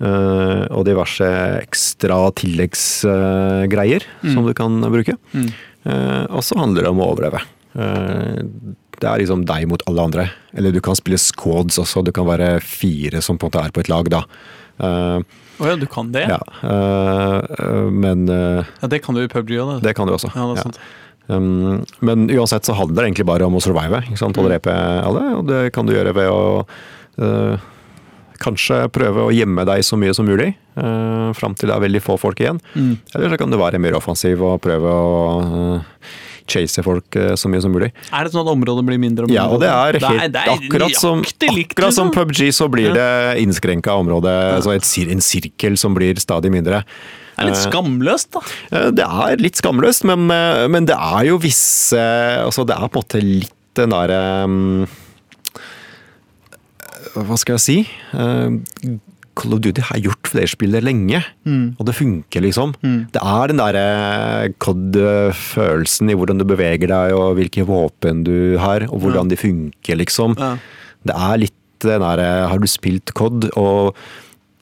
eh, 0.02 0.64
og 0.68 0.84
diverse 0.88 1.28
ekstra 1.62 2.20
tilleggsgreier 2.40 4.08
som 4.24 4.46
du 4.48 4.54
kan 4.56 4.80
bruke. 4.92 5.16
Mm. 5.32 5.50
og 6.30 6.44
så 6.46 6.58
handler 6.60 6.84
det 6.84 6.92
om 6.92 7.02
å 7.02 7.10
overleve. 7.14 7.42
Eh, 7.72 8.42
det 9.02 9.08
er 9.08 9.22
liksom 9.22 9.46
deg 9.48 9.66
mot 9.70 9.82
alle 9.90 10.06
andre. 10.06 10.26
Eller 10.54 10.74
du 10.74 10.80
kan 10.84 10.96
spille 10.98 11.18
squads 11.20 11.80
også, 11.80 12.04
du 12.06 12.12
kan 12.14 12.28
være 12.28 12.60
fire 12.62 13.22
som 13.24 13.38
på 13.38 13.48
en 13.48 13.52
måte 13.52 13.64
er 13.66 13.74
på 13.74 13.82
et 13.82 13.90
lag 13.90 14.10
da. 14.12 14.22
Eh, 14.78 15.18
oh 15.60 15.68
ja, 15.68 15.76
du 15.76 15.86
kan 15.90 16.12
det? 16.14 16.24
ja, 16.30 16.40
eh, 16.62 17.90
men 17.90 18.28
eh, 18.28 18.64
Ja, 18.80 18.88
Det 18.88 19.02
kan 19.04 19.14
du 19.14 19.22
i 19.22 19.28
PubG 19.28 19.56
òg, 19.60 19.80
det 19.84 19.94
kan 19.98 20.08
du 20.08 20.14
også. 20.16 20.32
Ja, 20.34 20.48
det 20.50 20.60
er 20.60 20.68
sant. 20.70 20.80
Um, 21.30 21.84
men 22.02 22.26
uansett 22.34 22.66
så 22.66 22.74
handler 22.74 23.04
det 23.04 23.12
egentlig 23.12 23.28
bare 23.28 23.46
om 23.46 23.54
å 23.54 23.62
survive 23.62 24.02
ikke 24.08 24.18
sant? 24.18 24.38
og 24.38 24.48
drepe 24.48 24.72
alle. 24.74 25.22
Og 25.38 25.46
det 25.48 25.60
kan 25.74 25.86
du 25.86 25.94
gjøre 25.94 26.14
ved 26.16 26.28
å 26.32 26.64
uh, 27.22 27.70
kanskje 28.42 28.80
prøve 28.92 29.28
å 29.28 29.32
gjemme 29.34 29.64
deg 29.68 29.84
så 29.86 29.98
mye 30.00 30.14
som 30.16 30.26
mulig. 30.28 30.50
Uh, 30.74 31.30
fram 31.36 31.54
til 31.54 31.70
det 31.70 31.76
er 31.76 31.84
veldig 31.86 32.02
få 32.02 32.18
folk 32.20 32.42
igjen. 32.42 32.58
Mm. 32.74 32.96
Eller 33.14 33.32
så 33.32 33.40
kan 33.40 33.52
du 33.52 33.60
være 33.60 33.80
mer 33.82 33.96
offensiv 33.98 34.42
og 34.46 34.60
prøve 34.64 34.92
å 34.92 35.16
eh, 35.46 36.02
chase 36.50 36.82
folk 36.84 37.16
eh, 37.16 37.34
så 37.38 37.50
mye 37.52 37.62
som 37.64 37.72
mulig. 37.74 37.90
Er 38.12 38.24
det 38.26 38.32
sånn 38.34 38.44
at 38.44 38.52
området 38.52 38.84
blir 38.88 39.00
mindre 39.00 39.26
og 39.26 39.32
mindre? 39.32 39.40
Ja, 39.40 39.48
og 39.52 39.62
det 39.62 39.70
er 39.70 39.98
helt 40.02 40.34
det 40.34 40.42
er 40.42 40.52
akkurat, 40.54 40.96
som, 40.98 41.22
likt, 41.22 41.74
akkurat 41.74 41.96
som. 41.96 42.10
PubG, 42.12 42.44
så 42.54 42.68
blir 42.72 42.92
det 42.96 43.08
innskrenka 43.42 43.94
område. 43.98 44.32
Altså 44.56 44.74
et, 44.76 44.88
en 45.12 45.24
sirkel 45.24 45.78
som 45.80 45.94
blir 45.96 46.18
stadig 46.22 46.52
mindre. 46.54 46.82
Det 47.32 47.46
er 47.46 47.48
litt 47.48 47.62
skamløst, 47.62 48.32
da. 48.34 48.42
Eh, 48.70 48.90
Det 48.92 49.06
er 49.26 49.40
litt 49.40 49.60
skamløst, 49.60 50.04
men, 50.08 50.26
eh, 50.30 50.66
men 50.68 50.86
det 50.88 50.98
er 50.98 51.30
jo 51.30 51.38
visse 51.42 51.98
altså 52.42 52.66
Det 52.68 52.76
er 52.76 52.88
på 52.92 53.00
en 53.00 53.06
måte 53.06 53.22
litt 53.24 53.54
den 53.74 53.88
derre 53.94 54.44
um, 54.44 54.84
Hva 57.16 57.38
skal 57.40 57.56
jeg 57.56 57.62
si? 57.64 57.76
Uh, 59.32 59.38
Call 59.40 59.54
of 59.56 59.62
Duty 59.64 59.82
har 59.88 59.98
gjort 59.98 60.28
flerspillere 60.28 60.84
lenge, 60.84 61.22
og 61.78 61.86
det 61.88 61.94
funker, 61.96 62.44
liksom. 62.44 62.74
Det 62.82 63.22
er 63.22 63.48
den 63.48 63.60
derre 63.60 64.52
COD-følelsen 64.60 66.12
i 66.12 66.16
hvordan 66.18 66.38
du 66.38 66.44
beveger 66.48 66.90
deg, 66.92 67.14
og 67.16 67.36
hvilke 67.38 67.64
våpen 67.68 68.24
du 68.24 68.58
har, 68.60 68.84
og 68.90 69.00
hvordan 69.00 69.32
de 69.32 69.36
funker, 69.40 69.96
liksom. 69.96 70.36
Ja. 70.38 70.56
Det 71.02 71.16
er 71.16 71.40
litt 71.46 71.58
den 71.82 71.98
derre 71.98 72.46
Har 72.46 72.60
du 72.62 72.68
spilt 72.70 73.10
COD 73.10 73.48
og, 73.58 73.96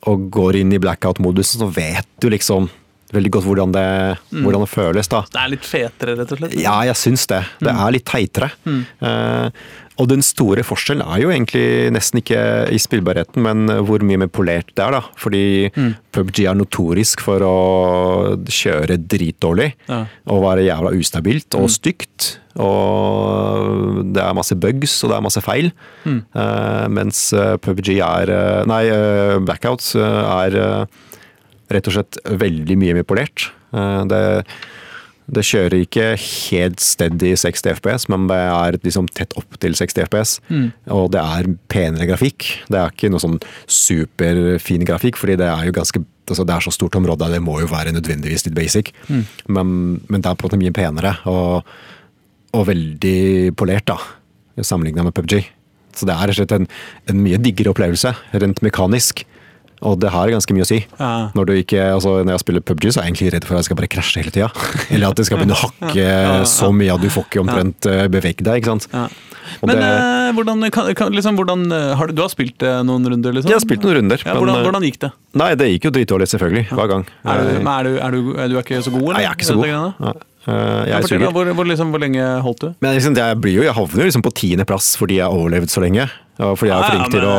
og 0.09 0.31
går 0.33 0.63
inn 0.63 0.73
i 0.73 0.81
blackout-modusen, 0.81 1.61
så 1.61 1.69
vet 1.69 2.09
du 2.23 2.31
liksom 2.33 2.71
veldig 3.15 3.33
godt 3.35 3.47
hvordan 3.49 3.75
det, 3.75 3.85
hvordan 4.31 4.65
det 4.65 4.71
føles, 4.71 5.11
da. 5.11 5.25
Det 5.27 5.41
er 5.43 5.53
litt 5.53 5.67
fetere, 5.67 6.17
rett 6.19 6.35
og 6.35 6.41
slett? 6.41 6.57
Ja, 6.63 6.77
jeg 6.87 6.99
syns 6.99 7.27
det. 7.31 7.43
Det 7.59 7.73
er 7.73 7.95
litt 7.95 8.07
teitere. 8.09 8.51
Eh, 8.71 9.65
og 10.01 10.09
den 10.09 10.23
store 10.25 10.63
forskjellen 10.65 11.05
er 11.05 11.21
jo 11.23 11.31
egentlig 11.31 11.91
nesten 11.93 12.23
ikke 12.23 12.41
i 12.73 12.79
spillbarheten, 12.81 13.43
men 13.45 13.69
hvor 13.85 14.01
mye 14.07 14.23
mer 14.23 14.31
polert 14.33 14.71
det 14.73 14.81
er. 14.87 14.97
da. 14.97 15.03
Fordi 15.21 15.43
PubG 16.17 16.41
er 16.49 16.57
notorisk 16.57 17.21
for 17.27 17.45
å 17.45 17.55
kjøre 18.49 18.97
dritdårlig 19.05 19.75
Ja. 19.91 20.07
og 20.33 20.43
være 20.47 20.65
jævla 20.65 20.95
ustabilt 20.97 21.55
og 21.61 21.69
stygt. 21.71 22.39
Og 22.61 24.01
det 24.15 24.23
er 24.25 24.35
masse 24.37 24.57
bugs 24.59 24.97
og 25.05 25.13
det 25.13 25.19
er 25.19 25.27
masse 25.29 25.43
feil. 25.45 25.71
Eh, 26.09 26.87
mens 26.89 27.23
eh, 27.37 27.55
PubG 27.63 27.93
er 28.01 28.33
eh, 28.35 28.65
Nei, 28.71 28.83
Blackout 29.47 29.85
eh, 30.01 30.21
er 30.49 30.59
rett 31.71 31.87
og 31.87 31.95
slett 31.95 32.19
veldig 32.41 32.77
mye 32.81 32.97
mer 32.99 33.07
polert. 33.07 33.51
Uh, 33.71 34.03
Det, 34.11 34.21
det 35.31 35.45
kjører 35.47 35.83
ikke 35.85 36.07
helt 36.19 36.83
steady 36.83 37.33
60 37.39 37.77
FPS, 37.79 38.09
men 38.11 38.27
det 38.31 38.39
er 38.39 38.79
liksom 38.83 39.09
tett 39.15 39.35
opp 39.39 39.59
til 39.63 39.77
60 39.79 40.07
FPS. 40.09 40.33
Og 40.91 41.11
det 41.15 41.23
er 41.23 41.51
penere 41.73 42.09
grafikk. 42.11 42.49
Det 42.71 42.81
er 42.81 42.95
ikke 42.95 43.13
noe 43.13 43.23
sånn 43.23 43.39
superfin 43.71 44.87
grafikk, 44.89 45.21
fordi 45.21 45.39
det 45.41 45.51
er 45.51 45.69
jo 45.69 45.77
ganske 45.77 46.03
altså 46.31 46.45
det 46.47 46.55
er 46.55 46.63
så 46.63 46.71
stort 46.71 46.95
område, 46.95 47.27
det 47.33 47.41
må 47.43 47.57
jo 47.59 47.67
være 47.71 47.91
nødvendigvis 47.91 48.45
litt 48.47 48.55
basic. 48.55 48.93
Men, 49.51 50.01
men 50.07 50.23
det 50.23 50.31
er 50.31 50.37
på 50.39 50.47
en 50.47 50.51
måte 50.51 50.61
mye 50.61 50.75
penere 50.77 51.17
og, 51.27 51.67
og 52.55 52.69
veldig 52.69 53.51
polert, 53.59 53.91
da, 53.91 53.99
sammenligna 54.63 55.03
med 55.07 55.17
PubG. 55.17 55.41
Så 55.97 56.07
det 56.07 56.15
er 56.15 56.55
en, 56.55 56.69
en 57.11 57.23
mye 57.25 57.41
diggere 57.43 57.73
opplevelse, 57.75 58.15
rent 58.39 58.63
mekanisk. 58.63 59.25
Og 59.87 59.97
det 60.01 60.13
har 60.13 60.33
ganske 60.33 60.55
mye 60.57 60.67
å 60.67 60.69
si. 60.69 60.83
Ja. 60.99 61.31
Når, 61.37 61.49
du 61.49 61.55
ikke, 61.57 61.87
altså 61.95 62.19
når 62.21 62.35
jeg 62.35 62.45
spiller 62.45 62.65
PubG, 62.69 62.91
så 62.91 63.01
er 63.01 63.09
jeg 63.09 63.15
egentlig 63.15 63.33
redd 63.37 63.49
for 63.49 63.57
at 63.57 63.63
jeg 63.63 63.71
skal 63.71 63.81
bare 63.81 63.91
krasje 63.95 64.21
hele 64.21 64.35
tida. 64.35 64.51
Eller 64.93 65.09
at 65.09 65.21
det 65.21 65.29
skal 65.29 65.41
begynne 65.41 65.57
å 65.57 65.65
hakke 65.65 66.07
så 66.51 66.71
mye 66.75 66.95
at 66.95 67.05
du 67.05 67.11
får 67.13 67.29
ikke 67.31 67.43
omtrent 67.45 67.91
eh, 67.91 68.07
bevege 68.13 68.45
deg. 68.45 68.61
ikke 68.61 68.75
sant? 68.75 68.91
Ja. 68.93 69.09
Men 69.61 69.77
det, 69.77 69.89
eh, 69.89 70.31
hvordan, 70.37 70.65
kan, 70.71 71.13
liksom, 71.13 71.37
hvordan 71.39 71.67
eh, 71.73 71.93
har 71.99 72.11
du, 72.11 72.15
du 72.17 72.23
har 72.23 72.31
spilt 72.33 72.63
eh, 72.63 72.81
noen 72.87 73.07
runder, 73.13 73.35
liksom? 73.35 73.51
jeg 73.51 73.59
har 73.59 73.65
spilt 73.65 73.85
noen 73.87 73.99
runder. 74.01 74.23
Ja, 74.23 74.35
men, 74.35 74.43
hvordan, 74.45 74.65
hvordan 74.69 74.87
gikk 74.87 74.99
det? 75.05 75.13
Nei, 75.41 75.51
det 75.59 75.69
gikk 75.75 75.89
jo 75.89 75.95
dritdårlig, 75.97 76.31
selvfølgelig. 76.33 76.65
Hver 76.71 76.91
gang. 76.95 77.07
Er 77.25 77.43
du, 77.43 77.53
men 77.59 77.71
er 77.75 77.89
du, 77.89 77.93
er 77.99 78.17
du, 78.17 78.33
er 78.37 78.51
du 78.53 78.59
ikke 78.63 78.83
så 78.85 78.95
god, 78.95 79.03
eller? 79.03 79.19
Nei, 79.19 79.25
jeg 79.27 79.33
er 79.33 79.39
ikke 79.39 79.51
så 79.51 79.59
god. 79.59 79.71
Ja, 79.71 80.17
Jeg 80.91 81.05
fortell, 81.05 81.27
hvor, 81.37 81.53
hvor, 81.59 81.69
liksom, 81.69 81.93
hvor 81.95 82.03
lenge 82.03 82.27
holdt 82.47 82.65
du? 82.65 82.69
Men 82.81 82.97
liksom, 82.97 83.17
jeg, 83.19 83.41
blir 83.45 83.59
jo, 83.59 83.67
jeg 83.67 83.77
havner 83.77 84.05
jo 84.05 84.11
liksom 84.11 84.25
på 84.25 84.35
tiendeplass 84.43 84.95
fordi 85.01 85.21
jeg 85.21 85.27
har 85.27 85.37
overlevd 85.37 85.73
så 85.73 85.85
lenge. 85.85 86.09
Fordi 86.41 86.71
jeg 86.71 86.77
er 86.81 86.91
flink 86.91 87.11
til 87.13 87.25
å, 87.29 87.35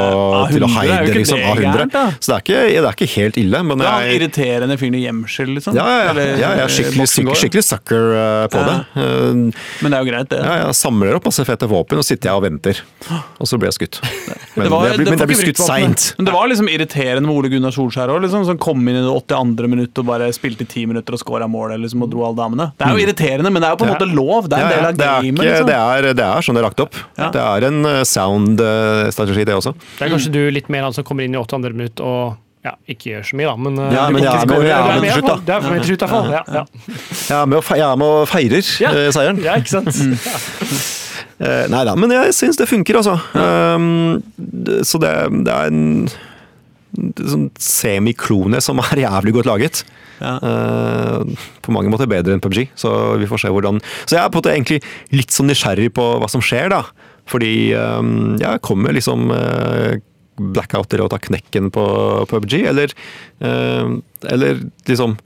til 0.52 0.66
å 0.66 0.68
100 0.68 0.68
jo 0.68 0.70
heide 0.78 1.14
liksom, 1.16 1.40
det 1.42 1.50
av 1.52 1.62
100. 1.62 2.18
Så 2.22 2.32
det 2.32 2.36
er, 2.36 2.44
ikke, 2.46 2.60
det 2.70 2.82
er 2.92 2.98
ikke 2.98 3.10
helt 3.16 3.40
ille. 3.42 3.62
Men 3.68 3.82
er 3.82 3.90
han 3.92 4.06
jeg, 4.06 4.20
irriterende 4.22 4.78
fyren 4.82 4.98
i 5.00 5.04
gjemsel, 5.06 5.52
liksom? 5.58 5.78
ja, 5.80 5.86
ja, 5.92 6.12
ja, 6.12 6.26
ja, 6.28 6.52
jeg 6.60 6.66
er 6.68 6.74
skikkelig, 6.76 7.08
skikkelig, 7.12 7.38
skikkelig 7.42 7.64
sucker 7.68 8.08
eh, 8.20 8.46
på 8.54 8.64
det. 8.68 8.76
Eh, 9.02 9.42
Men 9.82 9.88
det 9.88 9.98
er 9.98 10.06
jo 10.06 10.10
greit, 10.12 10.30
det. 10.34 10.42
Ja, 10.46 10.54
jeg 10.68 10.78
samler 10.82 11.18
opp 11.18 11.26
masse 11.32 11.46
fete 11.48 11.70
våpen, 11.72 12.02
og 12.02 12.08
sitter 12.08 12.32
jeg 12.32 12.42
og 12.42 12.46
venter. 12.46 12.82
Og 13.42 13.50
så 13.50 13.58
blir 13.62 13.72
jeg 13.72 13.80
skutt. 13.80 14.02
Men, 14.52 14.66
Det 14.68 14.72
var- 14.74 14.88
jeg, 14.92 14.98
men 15.08 15.16
jeg 15.22 15.28
blir 15.30 15.38
skutt 15.40 15.60
seint. 15.64 16.06
Men 16.18 16.26
det 16.28 16.32
var 16.36 16.50
liksom 16.52 16.68
irriterende 16.68 17.24
med 17.24 17.38
Ole 17.40 17.48
Gunnar 17.54 17.72
Solskjær 17.72 18.12
òg, 18.12 18.18
liksom, 18.26 18.44
som 18.50 18.58
kom 18.60 18.82
inn 18.84 18.98
i 19.00 19.04
det 19.06 19.08
82. 19.16 19.70
minutt 19.72 20.02
og 20.02 20.08
bare 20.10 20.28
spilte 20.36 20.66
10 20.68 20.90
minutter 20.92 21.16
og 21.16 21.22
scora 21.22 21.48
målet 21.48 21.80
liksom, 21.80 22.04
og 22.04 22.12
dro 22.12 22.26
alle 22.28 22.36
damene. 22.42 22.66
Det 22.76 22.84
er 22.90 22.98
jo 22.98 23.06
irriterende, 23.06 23.48
men 23.56 23.64
det 23.64 23.70
er 23.70 23.78
jo 23.78 23.80
på 23.80 23.88
en 23.88 23.94
måte 23.94 24.10
lov. 24.12 24.50
Det 24.52 24.60
er 24.60 24.66
en 24.66 24.70
Mm. 24.72 24.76
Del 24.76 24.86
av 24.90 24.98
gamet. 25.00 25.40
Liksom. 25.46 25.68
det, 25.72 25.78
er, 25.80 26.08
det 26.20 26.28
sånn 26.46 26.58
det 26.58 26.62
er 26.62 26.68
lagt 26.68 26.84
opp. 26.84 27.00
Det 27.22 27.42
er 27.46 27.66
en 27.70 27.80
eh, 27.94 28.02
sound-strategi, 28.92 29.46
det 29.50 29.56
også. 29.58 29.74
Det 29.98 30.06
er 30.08 30.14
kanskje 30.16 30.32
du 30.36 30.42
litt 30.54 30.70
mer 30.74 30.84
han 30.88 30.94
som 30.96 31.04
kommer 31.08 31.24
inn 31.28 31.36
i 31.36 31.42
800 31.42 31.74
minutt 31.78 32.00
og 32.06 32.38
ja, 32.62 32.76
ikke 32.94 33.10
gjør 33.10 33.24
så 33.26 33.38
mye, 33.40 33.48
da, 33.50 33.56
men 33.58 33.78
eh, 33.82 33.94
Ja, 33.96 34.04
men 34.14 34.22
ja, 34.22 34.34
jeg 34.38 34.42
er 34.46 35.02
med 35.02 35.08
til 35.08 35.16
slutt, 35.18 35.30
da. 35.32 35.38
Du 35.42 35.52
er 35.56 35.72
med 35.72 35.82
til 35.82 35.90
slutt, 35.90 36.02
i 36.02 36.06
hvert 36.06 36.12
fall. 36.14 36.28
Ja, 36.30 36.42
ja. 36.60 36.66
Jeg 37.32 37.38
er 37.40 37.46
med 37.50 37.58
og, 37.58 37.64
fe- 37.66 37.78
jeg 37.80 37.88
er 37.88 38.02
med 38.04 38.12
og 38.20 38.28
feirer 38.30 38.68
Ja. 38.84 38.92
eh, 38.94 39.08
seieren. 39.16 39.40
ja, 39.42 39.56
ikke 39.58 39.74
sant? 39.74 40.02
Eh, 41.42 41.64
nei 41.74 41.80
da, 41.88 41.96
men 41.98 42.12
jeg 42.14 42.36
syns 42.38 42.60
det 42.60 42.68
funker, 42.70 43.00
altså. 43.02 43.16
Um, 43.34 44.22
det- 44.38 44.84
så 44.86 45.00
det, 45.02 45.14
det 45.48 45.56
er 45.56 45.72
en 45.72 46.06
det 46.92 47.24
sånn 47.32 47.46
semiklone 47.58 48.60
som 48.62 48.78
er 48.84 49.00
jævlig 49.08 49.32
godt 49.40 49.48
laget. 49.48 49.82
Ja. 50.22 50.36
Eh, 50.38 51.38
på 51.66 51.72
mange 51.74 51.90
måter 51.90 52.06
bedre 52.12 52.36
enn 52.36 52.42
PubG, 52.44 52.68
så 52.78 53.18
vi 53.18 53.26
får 53.26 53.40
se 53.46 53.48
hvordan 53.50 53.80
Så 54.06 54.18
jeg 54.18 54.22
er 54.22 54.30
på 54.30 54.38
en 54.38 54.42
måte 54.44 54.52
egentlig 54.54 54.82
litt 55.16 55.32
sånn 55.34 55.48
nysgjerrig 55.50 55.90
på 55.96 56.04
hva 56.22 56.30
som 56.30 56.42
skjer, 56.46 56.70
da. 56.70 56.84
Fordi 57.30 57.72
ja, 57.72 58.56
kommer 58.64 58.96
liksom 58.96 59.30
blackouter 60.42 61.04
og 61.04 61.12
tar 61.14 61.22
knekken 61.26 61.70
på 61.74 61.86
PubG, 62.32 62.62
eller 62.72 62.94
eh, 63.44 63.96
Eller 64.32 64.62
liksom 64.90 65.18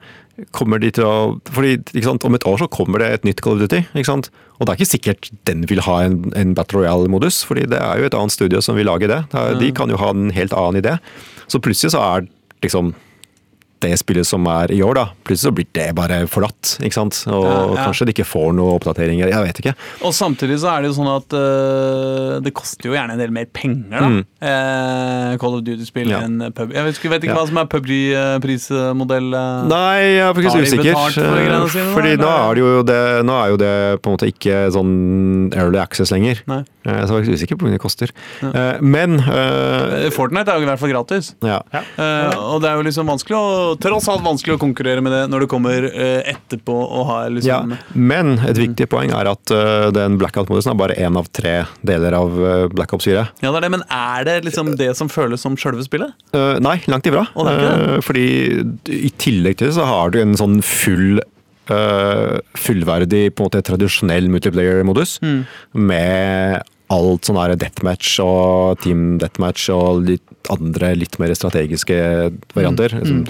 Kommer 0.51 0.81
de 0.83 0.89
til 0.91 1.05
å 1.07 1.15
Fordi 1.47 1.77
ikke 1.79 2.09
sant, 2.09 2.25
om 2.27 2.35
et 2.35 2.45
år 2.49 2.59
så 2.59 2.67
kommer 2.71 2.99
det 2.99 3.11
et 3.13 3.27
nytt 3.29 3.43
Call 3.45 3.55
of 3.55 3.63
Duty. 3.63 3.85
ikke 3.93 4.09
sant? 4.09 4.27
Og 4.59 4.65
det 4.65 4.73
er 4.73 4.79
ikke 4.81 4.91
sikkert 4.91 5.29
den 5.47 5.63
vil 5.69 5.79
ha 5.85 6.01
en, 6.03 6.17
en 6.35 6.51
Battle 6.57 6.81
Royale-modus, 6.81 7.41
fordi 7.47 7.65
det 7.71 7.79
er 7.79 8.01
jo 8.01 8.09
et 8.09 8.17
annet 8.17 8.35
studio 8.35 8.59
som 8.63 8.75
vil 8.75 8.87
lage 8.87 9.07
det. 9.11 9.21
De 9.59 9.71
kan 9.75 9.91
jo 9.91 9.99
ha 9.99 10.11
en 10.11 10.29
helt 10.35 10.55
annen 10.55 10.79
idé. 10.79 10.93
Så 11.51 11.59
plutselig 11.63 11.91
så 11.95 12.03
er 12.03 12.27
liksom 12.63 12.93
det 13.83 13.91
spillet 13.99 14.25
som 14.25 14.45
er 14.47 14.71
i 14.71 14.79
år, 14.81 14.95
da. 14.97 15.03
Plutselig 15.27 15.49
så 15.49 15.53
blir 15.55 15.67
det 15.75 15.89
bare 15.97 16.21
forlatt. 16.31 16.77
ikke 16.81 16.95
sant? 16.95 17.19
Og 17.27 17.43
Ja, 17.45 17.55
ja. 17.75 17.85
kanskje 17.85 18.05
de 18.07 18.13
ikke 18.15 18.25
får 18.27 18.53
noen 18.55 18.75
oppdateringer. 18.79 19.29
Jeg 19.29 19.43
vet 19.49 19.59
ikke. 19.61 19.73
Og 20.07 20.13
samtidig 20.15 20.57
så 20.63 20.71
er 20.77 20.81
det 20.85 20.89
jo 20.93 20.97
sånn 21.01 21.11
at 21.11 21.35
øh, 21.37 22.39
det 22.45 22.53
koster 22.55 22.89
jo 22.89 22.95
gjerne 22.95 23.13
en 23.17 23.21
del 23.21 23.33
mer 23.35 23.45
penger, 23.51 23.99
da. 23.99 24.09
Eh, 24.45 25.37
Call 25.41 25.55
of 25.57 25.63
Duty-spill 25.65 26.05
Mm. 26.05 26.11
Ja. 26.11 26.19
enn 26.25 26.53
pub. 26.53 26.71
Jeg 26.75 26.83
vet, 26.85 26.99
vet 27.15 27.23
ikke 27.25 27.33
Ja. 27.33 27.39
hva 27.39 27.47
som 27.47 27.57
er 27.57 27.65
PubG-prismodell. 27.71 29.29
øh. 29.33 29.67
Nei, 29.67 29.99
jeg 30.15 30.29
er 30.29 30.33
faktisk 30.33 30.61
usikker. 30.61 30.93
for 30.93 31.09
sine, 31.09 31.93
Fordi 31.95 32.15
nå 32.17 32.29
er, 32.29 32.53
det 32.55 32.61
jo 32.61 32.83
det, 32.83 33.25
nå 33.25 33.33
er 33.43 33.49
jo 33.49 33.57
det 33.57 34.01
på 34.01 34.07
en 34.11 34.17
måte 34.17 34.29
ikke 34.31 34.71
sånn 34.75 35.53
early 35.55 35.79
access 35.79 36.11
lenger. 36.11 36.41
Nei. 36.47 36.63
Eh, 36.85 36.91
Så 36.91 36.93
jeg 36.93 37.01
er 37.01 37.07
faktisk 37.15 37.33
usikker 37.39 37.55
på 37.57 37.65
hvor 37.65 37.69
mye 37.71 37.77
det 37.79 37.81
koster. 37.81 38.09
Eh, 38.43 38.79
Men 38.81 39.19
eh, 39.19 40.05
Eh, 40.05 40.09
Fortnite 40.13 40.49
er 40.49 40.59
jo 40.59 40.65
i 40.65 40.69
hvert 40.69 40.79
fall 40.79 40.89
gratis. 40.91 41.33
ja. 41.43 41.59
Uh, 41.97 42.55
og 42.55 42.61
det 42.61 42.69
er 42.69 42.75
jo 42.77 42.83
liksom 42.83 43.05
vanskelig 43.07 43.35
å, 43.37 43.79
tross 43.79 44.07
alt 44.09 44.21
vanskelig 44.23 44.55
å 44.57 44.59
konkurrere 44.59 45.01
med 45.01 45.11
det 45.11 45.29
når 45.29 45.39
du 45.41 45.47
kommer 45.47 45.85
eh, 45.85 46.21
etterpå 46.33 46.73
og 46.75 47.05
har 47.07 47.23
Ja, 47.41 47.61
liksom 47.63 47.77
men 47.95 48.39
et 48.39 48.57
viktig 48.57 48.87
poeng 48.89 49.11
er 49.13 49.27
at 49.31 49.51
eh, 49.51 49.91
den 49.91 50.17
blackout-modusen 50.19 50.71
er 50.71 50.75
bare 50.75 50.95
én 50.95 51.17
av 51.17 51.27
tre 51.33 51.65
deler 51.83 52.13
av 52.13 52.29
uh, 52.39 52.67
Black 52.67 52.93
Ops 52.93 53.05
4. 53.05 53.27
Ja, 53.41 53.51
det 53.51 53.57
er 53.57 53.61
det, 53.61 53.71
men 53.71 53.83
er 53.89 54.23
det 54.27 54.34
liksom 54.43 54.73
det 54.79 54.91
som 54.99 55.09
føles 55.11 55.41
som 55.45 55.55
sjølve 55.59 55.85
spillet? 55.85 56.15
Uh, 56.35 56.57
nei, 56.63 56.77
langt 56.91 57.07
ifra. 57.07 57.25
Det 57.35 57.53
er 57.53 57.63
det? 57.63 57.71
Eh, 57.95 58.03
fordi 58.05 58.27
i 58.91 59.11
tillegg 59.21 59.59
til 59.59 59.69
det 59.69 59.77
så 59.77 59.87
har 59.87 60.13
du 60.13 60.19
en 60.21 60.35
sånn 60.39 60.59
full 60.65 61.21
uh, 61.71 62.37
fullverdig, 62.59 63.27
på 63.33 63.43
en 63.43 63.49
måte 63.49 63.63
tradisjonell 63.65 64.29
multiplayer-modus. 64.33 65.17
Mm. 65.25 65.41
Med 65.91 66.71
alt 66.93 67.25
sånn 67.25 67.39
her 67.39 67.55
deathmatch 67.57 68.19
og 68.21 68.81
team 68.83 69.15
deathmatch 69.21 69.69
og 69.73 70.05
litt 70.05 70.51
andre 70.53 70.91
litt 70.99 71.17
mer 71.21 71.33
strategiske 71.33 71.97
varianter. 72.53 72.93
Mm. 72.93 73.01
Liksom, 73.01 73.23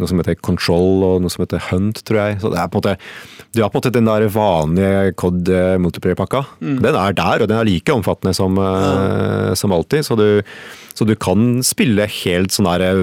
noe 0.00 0.10
som 0.10 0.20
heter 0.20 0.36
control 0.44 1.04
og 1.06 1.20
noe 1.24 1.32
som 1.32 1.44
heter 1.44 1.62
hunt, 1.70 2.02
tror 2.06 2.20
jeg. 2.20 2.40
Så 2.42 2.52
det 2.52 2.60
er 2.60 2.70
på 2.72 2.80
en 2.80 2.82
måte, 2.82 2.96
du 3.56 3.62
har 3.62 3.70
på 3.72 3.78
en 3.78 3.82
måte 3.82 3.94
den 3.94 4.08
der 4.08 4.26
vanlige 4.32 5.14
COD 5.20 5.52
eh, 5.52 5.76
multiplayer-pakka. 5.82 6.42
Mm. 6.60 6.80
Den 6.84 6.98
er 7.00 7.16
der, 7.16 7.44
og 7.44 7.50
den 7.50 7.60
er 7.60 7.68
like 7.68 7.94
omfattende 7.94 8.34
som, 8.36 8.58
eh, 8.60 9.54
som 9.56 9.72
alltid. 9.72 10.04
Så 10.06 10.18
du, 10.20 10.42
så 10.96 11.08
du 11.08 11.14
kan 11.20 11.62
spille 11.66 12.08
helt 12.22 12.52
sånn 12.52 12.68
der 12.68 12.84
eh, 12.84 13.02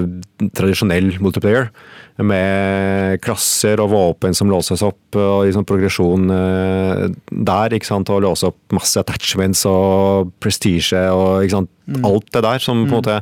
tradisjonell 0.54 1.16
multiplayer. 1.24 1.72
Med 2.14 3.18
klasser 3.24 3.80
og 3.82 3.90
våpen 3.90 4.36
som 4.38 4.46
låses 4.46 4.84
opp, 4.86 5.18
og 5.18 5.48
liksom 5.48 5.64
progresjon 5.66 6.28
der. 6.30 7.74
ikke 7.74 7.88
sant, 7.88 8.12
Og 8.14 8.22
låse 8.22 8.46
opp 8.46 8.76
masse 8.76 9.02
attachments 9.02 9.64
og 9.66 10.30
prestisje 10.38 11.08
og 11.10 11.42
ikke 11.42 11.56
sant, 11.56 11.72
alt 12.06 12.30
det 12.30 12.44
der 12.46 12.62
som 12.62 12.84
på 12.86 12.92
en 12.92 13.00
måte 13.00 13.18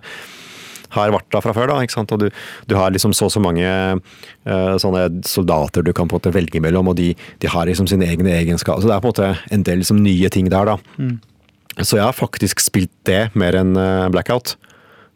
har 0.94 1.12
vært 1.14 1.28
der 1.32 1.44
fra 1.44 1.54
før. 1.56 1.72
da, 1.72 1.80
ikke 1.82 1.96
sant? 1.96 2.12
Og 2.14 2.24
du, 2.24 2.28
du 2.68 2.76
har 2.78 2.94
liksom 2.94 3.14
så 3.16 3.28
og 3.28 3.34
så 3.34 3.42
mange 3.42 3.66
uh, 3.66 4.74
sånne 4.82 5.08
soldater 5.28 5.84
du 5.86 5.92
kan 5.94 6.10
på 6.10 6.18
en 6.18 6.22
måte 6.22 6.34
velge 6.34 6.60
mellom, 6.60 6.90
og 6.92 6.98
de, 6.98 7.12
de 7.42 7.50
har 7.50 7.68
liksom 7.68 7.88
sine 7.90 8.08
egne 8.10 8.34
egenskaper. 8.34 8.82
Så 8.82 8.90
det 8.90 8.96
er 8.96 9.04
på 9.04 9.12
en 9.12 9.14
måte 9.14 9.54
en 9.54 9.66
del 9.68 9.82
liksom 9.82 10.02
nye 10.02 10.32
ting 10.32 10.50
der, 10.52 10.74
da. 10.74 10.78
Så 11.80 11.96
jeg 11.96 12.04
har 12.04 12.16
faktisk 12.16 12.60
spilt 12.60 12.92
det 13.08 13.30
mer 13.38 13.56
enn 13.56 13.76
eh, 13.80 14.10
Blackout. 14.12 14.56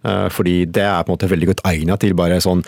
Eh, 0.06 0.28
fordi 0.30 0.56
det 0.70 0.84
er 0.86 1.02
på 1.02 1.10
en 1.10 1.16
måte 1.16 1.30
veldig 1.30 1.50
godt 1.52 1.64
egnet 1.66 2.02
til 2.04 2.14
bare 2.18 2.38
sånn 2.42 2.62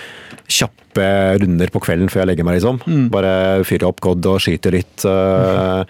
kjappe 0.48 1.04
runder 1.42 1.70
på 1.70 1.82
kvelden 1.84 2.10
før 2.10 2.24
jeg 2.24 2.30
legger 2.32 2.46
meg, 2.48 2.58
liksom. 2.58 2.80
Mm. 2.88 3.04
Bare 3.14 3.34
fyre 3.68 3.86
opp 3.90 4.00
COD 4.02 4.26
og 4.26 4.40
skyte 4.42 4.72
litt. 4.74 5.04
Uh, 5.06 5.84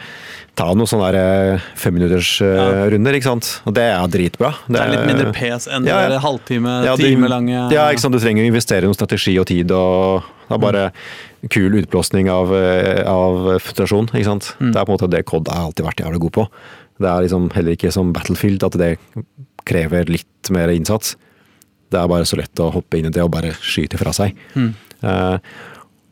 Ta 0.59 0.67
noen 0.75 0.89
sånne 0.91 1.13
der, 1.13 1.17
eh, 1.23 1.61
eh, 1.63 2.91
Ja. 2.91 3.13
ikke 3.15 3.23
sant. 3.23 3.61
Og 3.65 3.75
det 3.75 3.85
er 3.85 4.09
dritbra. 4.11 4.57
Det 4.67 4.81
er 4.81 4.91
litt 4.91 5.07
mindre 5.07 5.33
pes 5.33 5.69
enn 5.69 5.87
Ja, 5.87 6.01
ja. 6.03 6.09
det 6.09 6.21
halvtime, 6.21 6.85
Ja, 6.85 6.97
du- 6.97 7.05
time 7.05 7.29
lange 7.29 7.71
Ja, 7.71 7.89
ikke 7.93 8.01
sant. 8.01 8.13
Du 8.13 8.19
trenger 8.19 8.43
å 8.43 8.53
investere 8.53 8.83
noe 8.83 8.95
strategi 8.95 9.39
og 9.39 9.47
tid, 9.47 9.71
og 9.71 10.25
det 10.49 10.55
er 10.55 10.59
bare 10.59 10.93
kul 11.49 11.71
utblåsning 11.71 12.29
av, 12.29 12.51
av 13.07 13.61
frustrasjon. 13.61 14.09
ikke 14.11 14.25
sant. 14.25 14.57
Mm. 14.61 14.73
Det 14.73 14.81
er 14.81 14.85
på 14.85 14.91
en 14.91 14.99
måte 14.99 15.11
det 15.11 15.25
COD 15.27 15.47
har 15.47 15.71
alltid 15.71 15.87
vært 15.87 16.05
jævlig 16.05 16.21
god 16.21 16.33
på. 16.33 16.49
Det 16.99 17.07
er 17.09 17.23
liksom 17.23 17.53
heller 17.53 17.77
ikke 17.77 17.93
som 17.93 18.13
Battlefield 18.13 18.65
at 18.65 18.73
det 18.73 18.99
krever 19.65 20.09
litt 20.11 20.51
mer 20.51 20.69
innsats. 20.69 21.15
Det 21.91 21.99
er 22.01 22.09
bare 22.11 22.27
så 22.29 22.37
lett 22.41 22.61
å 22.61 22.71
hoppe 22.75 22.99
inn 23.01 23.09
i 23.09 23.13
det 23.15 23.23
og 23.25 23.31
bare 23.33 23.55
skyte 23.65 23.99
fra 24.01 24.13
seg. 24.17 24.37
Mm. 24.55 24.73
Eh, 25.03 25.39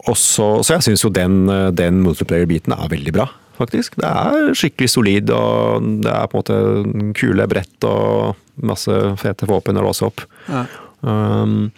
og 0.07 0.15
så, 0.21 0.47
så 0.65 0.77
jeg 0.77 0.87
syns 0.87 1.03
jo 1.05 1.11
den, 1.11 1.43
eh, 1.51 1.69
den 1.75 1.99
multiplayer-biten 2.05 2.73
er 2.77 2.89
veldig 2.93 3.13
bra, 3.17 3.27
faktisk. 3.59 3.97
Det 4.01 4.07
er 4.09 4.53
skikkelig 4.57 4.91
solid, 4.93 5.31
og 5.35 5.85
det 6.07 6.13
er 6.15 6.27
på 6.31 6.39
en 6.39 6.43
måte 6.45 7.13
kule 7.19 7.47
brett 7.51 7.89
og 7.89 8.37
masse 8.63 8.93
fete 9.21 9.49
våpen 9.51 9.77
å 9.81 9.85
låse 9.89 10.07
opp. 10.07 10.23
Ja. 10.49 10.65
Um, 11.07 11.73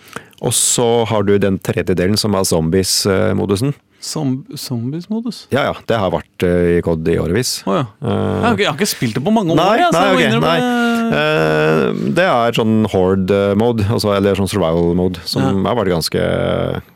og 0.47 0.53
så 0.55 0.85
har 1.11 1.25
du 1.27 1.35
den 1.43 1.57
tredje 1.59 1.97
delen, 1.99 2.17
som 2.21 2.37
er 2.39 2.45
zombies-modusen. 2.47 3.75
Som, 4.01 4.45
Zombies-modus? 4.55 5.49
Ja 5.51 5.65
ja, 5.67 5.73
det 5.91 5.97
har 5.99 6.13
vært 6.15 6.45
uh, 6.47 6.77
i 6.77 6.83
COD 6.87 7.09
i 7.11 7.17
årevis. 7.19 7.57
Oh, 7.67 7.75
ja. 7.81 7.87
Uh, 7.99 8.13
Jeg 8.13 8.45
har, 8.45 8.53
ikke, 8.55 8.63
jeg 8.63 8.71
har 8.71 8.77
ikke 8.79 8.91
spilt 8.93 9.17
det 9.19 9.23
på 9.27 9.33
mange 9.35 9.51
år. 9.57 9.59
Nei, 9.59 9.73
jeg, 9.81 9.89
så 9.91 9.99
nei, 9.99 10.05
jeg 10.07 10.15
må 10.15 10.21
ok, 10.21 10.27
innrømme- 10.29 10.53
Eh, 10.63 10.88
det 11.11 12.25
er 12.25 12.57
sånn 12.57 12.83
horde-mode, 12.93 13.87
altså, 13.93 14.13
eller 14.17 14.39
sånn 14.39 14.51
survival-mode, 14.51 15.23
som 15.29 15.43
Ja. 15.43 15.71
har 15.71 15.79
vært 15.79 15.95
ganske 15.95 16.23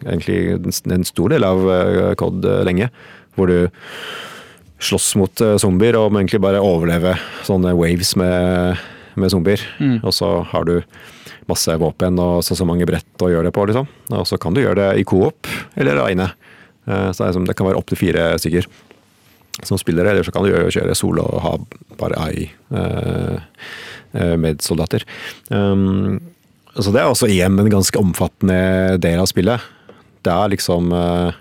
Egentlig 0.03 0.93
en 0.93 1.05
stor 1.05 1.29
del 1.33 1.45
av 1.45 1.65
eh, 1.71 2.15
COD 2.19 2.45
eh, 2.45 2.65
lenge. 2.65 2.91
Hvor 3.37 3.47
du 3.49 3.71
slåss 4.83 5.15
mot 5.17 5.41
eh, 5.41 5.57
zombier 5.63 5.97
og 5.97 6.13
egentlig 6.13 6.41
bare 6.43 6.61
overleve 6.61 7.17
sånne 7.47 7.75
waves 7.79 8.15
med, 8.17 8.79
med 9.15 9.31
zombier. 9.31 9.63
Mm. 9.79 10.01
Og 10.03 10.13
så 10.13 10.43
har 10.53 10.65
du 10.69 10.81
masse 11.49 11.75
våpen 11.79 12.19
og 12.23 12.43
så, 12.45 12.57
så 12.59 12.67
mange 12.67 12.87
brett 12.87 13.23
å 13.23 13.31
gjøre 13.31 13.49
det 13.51 13.55
på, 13.55 13.67
liksom. 13.67 13.89
Og 14.11 14.27
så 14.27 14.39
kan 14.39 14.55
du 14.55 14.63
gjøre 14.63 14.81
det 14.81 15.03
i 15.03 15.05
coop 15.05 15.47
eller 15.77 15.99
aleine. 15.99 16.33
Så 17.15 17.31
det, 17.47 17.55
kan 17.55 17.69
være 17.69 17.79
opptil 17.79 17.99
fire 17.99 18.33
stykker 18.43 18.67
som 19.63 19.79
spillere, 19.79 20.11
eller 20.11 20.23
så 20.23 20.33
kan 20.33 20.45
du 20.45 20.53
kjøre 20.73 20.95
solo 20.97 21.25
og 21.27 21.43
ha 21.45 21.53
bare 22.01 22.21
ei 22.29 22.47
eh, 22.73 22.79
eh, 22.79 23.41
medsoldater. 24.13 25.07
Um, 25.49 26.21
så 26.75 26.93
det 26.93 27.03
er 27.03 27.11
også 27.11 27.29
igjen 27.29 27.59
en 27.61 27.71
ganske 27.73 28.01
omfattende 28.01 28.97
del 29.03 29.21
av 29.21 29.29
spillet. 29.29 29.65
Det 30.25 30.33
er 30.33 30.53
liksom 30.55 30.93
eh, 30.97 31.41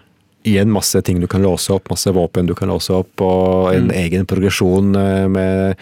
igjen 0.49 0.71
masse 0.73 0.99
ting 1.05 1.21
du 1.21 1.27
kan 1.31 1.43
låse 1.45 1.71
opp, 1.75 1.91
masse 1.93 2.11
våpen 2.11 2.49
du 2.49 2.55
kan 2.57 2.71
låse 2.71 2.93
opp, 2.95 3.23
og 3.23 3.69
en 3.75 3.91
egen 3.95 4.27
progresjon 4.27 4.95
eh, 4.97 5.27
med, 5.31 5.77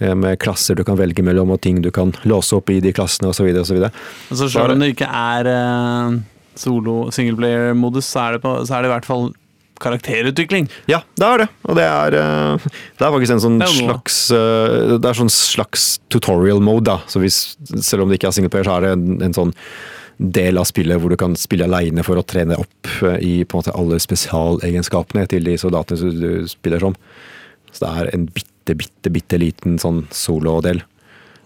eh, 0.00 0.14
med 0.18 0.40
klasser 0.42 0.78
du 0.78 0.82
kan 0.88 0.98
velge 0.98 1.22
mellom, 1.22 1.52
og 1.54 1.62
ting 1.62 1.82
du 1.84 1.92
kan 1.94 2.14
låse 2.26 2.56
opp 2.58 2.72
i 2.74 2.80
de 2.82 2.94
klassene 2.96 3.30
osv. 3.30 3.52
osv. 3.62 3.84
så 4.32 4.48
selv 4.48 4.74
om 4.74 4.82
det 4.82 4.94
ikke 4.96 5.10
er 5.12 5.52
uh, 5.52 6.16
solo 6.58 6.96
singleplayer-modus, 7.14 8.08
så, 8.08 8.30
så 8.40 8.78
er 8.78 8.82
det 8.82 8.90
i 8.90 8.94
hvert 8.96 9.08
fall 9.08 9.30
karakterutvikling. 9.82 10.68
Ja, 10.90 11.02
det 11.18 11.28
er 11.28 11.44
det. 11.44 11.48
Og 11.68 11.78
det 11.78 11.84
er, 11.86 12.16
eh, 12.18 12.66
det 12.98 13.06
er 13.06 13.14
faktisk 13.14 13.34
en 13.36 13.44
sånn 13.44 13.60
Det 13.60 13.68
slags 13.74 14.18
eh, 14.34 14.96
Det 14.98 15.08
er 15.08 15.20
sånn 15.20 15.32
slags 15.32 15.86
tutorial 16.12 16.60
mode, 16.64 16.86
da. 16.90 16.98
Så 17.10 17.22
hvis, 17.22 17.56
selv 17.84 18.04
om 18.04 18.10
det 18.10 18.18
ikke 18.18 18.32
er 18.32 18.36
singleplayer, 18.38 18.68
så 18.68 18.76
er 18.78 18.86
det 18.86 18.92
en, 18.96 19.22
en 19.28 19.36
sånn 19.36 19.54
del 20.18 20.58
av 20.58 20.66
spillet 20.66 20.98
hvor 20.98 21.12
du 21.14 21.18
kan 21.18 21.36
spille 21.38 21.68
aleine 21.68 22.02
for 22.02 22.18
å 22.18 22.26
trene 22.26 22.58
opp 22.58 22.92
eh, 23.06 23.18
i 23.22 23.34
på 23.44 23.56
en 23.56 23.62
måte 23.62 23.74
alle 23.78 24.00
spesialegenskapene 24.02 25.26
til 25.30 25.46
de 25.46 25.58
soldatene 25.60 26.14
du 26.18 26.30
spiller 26.50 26.82
som. 26.82 26.96
Så 27.70 27.84
det 27.84 27.92
er 27.92 28.14
en 28.16 28.26
bitte, 28.34 28.74
bitte, 28.78 29.12
bitte 29.14 29.38
liten 29.40 29.78
sånn 29.78 30.06
solodel. 30.14 30.82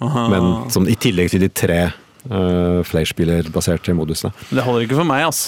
Men 0.02 0.70
som 0.72 0.88
i 0.90 0.96
tillegg 0.98 1.30
til 1.30 1.44
de 1.44 1.48
tre 1.54 1.82
uh, 2.30 2.80
flerspillerbaserte 2.86 3.94
modusene. 3.94 4.32
Det 4.50 4.64
holder 4.66 4.86
ikke 4.86 4.98
for 4.98 5.08
meg, 5.08 5.28
ass. 5.28 5.44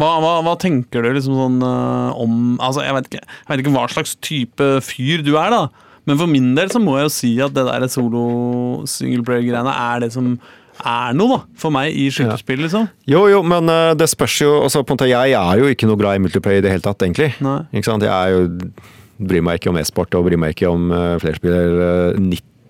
Hva, 0.00 0.14
hva, 0.22 0.32
hva 0.46 0.56
tenker 0.60 1.04
du 1.04 1.10
liksom 1.12 1.36
sånn 1.36 1.58
uh, 1.60 2.16
om 2.16 2.56
Altså, 2.56 2.84
jeg 2.86 2.96
vet, 2.96 3.10
ikke, 3.10 3.20
jeg 3.20 3.50
vet 3.50 3.62
ikke 3.64 3.74
hva 3.74 3.86
slags 3.92 4.16
type 4.24 4.68
fyr 4.86 5.24
du 5.26 5.34
er, 5.34 5.52
da. 5.52 5.90
Men 6.08 6.18
for 6.18 6.30
min 6.30 6.54
del 6.56 6.72
så 6.72 6.80
må 6.82 6.96
jeg 6.96 7.06
jo 7.06 7.12
si 7.12 7.34
at 7.44 7.52
det 7.54 7.66
der 7.68 7.84
solo-singleplayer-greiene 7.92 9.74
er 9.74 10.00
det 10.06 10.10
som 10.14 10.32
er 10.80 11.12
noe, 11.16 11.36
da. 11.36 11.40
For 11.60 11.74
meg 11.74 11.92
i 11.92 12.06
skytespill, 12.12 12.62
liksom. 12.64 12.88
Jo, 13.10 13.26
jo, 13.30 13.42
men 13.46 13.68
uh, 13.68 13.92
det 13.98 14.08
spørs 14.10 14.38
jo 14.40 14.54
altså, 14.64 14.82
på 14.82 14.94
en 14.94 14.98
måte, 14.98 15.10
Jeg 15.10 15.36
er 15.36 15.60
jo 15.60 15.68
ikke 15.68 15.88
noe 15.90 16.00
glad 16.00 16.16
i 16.16 16.24
multiplayer 16.24 16.62
i 16.62 16.64
det 16.64 16.72
hele 16.72 16.86
tatt, 16.86 17.04
egentlig. 17.04 17.34
Nei. 17.44 17.60
Ikke 17.74 17.90
sant? 17.90 18.06
Jeg 18.06 18.10
er 18.10 18.34
jo, 18.34 18.80
bryr 19.20 19.44
meg 19.44 19.60
ikke 19.60 19.72
om 19.74 19.80
e-sport 19.80 20.16
og 20.16 20.26
bryr 20.30 20.40
meg 20.40 20.56
ikke 20.56 20.72
om 20.72 20.88
uh, 20.94 21.18
flerspiller 21.20 22.14
uh, 22.16 22.20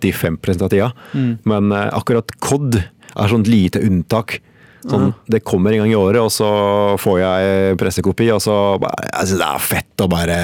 95 0.03 0.39
av 0.57 0.71
tida. 0.73 0.91
Mm. 1.15 1.33
Men 1.47 1.71
uh, 1.71 1.87
akkurat 2.01 2.35
COD 2.43 2.81
er 2.81 3.31
sånt 3.31 3.49
lite 3.51 3.81
unntak. 3.87 4.41
Sånn, 4.81 5.13
Det 5.29 5.43
kommer 5.45 5.71
en 5.73 5.83
gang 5.83 5.91
i 5.91 5.99
året, 5.99 6.21
og 6.21 6.31
så 6.33 6.47
får 7.01 7.19
jeg 7.21 7.77
pressekopi, 7.77 8.31
og 8.33 8.41
så 8.41 8.55
Jeg 8.81 9.27
syns 9.29 9.37
det 9.41 9.49
er 9.49 9.59
fett 9.59 10.01
å 10.05 10.09
bare 10.09 10.39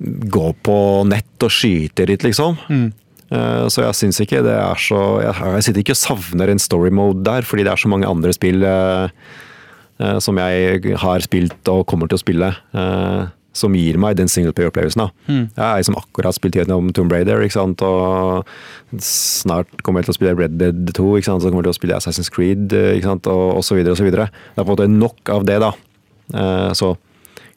gå 0.00 0.46
på 0.62 0.76
nett 1.08 1.42
og 1.46 1.50
skyte 1.50 2.06
litt, 2.06 2.22
liksom. 2.26 2.56
Mm. 2.68 2.92
Eh, 3.32 3.66
Så 3.72 3.82
jeg 3.82 3.98
syns 3.98 4.20
ikke 4.22 4.42
det 4.44 4.54
er 4.54 4.78
så 4.78 5.00
jeg, 5.24 5.64
sitter 5.66 5.82
ikke 5.82 5.96
og 5.96 6.02
savner 6.02 6.52
en 6.52 6.62
story 6.62 6.90
mode 6.94 7.24
der, 7.26 7.42
fordi 7.42 7.64
det 7.66 7.72
er 7.72 7.82
så 7.82 7.90
mange 7.90 8.06
andre 8.06 8.32
spill 8.36 8.62
eh, 8.62 9.08
eh, 9.98 10.18
som 10.22 10.38
jeg 10.38 10.96
har 11.02 11.24
spilt 11.24 11.72
og 11.72 11.86
kommer 11.86 12.08
til 12.08 12.18
å 12.20 12.22
spille, 12.22 12.52
eh, 12.76 13.26
som 13.56 13.74
gir 13.76 13.96
meg 14.00 14.18
den 14.18 14.28
singleplayer-opplevelsen. 14.30 15.08
Mm. 15.26 15.42
Jeg 15.48 15.62
har 15.62 15.80
liksom 15.80 15.96
akkurat 15.98 16.36
spilt 16.36 16.58
gjennom 16.58 16.92
Tomb 16.96 17.14
Raider, 17.14 17.42
ikke 17.44 17.56
sant? 17.56 17.82
og 17.86 18.46
snart 19.02 19.70
kommer 19.82 20.02
jeg 20.02 20.10
til 20.10 20.14
å 20.14 20.18
spille 20.18 20.36
Red 20.36 20.58
Dead 20.60 20.92
2, 20.96 21.08
ikke 21.18 21.30
sant? 21.30 21.44
så 21.44 21.50
kommer 21.50 21.64
jeg 21.64 21.70
til 21.70 21.76
å 21.76 21.80
spille 21.80 21.98
Assassin's 21.98 22.32
Creed, 22.32 22.68
eh, 22.76 22.94
ikke 22.98 23.14
sant? 23.14 23.30
og, 23.32 23.64
så 23.66 23.78
videre. 23.78 24.28
Det 24.28 24.60
er 24.60 24.64
på 24.64 24.68
en 24.68 24.74
måte 24.74 24.88
nok 24.92 25.34
av 25.34 25.48
det, 25.48 25.58
da. 25.64 25.72
Eh, 26.34 26.70
Så 26.76 26.94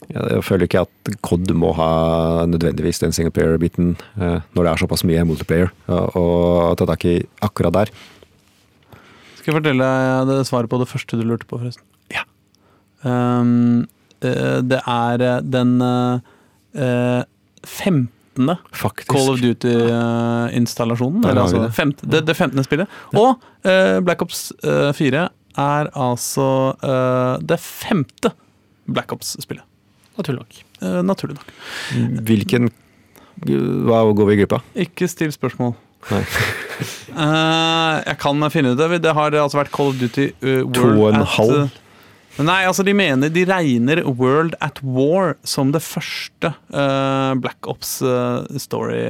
jeg 0.10 0.42
føler 0.48 0.66
ikke 0.66 0.86
at 0.88 1.10
COD 1.26 1.52
må 1.60 1.74
ha 1.78 2.46
nødvendigvis 2.50 3.02
den 3.04 3.12
singleplayer-biten 3.14 3.92
eh, 4.18 4.40
når 4.56 4.64
det 4.64 4.72
er 4.72 4.82
såpass 4.82 5.04
mye 5.06 5.26
multiplayer, 5.28 5.70
og 5.92 6.80
ta 6.80 6.88
tak 6.90 7.06
i 7.06 7.20
akkurat 7.46 7.76
der. 7.76 7.94
Skal 9.38 9.52
jeg 9.52 9.60
fortelle 9.60 9.86
deg 10.26 10.32
det 10.32 10.48
svaret 10.48 10.72
på 10.72 10.80
det 10.82 10.90
første 10.90 11.20
du 11.20 11.28
lurte 11.28 11.48
på, 11.50 11.60
forresten? 11.60 11.86
Ja. 12.14 12.26
Um, 13.04 13.88
det 14.22 14.80
er 14.84 15.24
eh, 15.26 15.42
den 15.44 15.76
uh, 15.82 16.20
15. 17.66 18.56
Faktisk. 18.72 19.12
Call 19.12 19.34
of 19.34 19.42
Duty-installasjonen. 19.44 21.24
Vi 21.24 21.34
altså 21.34 21.66
det. 21.66 21.96
det, 22.04 22.22
det 22.28 22.36
15. 22.36 22.64
spillet. 22.64 22.88
Og 23.18 23.36
eh, 23.68 24.00
Black 24.06 24.22
Ops 24.24 24.50
eh, 24.64 24.92
4 24.96 25.26
er 25.60 25.90
altså 25.98 26.46
eh, 26.80 27.36
det 27.44 27.60
femte 27.60 28.32
Black 28.90 29.12
Ops-spillet. 29.14 29.66
Naturlig 30.20 30.40
nok. 30.44 30.62
Eh, 30.82 31.02
naturlig 31.04 31.36
nok. 31.40 31.52
Hvilken 32.28 32.72
Hva 33.40 34.02
går 34.16 34.32
vi 34.32 34.40
glipp 34.42 34.58
av? 34.58 34.66
Ikke 34.88 35.08
still 35.12 35.32
spørsmål. 35.36 35.76
Nei. 36.10 36.24
Eh, 37.10 37.96
jeg 38.06 38.18
kan 38.22 38.46
finne 38.54 38.72
ut 38.72 38.80
det. 38.80 39.02
Det 39.04 39.14
har 39.16 39.36
altså 39.36 39.60
vært 39.60 39.72
Call 39.76 39.92
of 39.92 40.00
Duty 40.00 40.30
eh, 40.32 40.62
World 40.64 40.76
To 40.78 40.90
og 40.94 41.08
en 41.10 41.22
at, 41.24 41.34
halv? 41.36 41.80
Eh, 42.40 42.46
Nei, 42.48 42.62
altså 42.70 42.86
de 42.88 42.96
mener 42.98 43.32
De 43.34 43.46
regner 43.50 44.02
World 44.08 44.56
at 44.64 44.82
War 44.82 45.36
som 45.44 45.74
det 45.76 45.84
første 45.86 46.54
uh, 46.74 47.36
Black 47.44 47.70
Ops-story 47.70 49.04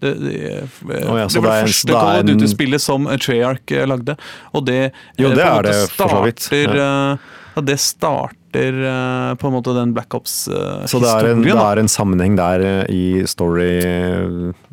det, 0.00 0.14
det, 0.14 0.62
oh, 1.08 1.18
ja, 1.18 1.26
det 1.28 1.40
var 1.40 1.58
det 1.58 1.66
første 1.68 1.92
Call 1.92 2.20
of 2.22 2.24
Duty-spillet 2.30 2.80
som 2.82 3.04
Treyarch 3.20 3.74
eh, 3.76 3.84
lagde. 3.88 4.16
Og 4.56 4.64
det 4.64 4.94
Jo, 5.20 5.28
eh, 5.28 5.34
det 5.36 5.44
er 5.44 5.66
det 5.66 5.74
for 5.92 6.08
så 6.08 6.22
vidt, 6.24 6.40
starter, 6.46 7.18
Uh, 7.50 7.64
det 7.66 7.76
starter 7.82 8.76
uh, 8.80 9.34
på 9.36 9.48
en 9.48 9.52
måte 9.52 9.74
den 9.76 9.92
Black 9.92 10.14
Ops-historien. 10.16 10.88
Så 10.88 11.02
det 11.02 11.10
er, 11.10 11.28
en, 11.34 11.42
det 11.44 11.52
er 11.52 11.82
en 11.82 11.90
sammenheng 11.90 12.38
der 12.38 12.64
i 12.88 13.20
i 13.20 13.26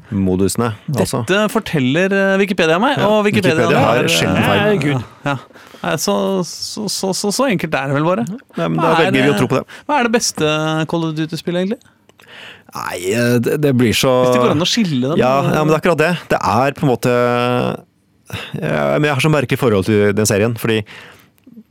story-modusene, 0.07 0.71
altså. 0.95 1.21
Dette 1.27 1.49
forteller 1.51 2.13
eh, 2.15 2.37
Wikipedia 2.39 2.77
meg, 2.79 2.99
og 3.03 3.25
Wikipedia, 3.25 3.67
Wikipedia 3.67 3.83
har 3.83 4.07
sjelden 4.11 4.39
eh, 4.39 4.47
feil. 4.47 4.79
Gud. 4.81 5.03
Ja. 5.25 5.37
Så, 5.97 6.15
så, 6.47 6.87
så, 6.89 7.11
så, 7.13 7.31
så 7.31 7.47
enkelt 7.51 7.75
er 7.75 7.91
det 7.91 7.97
vel 7.97 8.07
bare. 8.07 8.25
Ja, 8.57 8.67
men 8.67 8.79
da 8.79 8.93
er 8.93 9.07
velger 9.07 9.27
vi 9.27 9.33
å 9.33 9.37
tro 9.37 9.49
på 9.51 9.59
det. 9.59 9.65
Hva 9.87 9.99
er 9.99 10.07
det 10.07 10.13
beste 10.15 10.53
Call 10.89 11.05
of 11.09 11.15
Duty-spillet, 11.17 11.65
egentlig? 11.65 11.93
Nei, 12.77 12.95
eh, 13.13 13.35
det, 13.43 13.59
det 13.63 13.75
blir 13.79 13.95
så 13.95 14.13
Hvis 14.25 14.35
det 14.35 14.41
går 14.43 14.55
an 14.55 14.65
å 14.65 14.67
skille 14.67 15.11
dem? 15.11 15.19
ja, 15.21 15.35
ja, 15.45 15.61
men 15.61 15.71
det 15.71 15.77
er 15.77 15.81
akkurat 15.81 16.01
det. 16.01 16.13
Det 16.33 16.39
er 16.39 16.75
på 16.77 16.83
en 16.83 16.91
måte 16.91 17.13
ja, 18.59 18.81
Men 18.97 19.07
jeg 19.07 19.15
har 19.15 19.23
så 19.23 19.31
merkelig 19.31 19.61
forhold 19.61 19.87
til 19.87 20.11
den 20.17 20.27
serien, 20.27 20.57
fordi 20.59 20.81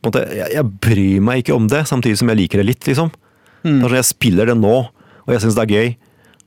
måte, 0.06 0.22
jeg, 0.32 0.48
jeg 0.54 0.64
bryr 0.86 1.22
meg 1.24 1.42
ikke 1.42 1.56
om 1.56 1.68
det, 1.68 1.84
samtidig 1.90 2.20
som 2.20 2.30
jeg 2.32 2.40
liker 2.44 2.62
det 2.62 2.70
litt, 2.70 2.86
liksom. 2.88 3.10
Mm. 3.66 3.80
Sånn, 3.82 3.96
jeg 3.98 4.08
spiller 4.08 4.48
det 4.48 4.54
nå, 4.56 4.74
og 5.26 5.34
jeg 5.34 5.42
syns 5.42 5.58
det 5.58 5.66
er 5.66 5.74
gøy, 5.74 5.88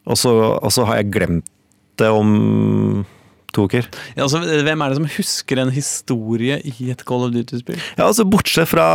og 0.10 0.18
så, 0.18 0.32
og 0.56 0.72
så 0.74 0.86
har 0.88 1.02
jeg 1.02 1.12
glemt 1.14 1.46
det 2.02 2.10
om 2.14 3.06
toker. 3.56 3.88
Ja, 4.16 4.26
altså, 4.26 4.42
hvem 4.42 4.84
er 4.84 4.92
det 4.92 5.00
som 5.00 5.08
husker 5.16 5.62
en 5.62 5.74
historie 5.74 6.60
i 6.70 6.92
et 6.94 7.04
Call 7.08 7.26
of 7.28 7.34
Duty-spill? 7.34 7.80
Ja, 7.98 8.08
altså 8.08 8.26
Bortsett 8.30 8.70
fra 8.70 8.88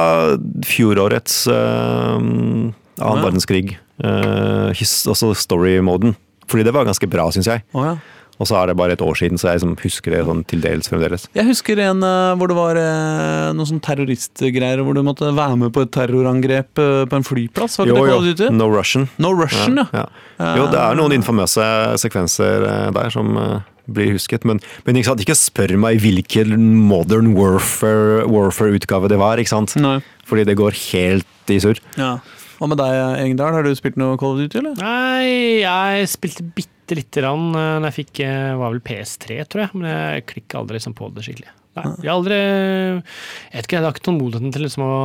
fjorårets 0.66 1.44
uh, 1.50 2.18
annen 2.18 3.24
verdenskrig, 3.24 3.76
uh, 4.04 4.70
his, 4.78 5.02
altså 5.10 5.32
story-moden. 5.38 6.14
Fordi 6.50 6.66
det 6.66 6.74
var 6.76 6.86
ganske 6.86 7.08
bra, 7.10 7.26
syns 7.34 7.48
jeg. 7.50 7.64
Oh, 7.74 7.86
ja. 7.88 7.96
Og 8.42 8.48
så 8.50 8.56
er 8.58 8.70
det 8.70 8.76
bare 8.78 8.96
et 8.96 9.02
år 9.04 9.14
siden, 9.18 9.38
så 9.38 9.50
jeg 9.52 9.60
liksom 9.60 9.74
husker 9.84 10.14
det 10.14 10.22
sånn 10.26 10.40
til 10.50 10.62
dels 10.64 10.90
fremdeles. 10.90 11.28
Jeg 11.36 11.46
husker 11.46 11.80
en 11.84 12.02
eh, 12.02 12.32
hvor 12.38 12.50
det 12.50 12.56
var 12.58 12.80
uh, 12.80 13.52
noen 13.54 13.68
sånn 13.68 13.82
terroristgreier, 13.84 14.82
hvor 14.82 14.96
du 14.96 15.04
måtte 15.06 15.30
være 15.36 15.58
med 15.60 15.74
på 15.74 15.84
et 15.86 15.92
terrorangrep 15.94 16.82
eh, 16.82 17.04
på 17.10 17.20
en 17.20 17.26
flyplass. 17.26 17.78
Var 17.78 17.90
det 17.90 17.94
jo. 17.94 18.48
of 18.48 18.54
No 18.54 18.70
Russian. 18.72 19.06
No 19.22 19.30
Russian, 19.38 19.78
ja. 19.84 19.86
ja. 19.94 20.50
Jo, 20.58 20.66
det 20.72 20.80
er 20.82 20.98
noen 20.98 21.14
infamøse 21.14 21.68
sekvenser 22.02 22.66
eh, 22.66 22.88
der 22.96 23.14
som 23.14 23.38
eh, 23.38 23.56
blir 23.94 24.14
husket, 24.16 24.46
men, 24.48 24.60
men 24.86 24.98
ikke, 24.98 25.12
sant? 25.12 25.22
ikke 25.22 25.38
spør 25.38 25.76
meg 25.80 26.00
hvilken 26.02 26.56
modern 26.88 27.34
warfare- 27.36 28.24
warfare-utgave 28.30 29.12
det 29.12 29.20
var, 29.20 29.38
ikke 29.38 29.54
sant? 29.54 29.76
Nei. 29.78 29.98
Fordi 30.26 30.46
det 30.48 30.56
går 30.58 30.74
helt 30.88 31.52
i 31.52 31.60
surr. 31.60 31.78
Ja. 32.00 32.16
Hva 32.58 32.68
med 32.70 32.78
deg, 32.80 33.00
Engdahl? 33.24 33.56
Har 33.56 33.66
du 33.66 33.72
spilt 33.78 33.96
noe 34.00 34.16
Call 34.20 34.36
of 34.36 34.44
Duty, 34.44 34.60
eller? 34.62 34.78
Nei, 34.78 35.60
jeg 35.64 36.08
spilte 36.12 36.44
bitte 36.54 36.98
lite 36.98 37.22
grann 37.24 37.50
da 37.56 37.88
jeg 37.88 37.96
fikk 38.04 38.20
eh, 38.26 38.54
var 38.60 38.74
vel 38.74 38.82
PS3, 38.84 39.40
tror 39.50 39.64
jeg. 39.66 39.74
Men 39.74 39.90
jeg 39.90 40.24
klikka 40.30 40.60
aldri 40.60 40.76
liksom 40.78 40.94
på 40.98 41.08
det 41.16 41.24
skikkelig. 41.26 41.50
Nei, 41.74 41.88
jeg 42.04 42.06
har 42.06 42.14
aldri 42.20 42.36
Jeg 42.38 43.54
vet 43.56 43.66
ikke, 43.66 43.74
jeg 43.74 43.82
har 43.82 43.94
ikke 43.96 44.04
tålmodigheten 44.06 44.52
til 44.54 44.62
liksom 44.62 44.84
å 44.86 44.98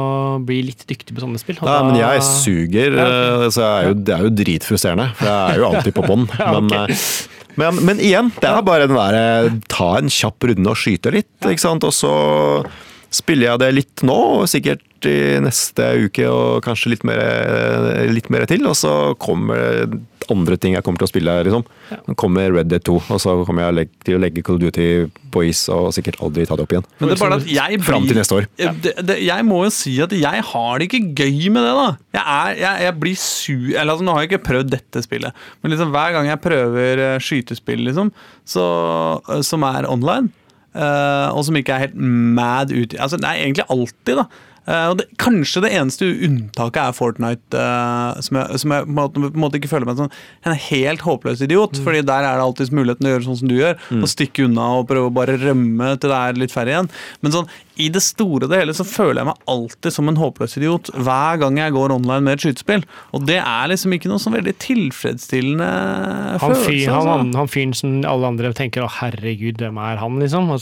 bli 0.46 0.60
litt 0.68 0.84
dyktig 0.86 1.16
på 1.18 1.24
sånne 1.24 1.40
spill. 1.42 1.58
Nei, 1.64 1.72
da- 1.72 1.88
men 1.88 1.98
jeg 1.98 2.22
suger, 2.28 2.98
Ja, 3.00 3.08
eh, 3.08 3.48
så 3.50 3.64
jeg 3.64 3.74
er 3.80 3.88
jo, 3.90 3.96
det 4.06 4.14
er 4.18 4.28
jo 4.28 4.34
dritfrustrerende. 4.44 5.08
For 5.18 5.32
jeg 5.32 5.56
er 5.56 5.64
jo 5.64 5.70
alltid 5.72 5.98
på 5.98 6.06
bånn. 6.06 6.28
Ja, 6.40 6.52
men, 6.60 6.70
eh, 6.78 7.08
men, 7.60 7.80
men 7.90 7.98
igjen, 8.06 8.30
det 8.38 8.48
er 8.52 8.62
bare 8.64 8.86
den 8.88 8.96
derre 8.96 9.50
ta 9.68 9.90
en 9.98 10.14
kjapp 10.14 10.46
runde 10.52 10.70
og 10.72 10.78
skyte 10.80 11.12
litt, 11.12 11.32
ikke 11.42 11.60
sant. 11.66 11.84
Og 11.90 11.92
så 11.98 12.12
spiller 13.16 13.52
jeg 13.52 13.62
det 13.64 13.72
litt 13.76 14.06
nå, 14.06 14.18
og 14.42 14.50
sikkert 14.52 14.86
i 15.08 15.40
neste 15.40 15.86
uke 16.06 16.26
og 16.28 16.60
kanskje 16.66 16.94
litt 16.94 17.06
mer, 17.08 17.22
litt 18.12 18.30
mer 18.34 18.46
til. 18.50 18.66
Og 18.68 18.76
så 18.78 18.94
kommer 19.22 19.88
andre 20.30 20.58
ting 20.62 20.76
jeg 20.76 20.86
kommer 20.86 21.02
til 21.02 21.08
å 21.08 21.12
spille, 21.12 21.36
liksom. 21.48 21.64
Så 21.90 22.16
kommer 22.20 22.52
Red 22.54 22.70
Dead 22.70 22.84
2, 22.86 22.98
og 23.02 23.22
så 23.22 23.34
kommer 23.48 23.70
jeg 23.70 23.90
til 24.06 24.18
å 24.18 24.22
legge 24.22 24.44
Call 24.46 24.60
of 24.60 24.64
Duty 24.64 24.88
på 25.34 25.44
is 25.48 25.62
og 25.74 25.92
sikkert 25.96 26.20
aldri 26.26 26.46
ta 26.50 26.58
det 26.58 26.66
opp 26.66 26.76
igjen. 26.76 26.86
Men 27.00 27.12
det 27.12 27.16
er 27.16 27.22
bare 27.24 27.40
at 27.40 27.50
jeg 27.50 27.80
Fram 27.86 28.06
til 28.10 28.20
neste 28.20 28.38
år. 28.38 28.48
Ja, 28.62 28.74
Det, 28.84 28.94
det, 29.06 29.18
jeg 29.26 29.46
må 29.48 29.64
jo 29.66 29.72
si 29.74 29.96
at 30.04 30.14
jeg 30.14 30.44
har 30.52 30.82
det 30.82 30.90
ikke 30.90 31.02
gøy 31.24 31.50
med 31.56 31.66
det, 31.66 31.74
da. 31.80 31.88
Jeg, 32.20 32.26
er, 32.26 32.60
jeg, 32.60 32.84
jeg 32.86 32.98
blir 33.04 33.20
sur 33.20 33.66
Eller 33.74 33.94
altså, 33.94 34.06
nå 34.06 34.16
har 34.16 34.26
jeg 34.26 34.32
ikke 34.32 34.48
prøvd 34.50 34.74
dette 34.76 35.04
spillet, 35.06 35.46
men 35.62 35.74
liksom 35.74 35.94
hver 35.96 36.14
gang 36.16 36.30
jeg 36.30 36.44
prøver 36.44 37.04
eh, 37.06 37.16
skytespill, 37.24 37.82
liksom, 37.88 38.12
så, 38.48 38.66
eh, 39.30 39.42
som 39.46 39.66
er 39.68 39.90
online, 39.90 40.32
og 40.76 41.42
som 41.48 41.56
ikke 41.58 41.74
er 41.74 41.88
helt 41.88 41.96
mad 41.96 42.70
ut 42.72 42.94
Altså, 43.00 43.18
det 43.18 43.26
er 43.26 43.42
egentlig 43.42 43.66
alltid, 43.70 44.20
da. 44.20 44.26
Og 44.70 45.00
det, 45.00 45.08
kanskje 45.22 45.64
det 45.66 45.72
eneste 45.74 46.08
unntaket 46.28 46.82
er 46.84 46.94
Fortnite, 46.94 47.58
uh, 47.58 48.20
som 48.22 48.38
jeg, 48.38 48.60
som 48.62 48.74
jeg 48.76 48.86
på, 48.86 49.06
en 49.18 49.40
måte, 49.42 49.58
ikke 49.58 49.72
føler 49.72 49.90
meg 49.90 49.98
som 49.98 50.12
en 50.46 50.60
helt 50.70 51.06
håpløs 51.06 51.42
idiot. 51.46 51.80
Fordi 51.82 52.04
der 52.06 52.28
er 52.28 52.38
det 52.38 52.46
alltid 52.46 52.76
muligheten 52.78 53.06
til 53.06 53.10
å 53.10 53.16
gjøre 53.16 53.28
sånn 53.30 53.40
som 53.42 53.50
du 53.50 53.58
gjør, 53.58 53.80
og 53.98 54.12
stikke 54.12 54.46
unna 54.46 54.68
og 54.80 54.86
prøve 54.92 55.10
å 55.10 55.16
bare 55.16 55.40
rømme 55.42 55.96
til 55.98 56.14
det 56.14 56.20
er 56.20 56.40
litt 56.44 56.54
færre 56.54 56.76
igjen. 56.76 56.92
Men 57.26 57.36
sånn, 57.36 57.50
i 57.80 57.88
det 57.94 58.02
store 58.04 58.46
og 58.46 58.52
det 58.52 58.60
hele 58.62 58.76
så 58.76 58.86
føler 58.88 59.22
jeg 59.22 59.30
meg 59.30 59.52
alltid 59.54 59.96
som 59.96 60.12
en 60.12 60.20
håpløs 60.20 60.58
idiot 60.60 60.92
hver 61.00 61.40
gang 61.42 61.60
jeg 61.62 61.76
går 61.76 61.94
online 61.96 62.26
med 62.28 62.36
et 62.36 62.46
skytespill. 62.46 62.86
Og 63.16 63.26
det 63.30 63.40
er 63.40 63.70
liksom 63.72 63.96
ikke 63.96 64.12
noe 64.12 64.22
sånn 64.22 64.36
veldig 64.36 64.56
tilfredsstillende 64.62 65.70
Han, 65.70 66.42
følelse. 66.44 66.66
fyr, 66.66 66.88
han, 66.92 66.98
altså. 67.00 67.14
han, 67.16 67.36
han 67.40 67.52
fyren 67.52 67.78
som 67.82 68.00
alle 68.10 68.34
andre 68.34 68.54
tenker 68.58 68.84
'å 68.84 68.92
herregud, 69.00 69.64
hvem 69.64 69.80
er 69.80 70.02
han', 70.04 70.20
liksom. 70.20 70.52
Og 70.52 70.60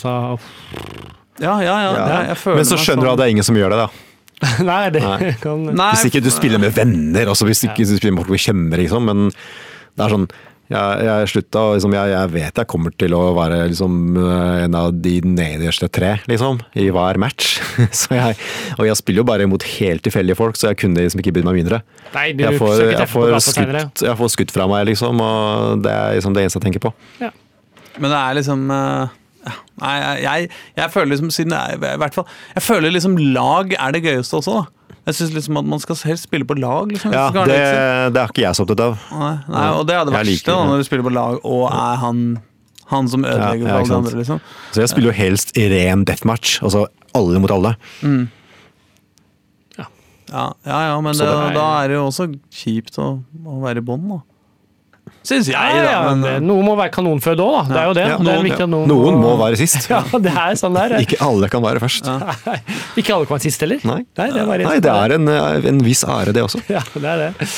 Ja, 1.39 1.55
ja, 1.61 1.77
ja. 1.85 1.93
det- 1.93 2.27
jeg 2.33 2.37
føler 2.41 2.61
Men 2.61 2.69
så 2.69 2.77
skjønner 2.81 3.07
du 3.07 3.11
at 3.11 3.17
det 3.21 3.25
er 3.27 3.35
ingen 3.35 3.47
som 3.47 3.55
gjør 3.55 3.73
det, 3.75 3.79
da. 3.85 3.89
Nei, 4.71 4.81
det 4.93 5.01
Nei. 5.01 5.31
kan 5.43 5.63
Nei, 5.69 5.93
Hvis 5.95 6.09
ikke 6.11 6.21
du 6.25 6.29
spiller 6.33 6.61
med 6.61 6.75
venner, 6.77 7.31
altså 7.31 7.47
hvis 7.47 7.63
ikke 7.65 7.85
du 7.87 7.95
spiller 7.97 8.17
med 8.17 8.25
folk 8.25 8.37
du 8.37 8.45
kjenner, 8.45 8.77
liksom. 8.83 9.07
Men 9.09 9.29
det 9.31 10.05
er 10.05 10.13
sånn 10.13 10.27
jeg, 10.67 11.03
jeg 11.07 11.27
slutta, 11.31 11.61
og 11.63 11.77
liksom, 11.77 11.93
jeg, 11.95 12.09
jeg 12.11 12.31
vet 12.33 12.59
jeg 12.59 12.67
kommer 12.67 12.91
til 12.99 13.13
å 13.15 13.21
være 13.37 13.61
liksom, 13.71 13.93
eh, 14.19 14.63
en 14.65 14.73
av 14.75 14.89
de 14.99 15.13
nederste 15.23 15.87
tre, 15.95 16.09
liksom, 16.27 16.59
i 16.75 16.89
hver 16.91 17.19
match. 17.23 17.53
Så 18.01 18.17
jeg, 18.17 18.35
og 18.75 18.83
jeg 18.89 18.99
spiller 18.99 19.23
jo 19.23 19.27
bare 19.29 19.47
mot 19.47 19.63
helt 19.77 20.03
tilfeldige 20.03 20.35
folk, 20.35 20.59
så 20.59 20.73
jeg 20.73 20.81
kunne 20.81 21.05
liksom 21.05 21.21
ikke 21.23 21.37
brydd 21.37 21.47
meg 21.47 21.61
mindre. 21.61 21.79
Nei, 22.11 22.25
du 22.35 22.43
Jeg 22.43 22.59
får, 22.59 22.81
ikke 22.83 22.97
jeg, 22.99 23.11
får 23.13 23.37
skutt, 23.47 24.03
jeg 24.09 24.19
får 24.19 24.33
skutt 24.35 24.51
fra 24.57 24.67
meg, 24.67 24.83
liksom, 24.91 25.23
og 25.23 25.85
det 25.85 25.93
er 25.93 26.17
liksom 26.19 26.35
det 26.35 26.43
eneste 26.43 26.59
jeg 26.59 26.67
tenker 26.67 26.83
på. 26.89 26.91
Men 27.97 28.11
det 28.11 28.19
er 28.19 28.37
liksom 28.41 28.67
ja, 28.67 29.07
Nei, 29.81 29.93
jeg, 29.99 30.23
jeg, 30.23 30.49
jeg 30.77 30.91
føler 30.93 31.11
liksom 31.13 31.29
siden 31.31 31.51
jeg, 31.55 31.77
er, 31.81 31.93
i 31.93 32.01
hvert 32.01 32.13
fall 32.17 32.25
Jeg 32.55 32.63
føler 32.63 32.91
liksom 32.95 33.17
lag 33.35 33.73
er 33.77 33.91
det 33.95 34.03
gøyeste 34.03 34.37
også, 34.39 34.53
da. 34.61 34.93
Jeg 35.07 35.15
syns 35.15 35.33
liksom 35.37 35.57
at 35.61 35.65
man 35.71 35.79
skal 35.79 35.95
helst 36.09 36.23
spille 36.27 36.43
på 36.47 36.57
lag. 36.59 36.89
liksom. 36.91 37.13
Ja, 37.15 37.29
det, 37.31 37.45
liksom- 37.47 38.13
det 38.13 38.21
er 38.21 38.27
ikke 38.33 38.41
jeg 38.43 38.55
så 38.59 38.65
opptatt 38.65 38.81
av. 38.83 38.97
Nei, 39.11 39.33
nei, 39.47 39.67
og 39.77 39.85
det 39.87 39.95
er 39.95 40.05
det 40.05 40.13
Jeg 40.13 40.19
verste 40.19 40.31
liker 40.33 40.51
da, 40.51 40.65
når 40.67 40.77
du 40.77 40.83
spiller 40.89 41.03
på 41.07 41.13
lag 41.15 41.39
og 41.47 41.63
er 41.71 41.95
han, 42.03 42.23
han 42.91 43.07
som 43.07 43.23
ødelegger 43.23 43.67
Ja, 43.67 43.77
for 43.77 43.83
alle 43.85 43.99
andre. 44.01 44.17
liksom. 44.19 44.41
Så 44.73 44.81
jeg 44.83 44.89
spiller 44.91 45.11
jo 45.13 45.15
helst 45.21 45.55
i 45.57 45.67
ren 45.71 46.03
deathmatch, 46.07 46.57
altså 46.63 46.87
alle 47.15 47.39
mot 47.39 47.51
alle. 47.55 47.75
Ja, 49.77 49.85
ja, 50.67 50.79
ja 50.91 50.95
men 51.01 51.13
det, 51.15 51.23
det 51.23 51.35
er- 51.39 51.53
da 51.55 51.67
er 51.83 51.87
det 51.87 51.95
jo 51.95 52.05
også 52.09 52.25
kjipt 52.51 52.97
å, 52.99 53.23
å 53.47 53.59
være 53.63 53.79
i 53.79 53.85
bånn, 53.87 54.09
da. 54.11 54.19
Syns 55.27 55.49
jeg, 55.51 55.55
Ja, 55.55 55.81
da. 55.83 55.91
ja, 55.91 56.01
Men, 56.07 56.23
det, 56.23 56.35
noen 56.47 56.67
må 56.67 56.75
være 56.79 56.93
kanonføde 56.95 57.43
òg, 57.43 57.57
da. 57.57 57.63
Det 57.73 57.81
er 57.81 57.89
jo 57.89 57.95
det. 57.97 58.05
Ja, 58.05 58.15
det 58.15 58.19
er 58.19 58.37
noen, 58.37 58.47
viktig 58.47 58.67
at 58.67 58.71
noen, 58.73 58.91
noen 58.91 59.19
må 59.23 59.33
være 59.41 59.59
sist. 59.59 59.89
Ja, 59.91 60.03
det 60.27 60.33
er 60.33 60.59
sånn 60.59 60.77
der. 60.77 60.97
Ikke 61.03 61.19
alle 61.25 61.51
kan 61.51 61.65
være 61.65 61.83
først. 61.83 62.07
Ikke 62.99 63.17
alle 63.17 63.27
kan 63.27 63.35
være 63.35 63.45
sist 63.49 63.65
heller. 63.65 63.83
Nei. 63.87 64.01
Nei, 64.19 64.29
det 64.31 64.45
er, 64.45 64.63
Nei, 64.63 64.79
det 64.83 64.95
er 64.95 65.17
en, 65.17 65.33
eh, 65.33 65.69
en 65.73 65.83
viss 65.85 66.05
ære, 66.07 66.35
det 66.37 66.47
også. 66.47 66.63
Ja, 66.77 66.83
det 66.95 67.13
er 67.13 67.27
det. 67.27 67.51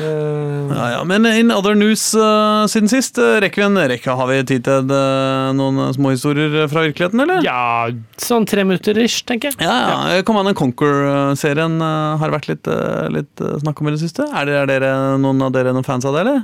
Uh... 0.00 0.70
ja, 0.70 0.84
ja, 0.94 0.98
men 1.04 1.26
in 1.26 1.50
other 1.50 1.74
news 1.74 2.04
uh, 2.14 2.62
siden 2.70 2.88
sist, 2.88 3.18
uh, 3.18 3.40
rekker 3.42 3.60
vi 3.60 3.66
en 3.66 3.80
rekke? 3.90 4.14
Har 4.16 4.28
vi 4.30 4.38
tid 4.46 4.62
til 4.64 4.86
uh, 4.94 5.50
noen 5.58 5.82
små 5.96 6.14
historier 6.14 6.70
fra 6.70 6.86
virkeligheten, 6.86 7.20
eller? 7.26 7.42
ja, 7.44 7.90
sånn 8.22 8.46
tre 8.48 8.64
minutter 8.66 8.96
ish, 9.02 9.24
tenker 9.28 9.50
jeg. 9.50 9.58
Ja, 9.66 10.14
ja. 10.14 10.22
Command 10.26 10.54
Conquer-serien 10.58 11.80
eh, 11.82 12.20
har 12.22 12.32
vært 12.34 12.48
litt, 12.50 12.70
eh, 12.70 13.08
litt 13.12 13.42
eh, 13.42 13.58
snakk 13.62 13.80
om 13.82 13.90
i 13.90 13.94
det 13.96 14.02
siste. 14.02 14.26
Er, 14.30 14.48
det, 14.48 14.56
er 14.62 14.70
dere, 14.70 14.94
noen 15.20 15.42
av 15.46 15.52
dere 15.54 15.74
noen 15.74 15.86
fans 15.86 16.06
av 16.08 16.16
det, 16.16 16.24
eller? 16.24 16.42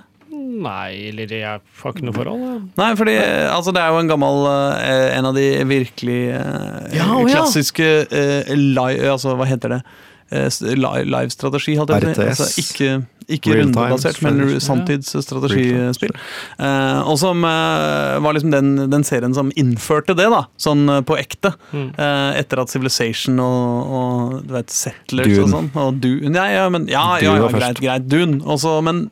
Nei, 0.57 1.11
eller 1.11 1.33
jeg 1.33 1.45
har 1.47 1.93
ikke 1.93 2.07
noe 2.07 2.17
forhold. 2.17 2.45
da. 2.47 2.57
Nei, 2.83 2.91
fordi 2.99 3.17
altså, 3.53 3.75
det 3.77 3.83
er 3.83 3.93
jo 3.95 4.03
en 4.03 4.11
gammel 4.11 4.47
eh, 4.49 5.17
En 5.19 5.29
av 5.31 5.37
de 5.37 5.47
virkelig 5.69 6.21
eh, 6.37 6.97
Ja, 6.97 7.11
å 7.17 7.25
ja. 7.27 7.41
klassiske 7.41 7.91
li, 8.57 8.87
Altså, 9.11 9.37
hva 9.39 9.49
heter 9.49 9.77
det? 9.77 9.83
Eh, 10.35 10.49
Live-strategi, 10.77 11.77
holdt 11.79 11.95
jeg 11.95 12.09
på 12.09 12.17
å. 12.17 12.31
Altså, 12.33 12.49
ikke 12.63 12.97
ikke 13.27 13.57
rundebasert, 13.59 14.21
men 14.23 14.61
sanntidsstrategispill. 14.63 16.15
Uh, 16.61 17.03
og 17.11 17.17
som 17.19 17.43
uh, 17.43 18.19
var 18.23 18.37
liksom 18.37 18.53
den, 18.55 18.69
den 18.93 19.07
serien 19.07 19.35
som 19.35 19.51
innførte 19.59 20.15
det, 20.19 20.29
da, 20.31 20.45
sånn 20.63 20.87
uh, 20.91 21.01
på 21.07 21.19
ekte. 21.19 21.53
Mm. 21.73 21.89
Eh, 21.91 22.39
etter 22.41 22.61
at 22.63 22.71
Civilization 22.71 23.41
og, 23.43 23.91
og 23.99 24.37
du 24.47 24.55
vet, 24.55 24.71
Settlers 24.73 25.33
Dune. 25.33 25.43
og 25.43 25.53
sånn. 25.55 25.71
Og 25.83 25.99
Dune, 26.03 26.33
ja, 26.37 26.47
ja, 26.55 26.69
men, 26.73 26.87
ja, 26.91 27.05
ja, 27.23 27.35
ja, 27.41 27.51
greit, 27.51 27.83
greit, 27.83 28.07
Dune. 28.11 28.39
Også, 28.47 28.79
men 28.87 29.09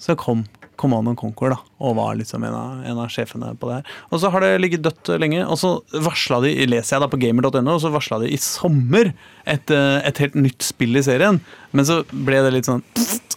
så 0.00 0.16
kom 0.18 0.44
Command 0.76 1.08
and 1.08 1.16
Conquer 1.16 1.54
da, 1.54 1.58
og 1.80 1.96
var 1.96 2.16
liksom 2.18 2.44
en 2.44 2.54
av, 2.54 2.80
en 2.84 2.98
av 3.00 3.08
sjefene 3.12 3.52
på 3.58 3.70
det 3.70 3.78
her. 3.78 3.94
Og 4.12 4.20
så 4.20 4.30
har 4.32 4.44
det 4.44 4.50
ligget 4.60 4.84
dødt 4.84 5.10
lenge, 5.20 5.40
og 5.44 5.58
så 5.60 5.72
varsla 6.04 6.42
de, 6.44 6.52
leser 6.68 6.96
jeg 6.96 7.04
da 7.04 7.08
på 7.12 7.20
gamer.no, 7.22 7.62
og 7.72 7.80
så 7.82 7.92
varsla 7.94 8.20
de 8.22 8.32
i 8.32 8.40
sommer 8.40 9.14
et, 9.48 9.72
eh, 9.72 10.00
et 10.06 10.20
helt 10.22 10.36
nytt 10.38 10.66
spill 10.66 11.00
i 11.00 11.04
serien. 11.06 11.40
Men 11.72 11.88
så 11.88 12.02
ble 12.12 12.42
det 12.44 12.52
litt 12.54 12.68
sånn 12.68 12.84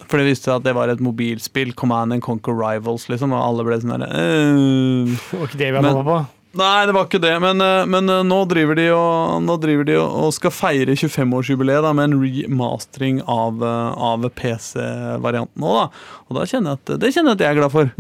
For 0.10 0.18
det 0.18 0.30
viste 0.32 0.49
at 0.49 0.64
det 0.66 0.74
var 0.74 0.89
et 0.89 1.01
mobilspill, 1.03 1.76
Command 1.78 2.16
and 2.16 2.26
Conquer 2.26 2.55
Rivals, 2.57 3.07
liksom, 3.12 3.36
og 3.36 3.45
alle 3.45 3.66
ble 3.68 3.80
sånn 3.82 3.93
derre 3.93 4.10
øh. 4.10 5.16
Det 5.16 5.39
var 5.39 5.51
ikke 5.51 5.62
det 5.62 5.72
vi 5.72 5.80
hadde 5.80 5.95
håpa 5.99 6.10
på. 6.10 6.39
Nei, 6.58 6.86
det 6.89 6.95
var 6.97 7.06
ikke 7.06 7.20
det, 7.22 7.36
men, 7.43 7.60
eh, 7.62 7.84
men 7.86 8.10
eh, 8.10 8.24
nå 8.26 8.39
driver 8.50 8.78
de, 8.80 8.88
og, 8.95 9.45
driver 9.62 9.86
de 9.86 10.00
og, 10.02 10.16
og 10.26 10.32
skal 10.34 10.54
feire 10.56 10.95
25-årsjubileet 10.97 11.86
med 11.93 12.08
en 12.10 12.16
remastering 12.24 13.20
av, 13.30 13.62
eh, 13.62 14.02
av 14.10 14.26
PC-varianten 14.34 15.62
òg, 15.62 15.78
da. 15.78 16.18
Og 16.26 16.39
da 16.39 16.47
kjenner 16.50 16.74
jeg 16.74 16.82
at, 16.82 16.93
det 17.04 17.14
kjenner 17.14 17.36
jeg 17.36 17.38
at 17.38 17.45
jeg 17.45 17.54
er 17.54 17.60
glad 17.62 17.76
for. 17.76 17.93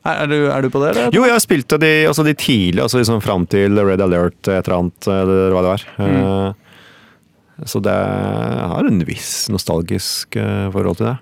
Er, 0.00 0.16
er, 0.24 0.30
du, 0.32 0.36
er 0.48 0.64
du 0.64 0.70
på 0.72 0.80
det, 0.80 0.94
eller? 0.94 1.12
Jo, 1.12 1.26
jeg 1.28 1.44
spilte 1.44 1.76
de, 1.82 1.92
altså 2.08 2.24
de 2.24 2.32
tidlige, 2.40 2.86
altså 2.86 3.02
liksom 3.02 3.20
fram 3.20 3.44
til 3.52 3.76
Red 3.76 4.00
Alert, 4.00 4.40
et 4.48 4.56
eller 4.64 4.78
annet, 4.78 5.12
eller 5.12 5.52
hva 5.52 5.64
det 5.66 5.74
var. 5.76 5.88
Eh, 6.00 6.66
Så 7.68 7.82
det 7.84 7.92
jeg 7.92 8.68
har 8.72 8.86
en 8.88 9.02
viss 9.04 9.32
nostalgisk 9.52 10.38
forhold 10.72 10.96
til 11.02 11.10
det. 11.10 11.18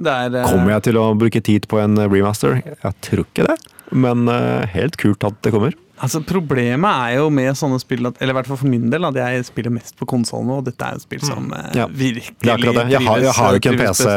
Er, 0.00 0.32
eh, 0.32 0.48
Kommer 0.48 0.78
jeg 0.78 0.88
til 0.88 0.96
å 0.96 1.10
bruke 1.20 1.44
tid 1.44 1.68
på 1.68 1.84
en 1.84 2.00
remaster? 2.08 2.62
Jeg 2.64 3.02
tror 3.04 3.28
ikke 3.28 3.50
det. 3.50 3.58
Men 3.92 4.24
helt 4.72 4.96
kult 4.98 5.22
at 5.28 5.36
det 5.44 5.52
kommer. 5.52 5.76
Altså 6.04 6.20
Problemet 6.28 6.90
er 6.90 7.20
jo 7.20 7.28
med 7.32 7.56
sånne 7.56 7.78
spill, 7.80 8.04
at, 8.10 8.18
eller 8.20 8.34
i 8.34 8.36
hvert 8.36 8.50
fall 8.50 8.58
for 8.60 8.68
min 8.68 8.90
del, 8.92 9.06
at 9.08 9.16
jeg 9.16 9.46
spiller 9.48 9.72
mest 9.72 9.96
på 9.96 10.08
konsollen, 10.08 10.50
og 10.58 10.66
dette 10.66 10.84
er 10.84 10.98
jo 10.98 11.04
spill 11.06 11.22
som 11.24 11.46
mm. 11.48 11.54
Ja. 11.78 11.86
virkelig 11.88 12.34
Det 12.42 12.50
er 12.50 12.56
akkurat 12.58 12.80
det. 12.82 12.84
Jeg 12.92 13.06
har, 13.06 13.22
jeg 13.24 13.36
har 13.38 13.54
jo 13.54 13.62
ikke 13.62 13.72
en 13.72 13.80
PC 13.80 14.10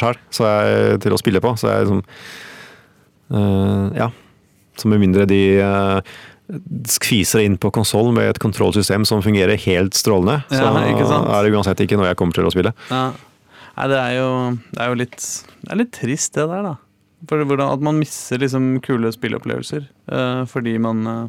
sjøl 0.00 1.02
til 1.04 1.16
å 1.16 1.20
spille 1.20 1.42
på, 1.44 1.52
så 1.60 1.74
jeg 1.74 1.84
liksom 1.84 2.00
uh, 3.36 3.98
Ja. 3.98 4.08
Så 4.76 4.88
med 4.92 5.00
mindre 5.00 5.24
de 5.28 5.40
uh, 5.64 6.16
skviser 6.88 7.44
inn 7.44 7.56
på 7.60 7.70
konsollen 7.74 8.16
med 8.16 8.30
et 8.30 8.40
kontrollsystem 8.40 9.04
som 9.08 9.22
fungerer 9.24 9.58
helt 9.66 9.96
strålende, 9.98 10.42
så 10.52 10.62
Ja, 10.62 10.72
er 10.80 11.44
det 11.44 11.52
uansett 11.56 11.80
ikke 11.84 11.98
noe 12.00 12.08
jeg 12.10 12.18
kommer 12.20 12.36
til 12.36 12.48
å 12.48 12.52
spille. 12.54 12.72
Ja. 12.88 13.10
Nei, 13.76 13.86
det 13.92 14.00
er 14.00 14.12
jo, 14.16 14.28
det 14.72 14.80
er 14.80 14.88
jo 14.88 14.98
litt 15.02 15.16
Det 15.20 15.72
er 15.74 15.80
litt 15.82 15.92
trist, 15.92 16.32
det 16.36 16.46
der, 16.48 16.64
da. 16.64 16.76
For 17.28 17.42
hvordan, 17.44 17.72
at 17.74 17.80
man 17.82 17.98
mister 17.98 18.38
liksom 18.38 18.80
kule 18.84 19.10
spilleopplevelser 19.14 19.86
uh, 20.12 20.44
fordi 20.46 20.76
man 20.78 21.06
uh, 21.06 21.24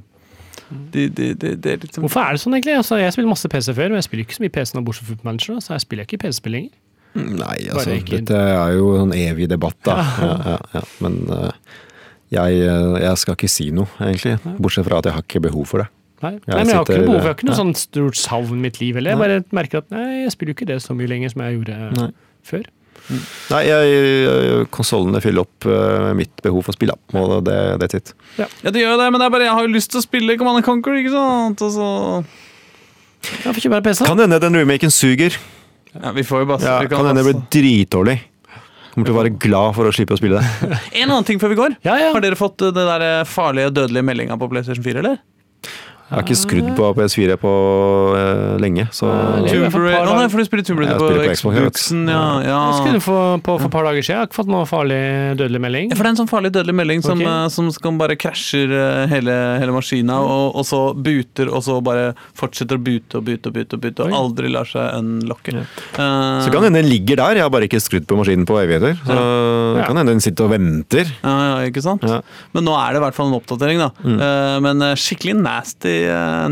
de, 0.94 1.08
de, 1.10 1.32
de, 1.34 1.54
det 1.56 1.72
er 1.72 1.78
liksom 1.86 2.04
Hvorfor 2.06 2.22
er 2.26 2.36
det 2.36 2.42
sånn, 2.44 2.54
egentlig? 2.58 2.76
Altså, 2.82 2.98
jeg 3.00 3.14
spiller 3.16 3.30
masse 3.32 3.50
PC 3.50 3.72
før, 3.78 3.90
men 3.94 4.02
jeg 4.02 4.08
spiller 4.10 4.26
ikke 4.28 4.36
så 4.38 4.44
mye 4.44 4.54
PC 4.58 4.76
nå, 4.76 4.84
bortsett 4.88 5.06
fra 5.08 5.14
Football 5.16 5.30
Manager, 5.32 5.60
så 5.64 5.74
jeg 5.78 5.86
spiller 5.86 6.08
ikke 6.10 6.20
PC-spill 6.26 6.56
lenger. 6.58 6.74
Nei, 7.18 7.58
altså, 7.72 7.94
ikke- 7.98 8.20
dette 8.20 8.38
er 8.38 8.74
jo 8.78 8.90
en 9.02 9.14
evig 9.16 9.48
debatt, 9.50 9.78
da. 9.88 9.96
Ja, 10.22 10.34
ja, 10.52 10.58
ja. 10.76 10.82
Men 11.06 11.16
uh, 11.32 11.52
jeg, 12.36 12.58
jeg 13.02 13.18
skal 13.24 13.38
ikke 13.38 13.50
si 13.50 13.70
noe, 13.72 13.88
egentlig. 14.04 14.36
Bortsett 14.60 14.86
fra 14.90 15.00
at 15.00 15.08
jeg 15.08 15.16
har 15.16 15.24
ikke 15.26 15.42
behov 15.48 15.66
for 15.72 15.86
det. 15.86 15.88
Nei, 16.26 16.32
Jeg 16.34 16.42
nei 16.50 16.58
men 16.58 16.68
jeg 16.74 16.76
har 16.76 16.84
ikke 16.84 16.94
sitter- 16.94 17.06
noe 17.06 17.08
behov, 17.14 17.22
jeg 17.24 17.30
har 17.32 17.38
ikke 17.38 17.48
noe 17.52 17.60
sånn 17.62 17.76
stort 17.78 18.18
savn 18.20 18.58
i 18.58 18.64
mitt 18.68 18.80
liv 18.82 18.98
heller. 19.00 19.14
Jeg 19.16 19.22
bare 19.24 19.44
merker 19.56 19.84
at 19.86 19.92
nei, 19.94 20.06
jeg 20.26 20.34
spiller 20.36 20.52
jo 20.54 20.58
ikke 20.60 20.70
det 20.74 20.80
så 20.84 20.98
mye 20.98 21.10
lenger 21.14 21.34
som 21.34 21.44
jeg 21.46 21.60
gjorde 21.60 21.78
Nei. 22.02 22.10
før. 22.52 22.68
Nei, 23.08 23.62
jeg, 23.64 24.64
konsollene 24.76 25.22
fyller 25.24 25.46
opp 25.46 25.68
uh, 25.70 26.12
mitt 26.18 26.34
behov 26.44 26.66
for 26.68 26.76
spill, 26.76 26.92
da. 26.92 26.98
Og 27.22 27.46
det, 27.48 27.56
that's 27.80 27.96
sitt. 27.96 28.14
Ja, 28.36 28.48
det 28.68 28.82
gjør 28.84 28.98
det, 29.00 29.10
men 29.14 29.22
det 29.22 29.30
er 29.30 29.36
bare 29.38 29.48
jeg 29.48 29.56
har 29.56 29.68
jo 29.68 29.72
lyst 29.72 29.94
til 29.94 30.02
å 30.02 30.04
spille 30.04 30.36
Command 30.40 30.66
Conquer, 30.68 30.98
ikke 31.00 31.14
sant? 31.14 31.64
Og 31.64 31.72
så 31.78 31.92
Jeg 33.30 33.46
får 33.46 33.62
ikke 33.64 33.76
bare 33.78 33.86
PC. 33.86 34.04
Kan 34.10 34.20
hende 34.26 34.42
den 34.44 34.60
remaken 34.60 34.92
suger. 34.92 35.38
ja, 35.96 36.12
Vi 36.18 36.26
får 36.28 36.44
jo 36.44 36.50
bare 36.52 36.68
Ja, 36.68 36.80
vi 36.84 36.92
kan 36.92 37.08
hende 37.08 37.24
det 37.24 37.32
blir 37.32 37.46
dritdårlig. 37.56 38.20
Kommer 38.92 39.12
til 39.12 39.14
å 39.14 39.22
være 39.22 39.34
glad 39.38 39.76
for 39.78 39.88
å 39.88 39.94
slippe 39.94 40.16
å 40.16 40.20
spille 40.20 40.42
det. 40.42 40.78
En 41.04 41.12
annen 41.12 41.26
ting 41.28 41.40
før 41.40 41.54
vi 41.54 41.60
går. 41.60 41.80
Ja, 41.86 41.96
ja. 42.02 42.12
Har 42.16 42.24
dere 42.24 42.40
fått 42.40 42.60
den 42.66 42.76
der 42.76 43.04
eh, 43.06 43.26
farlige 43.30 43.70
dødelige 43.76 44.08
meldinga 44.10 44.40
på 44.42 44.50
PlayStation 44.52 44.84
4, 44.84 45.04
eller? 45.04 45.20
Jeg 46.08 46.16
har 46.16 46.24
ikke 46.24 46.40
skrudd 46.40 46.70
på 46.78 46.90
PS4 46.96 47.36
på 47.42 47.54
uh, 48.16 48.56
lenge, 48.64 48.86
så 48.96 49.10
hvert 49.12 49.74
Tomb 49.74 49.84
Raider 49.84 50.14
nei, 50.16 50.28
for 50.32 50.40
du 50.40 50.48
spiller 50.48 50.64
Tomb 50.68 50.80
Raider 50.82 51.02
på, 51.02 51.10
på. 51.12 51.34
Xboxen, 51.36 52.06
ja. 52.08 52.22
ja. 52.46 52.60
Jeg 52.70 52.78
skulle 52.80 53.02
få 53.04 53.18
på 53.44 53.56
for 53.60 53.68
et 53.68 53.74
par 53.74 53.88
dager 53.88 54.06
siden. 54.06 54.16
Jeg 54.16 54.22
har 54.22 54.30
ikke 54.30 54.38
fått 54.40 54.52
noe 54.52 54.68
farlig 54.70 55.00
dødelig 55.40 55.62
melding. 55.64 55.92
Ja, 55.92 55.98
for 55.98 56.06
det 56.06 56.10
er 56.10 56.16
en 56.16 56.20
sånn 56.22 56.30
farlig 56.32 56.52
dødelig 56.56 56.76
melding 56.80 57.04
som, 57.06 57.20
Ok. 57.20 57.28
eh, 57.28 57.74
som 57.84 58.00
bare 58.00 58.18
krasjer 58.20 58.72
eh, 58.72 59.04
hele, 59.12 59.36
hele 59.62 59.76
maskina, 59.76 60.20
og, 60.24 60.56
og 60.62 60.68
så 60.68 60.82
buter, 60.96 61.52
og 61.52 61.66
så 61.66 61.80
bare 61.84 62.12
fortsetter 62.40 62.80
å 62.80 62.84
bute 62.88 63.20
og 63.20 63.28
bute 63.28 63.52
og 63.52 63.58
bute, 63.58 63.76
og 63.78 63.84
bute, 63.84 64.08
og 64.08 64.18
aldri 64.22 64.52
lar 64.54 64.70
seg 64.70 64.88
unlocke. 65.02 65.56
Ja. 65.58 65.66
Uh, 65.98 66.46
Så 66.46 66.54
kan 66.54 66.64
hende 66.68 66.82
den 66.82 66.92
ligger 66.92 67.20
der, 67.20 67.42
jeg 67.42 67.48
har 67.48 67.54
bare 67.54 67.68
ikke 67.70 67.82
skrudd 67.84 68.08
på 68.10 68.20
maskinen 68.20 68.48
på 68.48 68.60
evigheter. 68.62 68.96
Så 69.04 69.18
Ja. 69.18 69.84
kan 69.90 70.00
hende 70.00 70.16
den 70.16 70.24
sitter 70.24 70.48
og 70.48 70.56
venter. 70.56 71.12
ja, 71.24 71.36
ja, 71.52 71.68
ikke 71.68 71.84
sant? 71.84 72.08
Ja. 72.08 72.22
Men 72.56 72.68
nå 72.68 72.76
er 72.80 72.94
det 72.96 73.02
i 73.02 73.06
hvert 73.06 73.18
fall 73.18 73.32
en 73.32 73.38
oppdatering, 73.42 73.84
da. 73.84 73.92
Mm. 74.04 74.18
Uh, 74.22 74.58
men 74.64 74.88
skikkelig 74.98 75.36
nasty, 75.42 75.97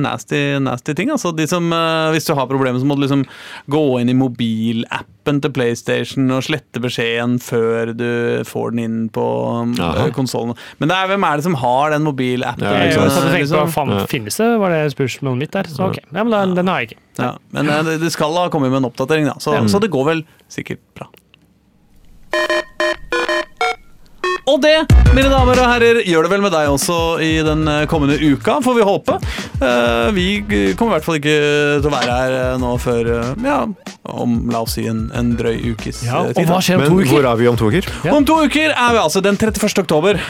nasty, 0.01 0.39
nasty 0.63 0.93
ting. 0.97 1.11
Altså, 1.13 1.31
de 1.35 1.45
som, 1.49 1.67
eh, 1.73 2.11
hvis 2.15 2.25
du 2.27 2.33
har 2.37 2.47
problemer, 2.49 2.79
så 2.81 2.87
må 2.89 2.95
du 2.97 3.03
liksom 3.05 3.23
gå 3.71 3.81
inn 4.01 4.09
i 4.09 4.15
mobilappen 4.17 5.41
til 5.41 5.51
PlayStation 5.55 6.29
og 6.35 6.43
slette 6.45 6.81
beskjeden 6.83 7.39
før 7.41 7.93
du 7.97 8.07
får 8.45 8.75
den 8.75 8.83
inn 8.83 8.97
på 9.09 9.23
Aha. 9.79 10.05
uh, 10.05 10.11
konsollen. 10.13 10.53
Men 10.79 10.91
det 10.91 10.97
er, 10.99 11.07
hvem 11.13 11.23
er 11.25 11.35
det 11.41 11.47
som 11.47 11.57
har 11.61 11.95
den 11.95 12.05
mobilappen? 12.05 12.65
Ja, 12.67 12.83
Jeg 12.85 12.93
tenkte 12.99 13.31
på, 13.31 13.37
liksom? 13.39 13.71
Fan, 13.73 13.95
finnes 14.11 14.37
det? 14.37 14.49
Var 14.61 14.75
det 14.75 14.83
spørsmålet 14.93 15.37
mitt 15.45 15.51
der? 15.57 15.71
Så 15.73 15.89
ok. 15.89 16.01
Ja, 16.11 16.21
men 16.23 16.31
den, 16.35 16.55
den 16.61 16.67
har 16.71 16.83
jeg 16.83 16.91
ikke. 16.91 17.01
Ja, 17.21 17.31
men 17.55 17.69
eh, 17.69 17.83
det- 17.97 18.11
skal 18.13 18.33
ha 18.37 18.47
kommet 18.53 18.69
med 18.71 18.83
en 18.83 18.89
oppdatering, 18.91 19.25
da. 19.31 19.37
Så, 19.39 19.53
Ja. 19.57 19.65
så 19.71 19.81
det 19.81 19.89
går 19.91 20.05
vel 20.13 20.25
sikkert 20.49 20.79
bra. 20.95 21.09
Og 24.45 24.59
det, 24.61 24.75
mine 25.15 25.29
damer 25.31 25.57
og 25.57 25.65
herrer, 25.71 25.97
gjør 26.05 26.27
det 26.27 26.29
vel 26.35 26.43
med 26.43 26.51
deg 26.53 26.67
også 26.69 26.95
i 27.25 27.31
den 27.41 27.63
eh, 27.71 27.85
kommende 27.89 28.13
uka, 28.21 28.59
får 28.61 28.75
vi 28.77 28.83
håpe. 28.85 29.15
Eh, 29.57 30.09
Vi 30.13 30.25
kommer 30.77 30.91
i 30.91 30.99
hvert 30.99 31.07
fall 31.07 31.17
ikke 31.17 31.33
til 31.81 31.87
å 31.89 31.93
være 31.95 32.17
her 32.19 32.35
eh, 32.41 32.57
nå 32.61 32.75
før 32.83 33.09
ja, 33.41 33.55
om 34.13 34.35
la 34.53 34.61
oss 34.61 34.75
si 34.77 34.83
en, 34.91 35.07
en 35.17 35.31
drøy 35.39 35.71
ukes 35.73 36.03
Ja, 36.05 36.19
eh, 36.21 36.29
og 36.29 36.37
tid. 36.37 36.51
hva 36.51 36.59
skjer 36.61 36.77
om 36.77 36.83
Men 36.85 36.93
to 36.93 36.99
uker? 37.01 37.09
hvor 37.15 37.27
er 37.31 37.39
vi 37.41 37.47
om 37.49 37.57
to 37.57 37.71
uker? 37.73 37.89
Ja. 38.05 38.13
Om 38.19 38.27
to 38.29 38.37
uker 38.45 38.75
er 38.75 38.93
vi 38.93 39.01
altså 39.01 39.23
den 39.25 39.39
31. 39.41 39.81
oktober. 39.81 40.21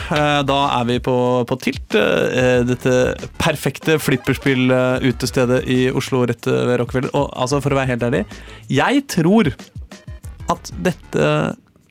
Da 0.48 0.58
er 0.78 0.88
vi 0.88 0.96
på, 1.04 1.16
på 1.52 1.60
Tilt. 1.66 1.98
eh, 2.00 2.64
Dette 2.72 2.96
perfekte 3.36 3.98
flipperspill-utestedet 4.00 5.60
i 5.76 5.82
Oslo 5.92 6.24
rett 6.32 6.48
ved 6.48 6.78
Rockefeller. 6.80 7.12
Og 7.12 7.28
altså, 7.36 7.60
for 7.60 7.76
å 7.76 7.80
være 7.82 7.92
helt 7.92 8.08
ærlig, 8.08 8.24
jeg 8.72 9.04
tror 9.12 9.52
at 10.48 10.72
dette 10.88 11.28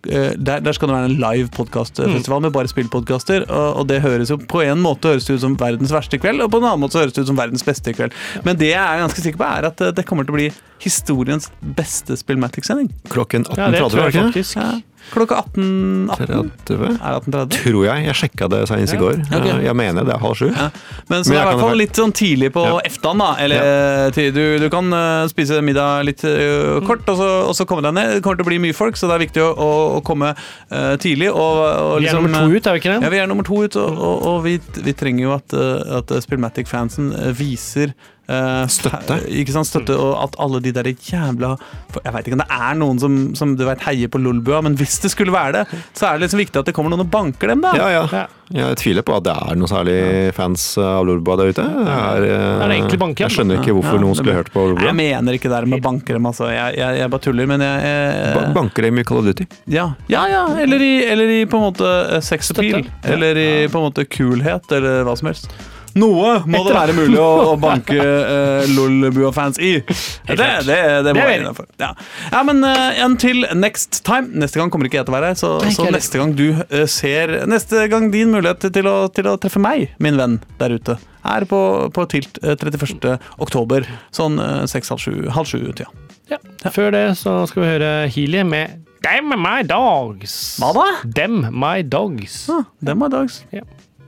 der, 0.05 0.61
der 0.63 0.75
skal 0.75 0.89
det 0.89 0.95
være 0.95 1.09
en 1.11 1.17
live 1.21 1.49
podkastfestival 1.55 2.45
med 2.45 2.53
bare 2.55 2.71
spillpodkaster. 2.71 3.47
Og, 3.49 3.81
og 3.81 3.89
det 3.89 4.01
høres 4.05 4.31
jo 4.33 4.37
på 4.37 4.61
en 4.65 4.81
måte 4.83 5.15
høres 5.15 5.29
ut 5.29 5.41
som 5.41 5.57
verdens 5.59 5.93
verste 5.93 6.19
kveld, 6.21 6.43
og 6.43 6.51
på 6.53 6.61
en 6.61 6.69
annen 6.69 6.85
måte 6.85 6.97
så 6.97 7.03
høres 7.03 7.15
det 7.15 7.25
ut 7.25 7.33
som 7.33 7.39
verdens 7.39 7.65
beste 7.65 7.95
kveld. 7.95 8.15
Men 8.47 8.59
det 8.59 8.71
jeg 8.73 8.81
er 8.81 9.03
ganske 9.03 9.23
sikker 9.23 9.41
på, 9.41 9.49
er 9.49 9.69
at 9.71 9.83
eh, 9.83 9.93
det 9.95 10.05
kommer 10.07 10.27
til 10.27 10.35
å 10.35 10.39
bli 10.39 10.49
historiens 10.83 11.47
beste 11.75 12.17
Spillmatic-sending. 12.19 12.91
Klokken 13.09 13.45
18.30, 13.45 13.55
ja, 13.57 13.87
var 13.87 14.11
det 14.11 14.35
ikke? 14.35 14.43
Ja, 14.59 14.67
klokka 15.13 15.35
18, 15.37 16.09
18. 16.11 16.51
30? 16.65 16.85
Er 16.97 17.15
18.30? 17.19 17.49
Tror 17.63 17.83
jeg. 17.85 18.05
Jeg 18.07 18.15
sjekka 18.19 18.47
det 18.49 18.61
senest 18.69 18.93
i 18.93 18.97
Ja. 18.97 19.01
går. 19.03 19.19
Ok. 19.37 19.45
Jeg 19.63 19.75
mener 19.77 20.03
det 20.07 20.13
er 20.15 20.19
halv 20.23 20.35
sju. 20.39 20.47
Ja. 20.49 20.69
Men 21.09 21.23
så 21.23 21.29
Men 21.29 21.35
det 21.35 21.37
er 21.37 21.41
i 21.45 21.49
hvert 21.51 21.61
fall 21.61 21.77
litt 21.77 21.99
sånn 21.99 22.11
tidlig 22.11 22.49
på 22.55 22.63
Ja. 22.65 22.79
eftan, 22.85 23.17
da. 23.21 23.35
Eller 23.39 23.55
eh, 23.61 24.11
til, 24.17 24.31
du, 24.33 24.59
du 24.59 24.69
kan 24.73 24.91
eh, 24.91 25.27
spise 25.29 25.61
middag 25.61 26.05
litt 26.09 26.23
uh, 26.25 26.81
kort, 26.87 27.05
og 27.07 27.17
så, 27.21 27.29
og 27.49 27.53
så 27.55 27.67
komme 27.69 27.85
deg 27.85 27.93
ned. 27.93 28.15
Det 28.15 28.23
kommer 28.25 28.41
til 28.41 28.47
å 28.47 28.49
bli 28.49 28.59
mye 28.65 28.73
folk, 28.73 28.97
så 28.97 29.07
det 29.07 29.15
er 29.19 29.25
viktig 29.27 29.45
å, 29.45 29.51
å, 29.53 29.69
å 29.99 30.01
komme 30.05 30.33
uh, 30.35 30.95
tidlig. 30.97 31.29
Og, 31.29 31.37
og 31.37 32.01
Vi 32.01 32.09
er 32.09 32.09
liksom, 32.09 32.25
nummer 32.25 32.49
to 32.49 32.57
ut, 32.57 32.65
er 32.67 32.73
vi 32.73 32.83
ikke 32.83 32.97
Ja, 32.97 32.99
det? 33.05 33.13
vi 33.13 33.21
er 33.21 33.27
nummer 33.29 33.45
to 33.45 33.61
ut, 33.63 33.75
og, 33.77 34.01
og, 34.09 34.25
og 34.33 34.43
vi, 34.43 34.57
vi 34.81 34.93
trenger 34.97 35.23
jo 35.29 35.37
at, 35.37 35.53
at 36.01 36.17
Spillmatic-fansen 36.25 37.13
viser 37.37 37.93
eh, 38.27 38.63
Støtte. 38.71 39.19
Ikke 39.41 39.53
sant, 39.55 39.69
støtte, 39.69 39.95
og 39.99 40.15
at 40.23 40.37
alle 40.41 40.61
de 40.63 40.71
der 40.75 40.89
jævla 40.93 41.55
for 41.93 42.01
Jeg 42.05 42.13
vet 42.15 42.27
ikke 42.29 42.37
om 42.39 42.43
det 42.45 42.59
er 42.59 42.79
noen 42.79 42.99
som, 43.01 43.19
som 43.37 43.55
du 43.57 43.65
vet, 43.67 43.83
heier 43.87 44.11
på 44.11 44.21
Lolbua, 44.21 44.61
men 44.65 44.75
hvis 44.79 44.99
det 45.03 45.11
skulle 45.13 45.33
være 45.35 45.61
det, 45.61 45.83
så 45.95 46.09
er 46.09 46.17
det 46.17 46.27
liksom 46.27 46.41
viktig 46.43 46.61
at 46.61 46.69
det 46.69 46.75
kommer 46.77 46.93
noen 46.93 47.05
og 47.05 47.11
banker 47.13 47.53
dem, 47.53 47.61
da. 47.65 47.75
Ja, 47.79 47.91
ja. 47.93 48.07
Ja. 48.11 48.25
Jeg 48.55 48.77
tviler 48.77 49.01
på 49.01 49.15
at 49.17 49.23
det 49.25 49.33
er 49.33 49.55
noen 49.57 49.69
særlig 49.71 49.95
fans 50.37 50.63
av 50.77 51.05
Lolbua 51.07 51.33
der 51.39 51.49
ute. 51.49 51.63
Det 51.65 51.93
er, 51.95 52.25
uh, 52.29 52.61
Er 52.61 52.69
det 52.69 52.75
egentlig 52.77 53.23
jeg 53.25 53.33
skjønner 53.33 53.57
ikke 53.61 53.73
hvorfor 53.73 53.97
Ja, 53.97 54.01
noen 54.03 54.17
skulle 54.19 54.35
hørt 54.37 54.51
på 54.53 54.65
Lolbua. 54.69 54.85
Jeg 54.85 54.97
mener 54.99 55.37
ikke 55.37 55.49
det 55.49 55.55
der 55.57 55.69
med 55.71 55.81
å 55.81 55.85
banke 55.87 56.13
dem, 56.13 56.27
altså. 56.29 56.51
Jeg, 56.53 56.77
jeg, 56.77 56.99
jeg 57.01 57.13
bare 57.15 57.25
tuller, 57.25 57.49
men 57.49 57.63
jeg, 57.65 58.35
Ba- 58.35 58.43
jeg 58.45 58.53
Banker 58.59 58.85
dem 58.85 59.01
i 59.01 59.05
Call 59.07 59.21
of 59.23 59.29
Duty. 59.31 59.47
ja, 59.73 59.87
ja, 60.13 60.25
ja. 60.29 60.43
Eller 60.61 60.85
i, 60.85 60.93
eller 61.09 61.33
i 61.39 61.39
på 61.49 61.57
en 61.57 61.65
måte 61.71 61.89
eh, 61.89 62.21
sex 62.25 62.51
appeal. 62.53 62.83
Støtte. 62.85 63.13
Eller 63.15 63.41
i 63.41 63.49
på 63.71 63.81
en 63.81 63.87
måte 63.89 64.05
kulhet, 64.05 64.69
eller 64.77 65.01
hva 65.07 65.17
som 65.17 65.31
helst. 65.31 65.49
Noe 65.95 66.31
må 66.51 66.59
det 66.67 66.73
være 66.75 66.95
mulig 66.97 67.19
å, 67.21 67.29
å 67.53 67.55
banke 67.65 67.95
uh, 67.95 68.65
Lolbua-fans 68.75 69.59
i. 69.63 69.77
Det, 69.79 70.35
det, 70.35 70.49
det, 70.67 70.79
Det 71.07 71.13
må 71.15 71.23
jeg 71.23 71.31
vi. 71.31 71.37
innenfor. 71.39 71.69
Ja. 71.79 71.93
ja, 72.33 72.41
men 72.47 72.59
uh, 72.67 72.91
until 73.05 73.45
next 73.55 74.01
time. 74.07 74.27
Neste 74.35 74.59
gang 74.59 74.71
kommer 74.73 74.89
ikke 74.89 74.99
jeg 74.99 75.07
til 75.07 75.15
å 75.15 75.17
være 75.17 75.31
her, 75.31 75.39
så, 75.39 75.53
så 75.71 75.87
neste 75.93 76.19
gang 76.19 76.35
du 76.35 76.49
uh, 76.51 76.83
ser 76.91 77.37
Neste 77.47 77.85
gang 77.91 78.09
din 78.13 78.33
mulighet 78.35 78.67
til 78.75 78.89
å, 78.91 78.95
til 79.15 79.29
å 79.31 79.37
treffe 79.39 79.61
meg, 79.63 79.87
min 80.03 80.19
venn 80.19 80.39
der 80.59 80.75
ute, 80.75 80.97
er 81.25 81.45
på, 81.49 81.59
på 81.95 82.05
Tilt 82.11 82.41
eh, 82.43 82.57
31. 82.59 83.15
oktober. 83.41 83.87
Sånn 84.15 84.35
uh, 84.41 84.65
seks-halv 84.69 85.01
sju, 85.01 85.13
halv 85.33 85.47
sju-tida. 85.49 85.87
Ja. 86.31 86.41
Før 86.73 86.91
det 86.95 87.05
så 87.21 87.43
skal 87.49 87.63
vi 87.63 87.71
høre 87.75 87.93
Healy 88.11 88.41
med 88.47 88.81
Dem 89.05 89.29
my 89.37 89.59
dogs. 89.67 90.35
Hva 90.57 90.71
da? 90.73 90.85
Dem 91.05 91.43
my 91.53 91.83
dogs. 91.85 92.47
Ah, 92.49 92.63
dem 92.81 92.97
My 93.03 93.09
Dogs. 93.13 93.43
Ja. 93.53 93.61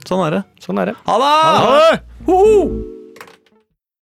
Sånn 0.06 0.22
er 0.26 0.30
det. 0.38 0.42
Sånn 0.62 0.78
er 0.78 0.92
det. 0.92 0.94
Ha 1.08 1.16
det! 1.18 1.32
Ha 1.48 1.74
det! 1.74 1.98
Hoho! 2.28 2.97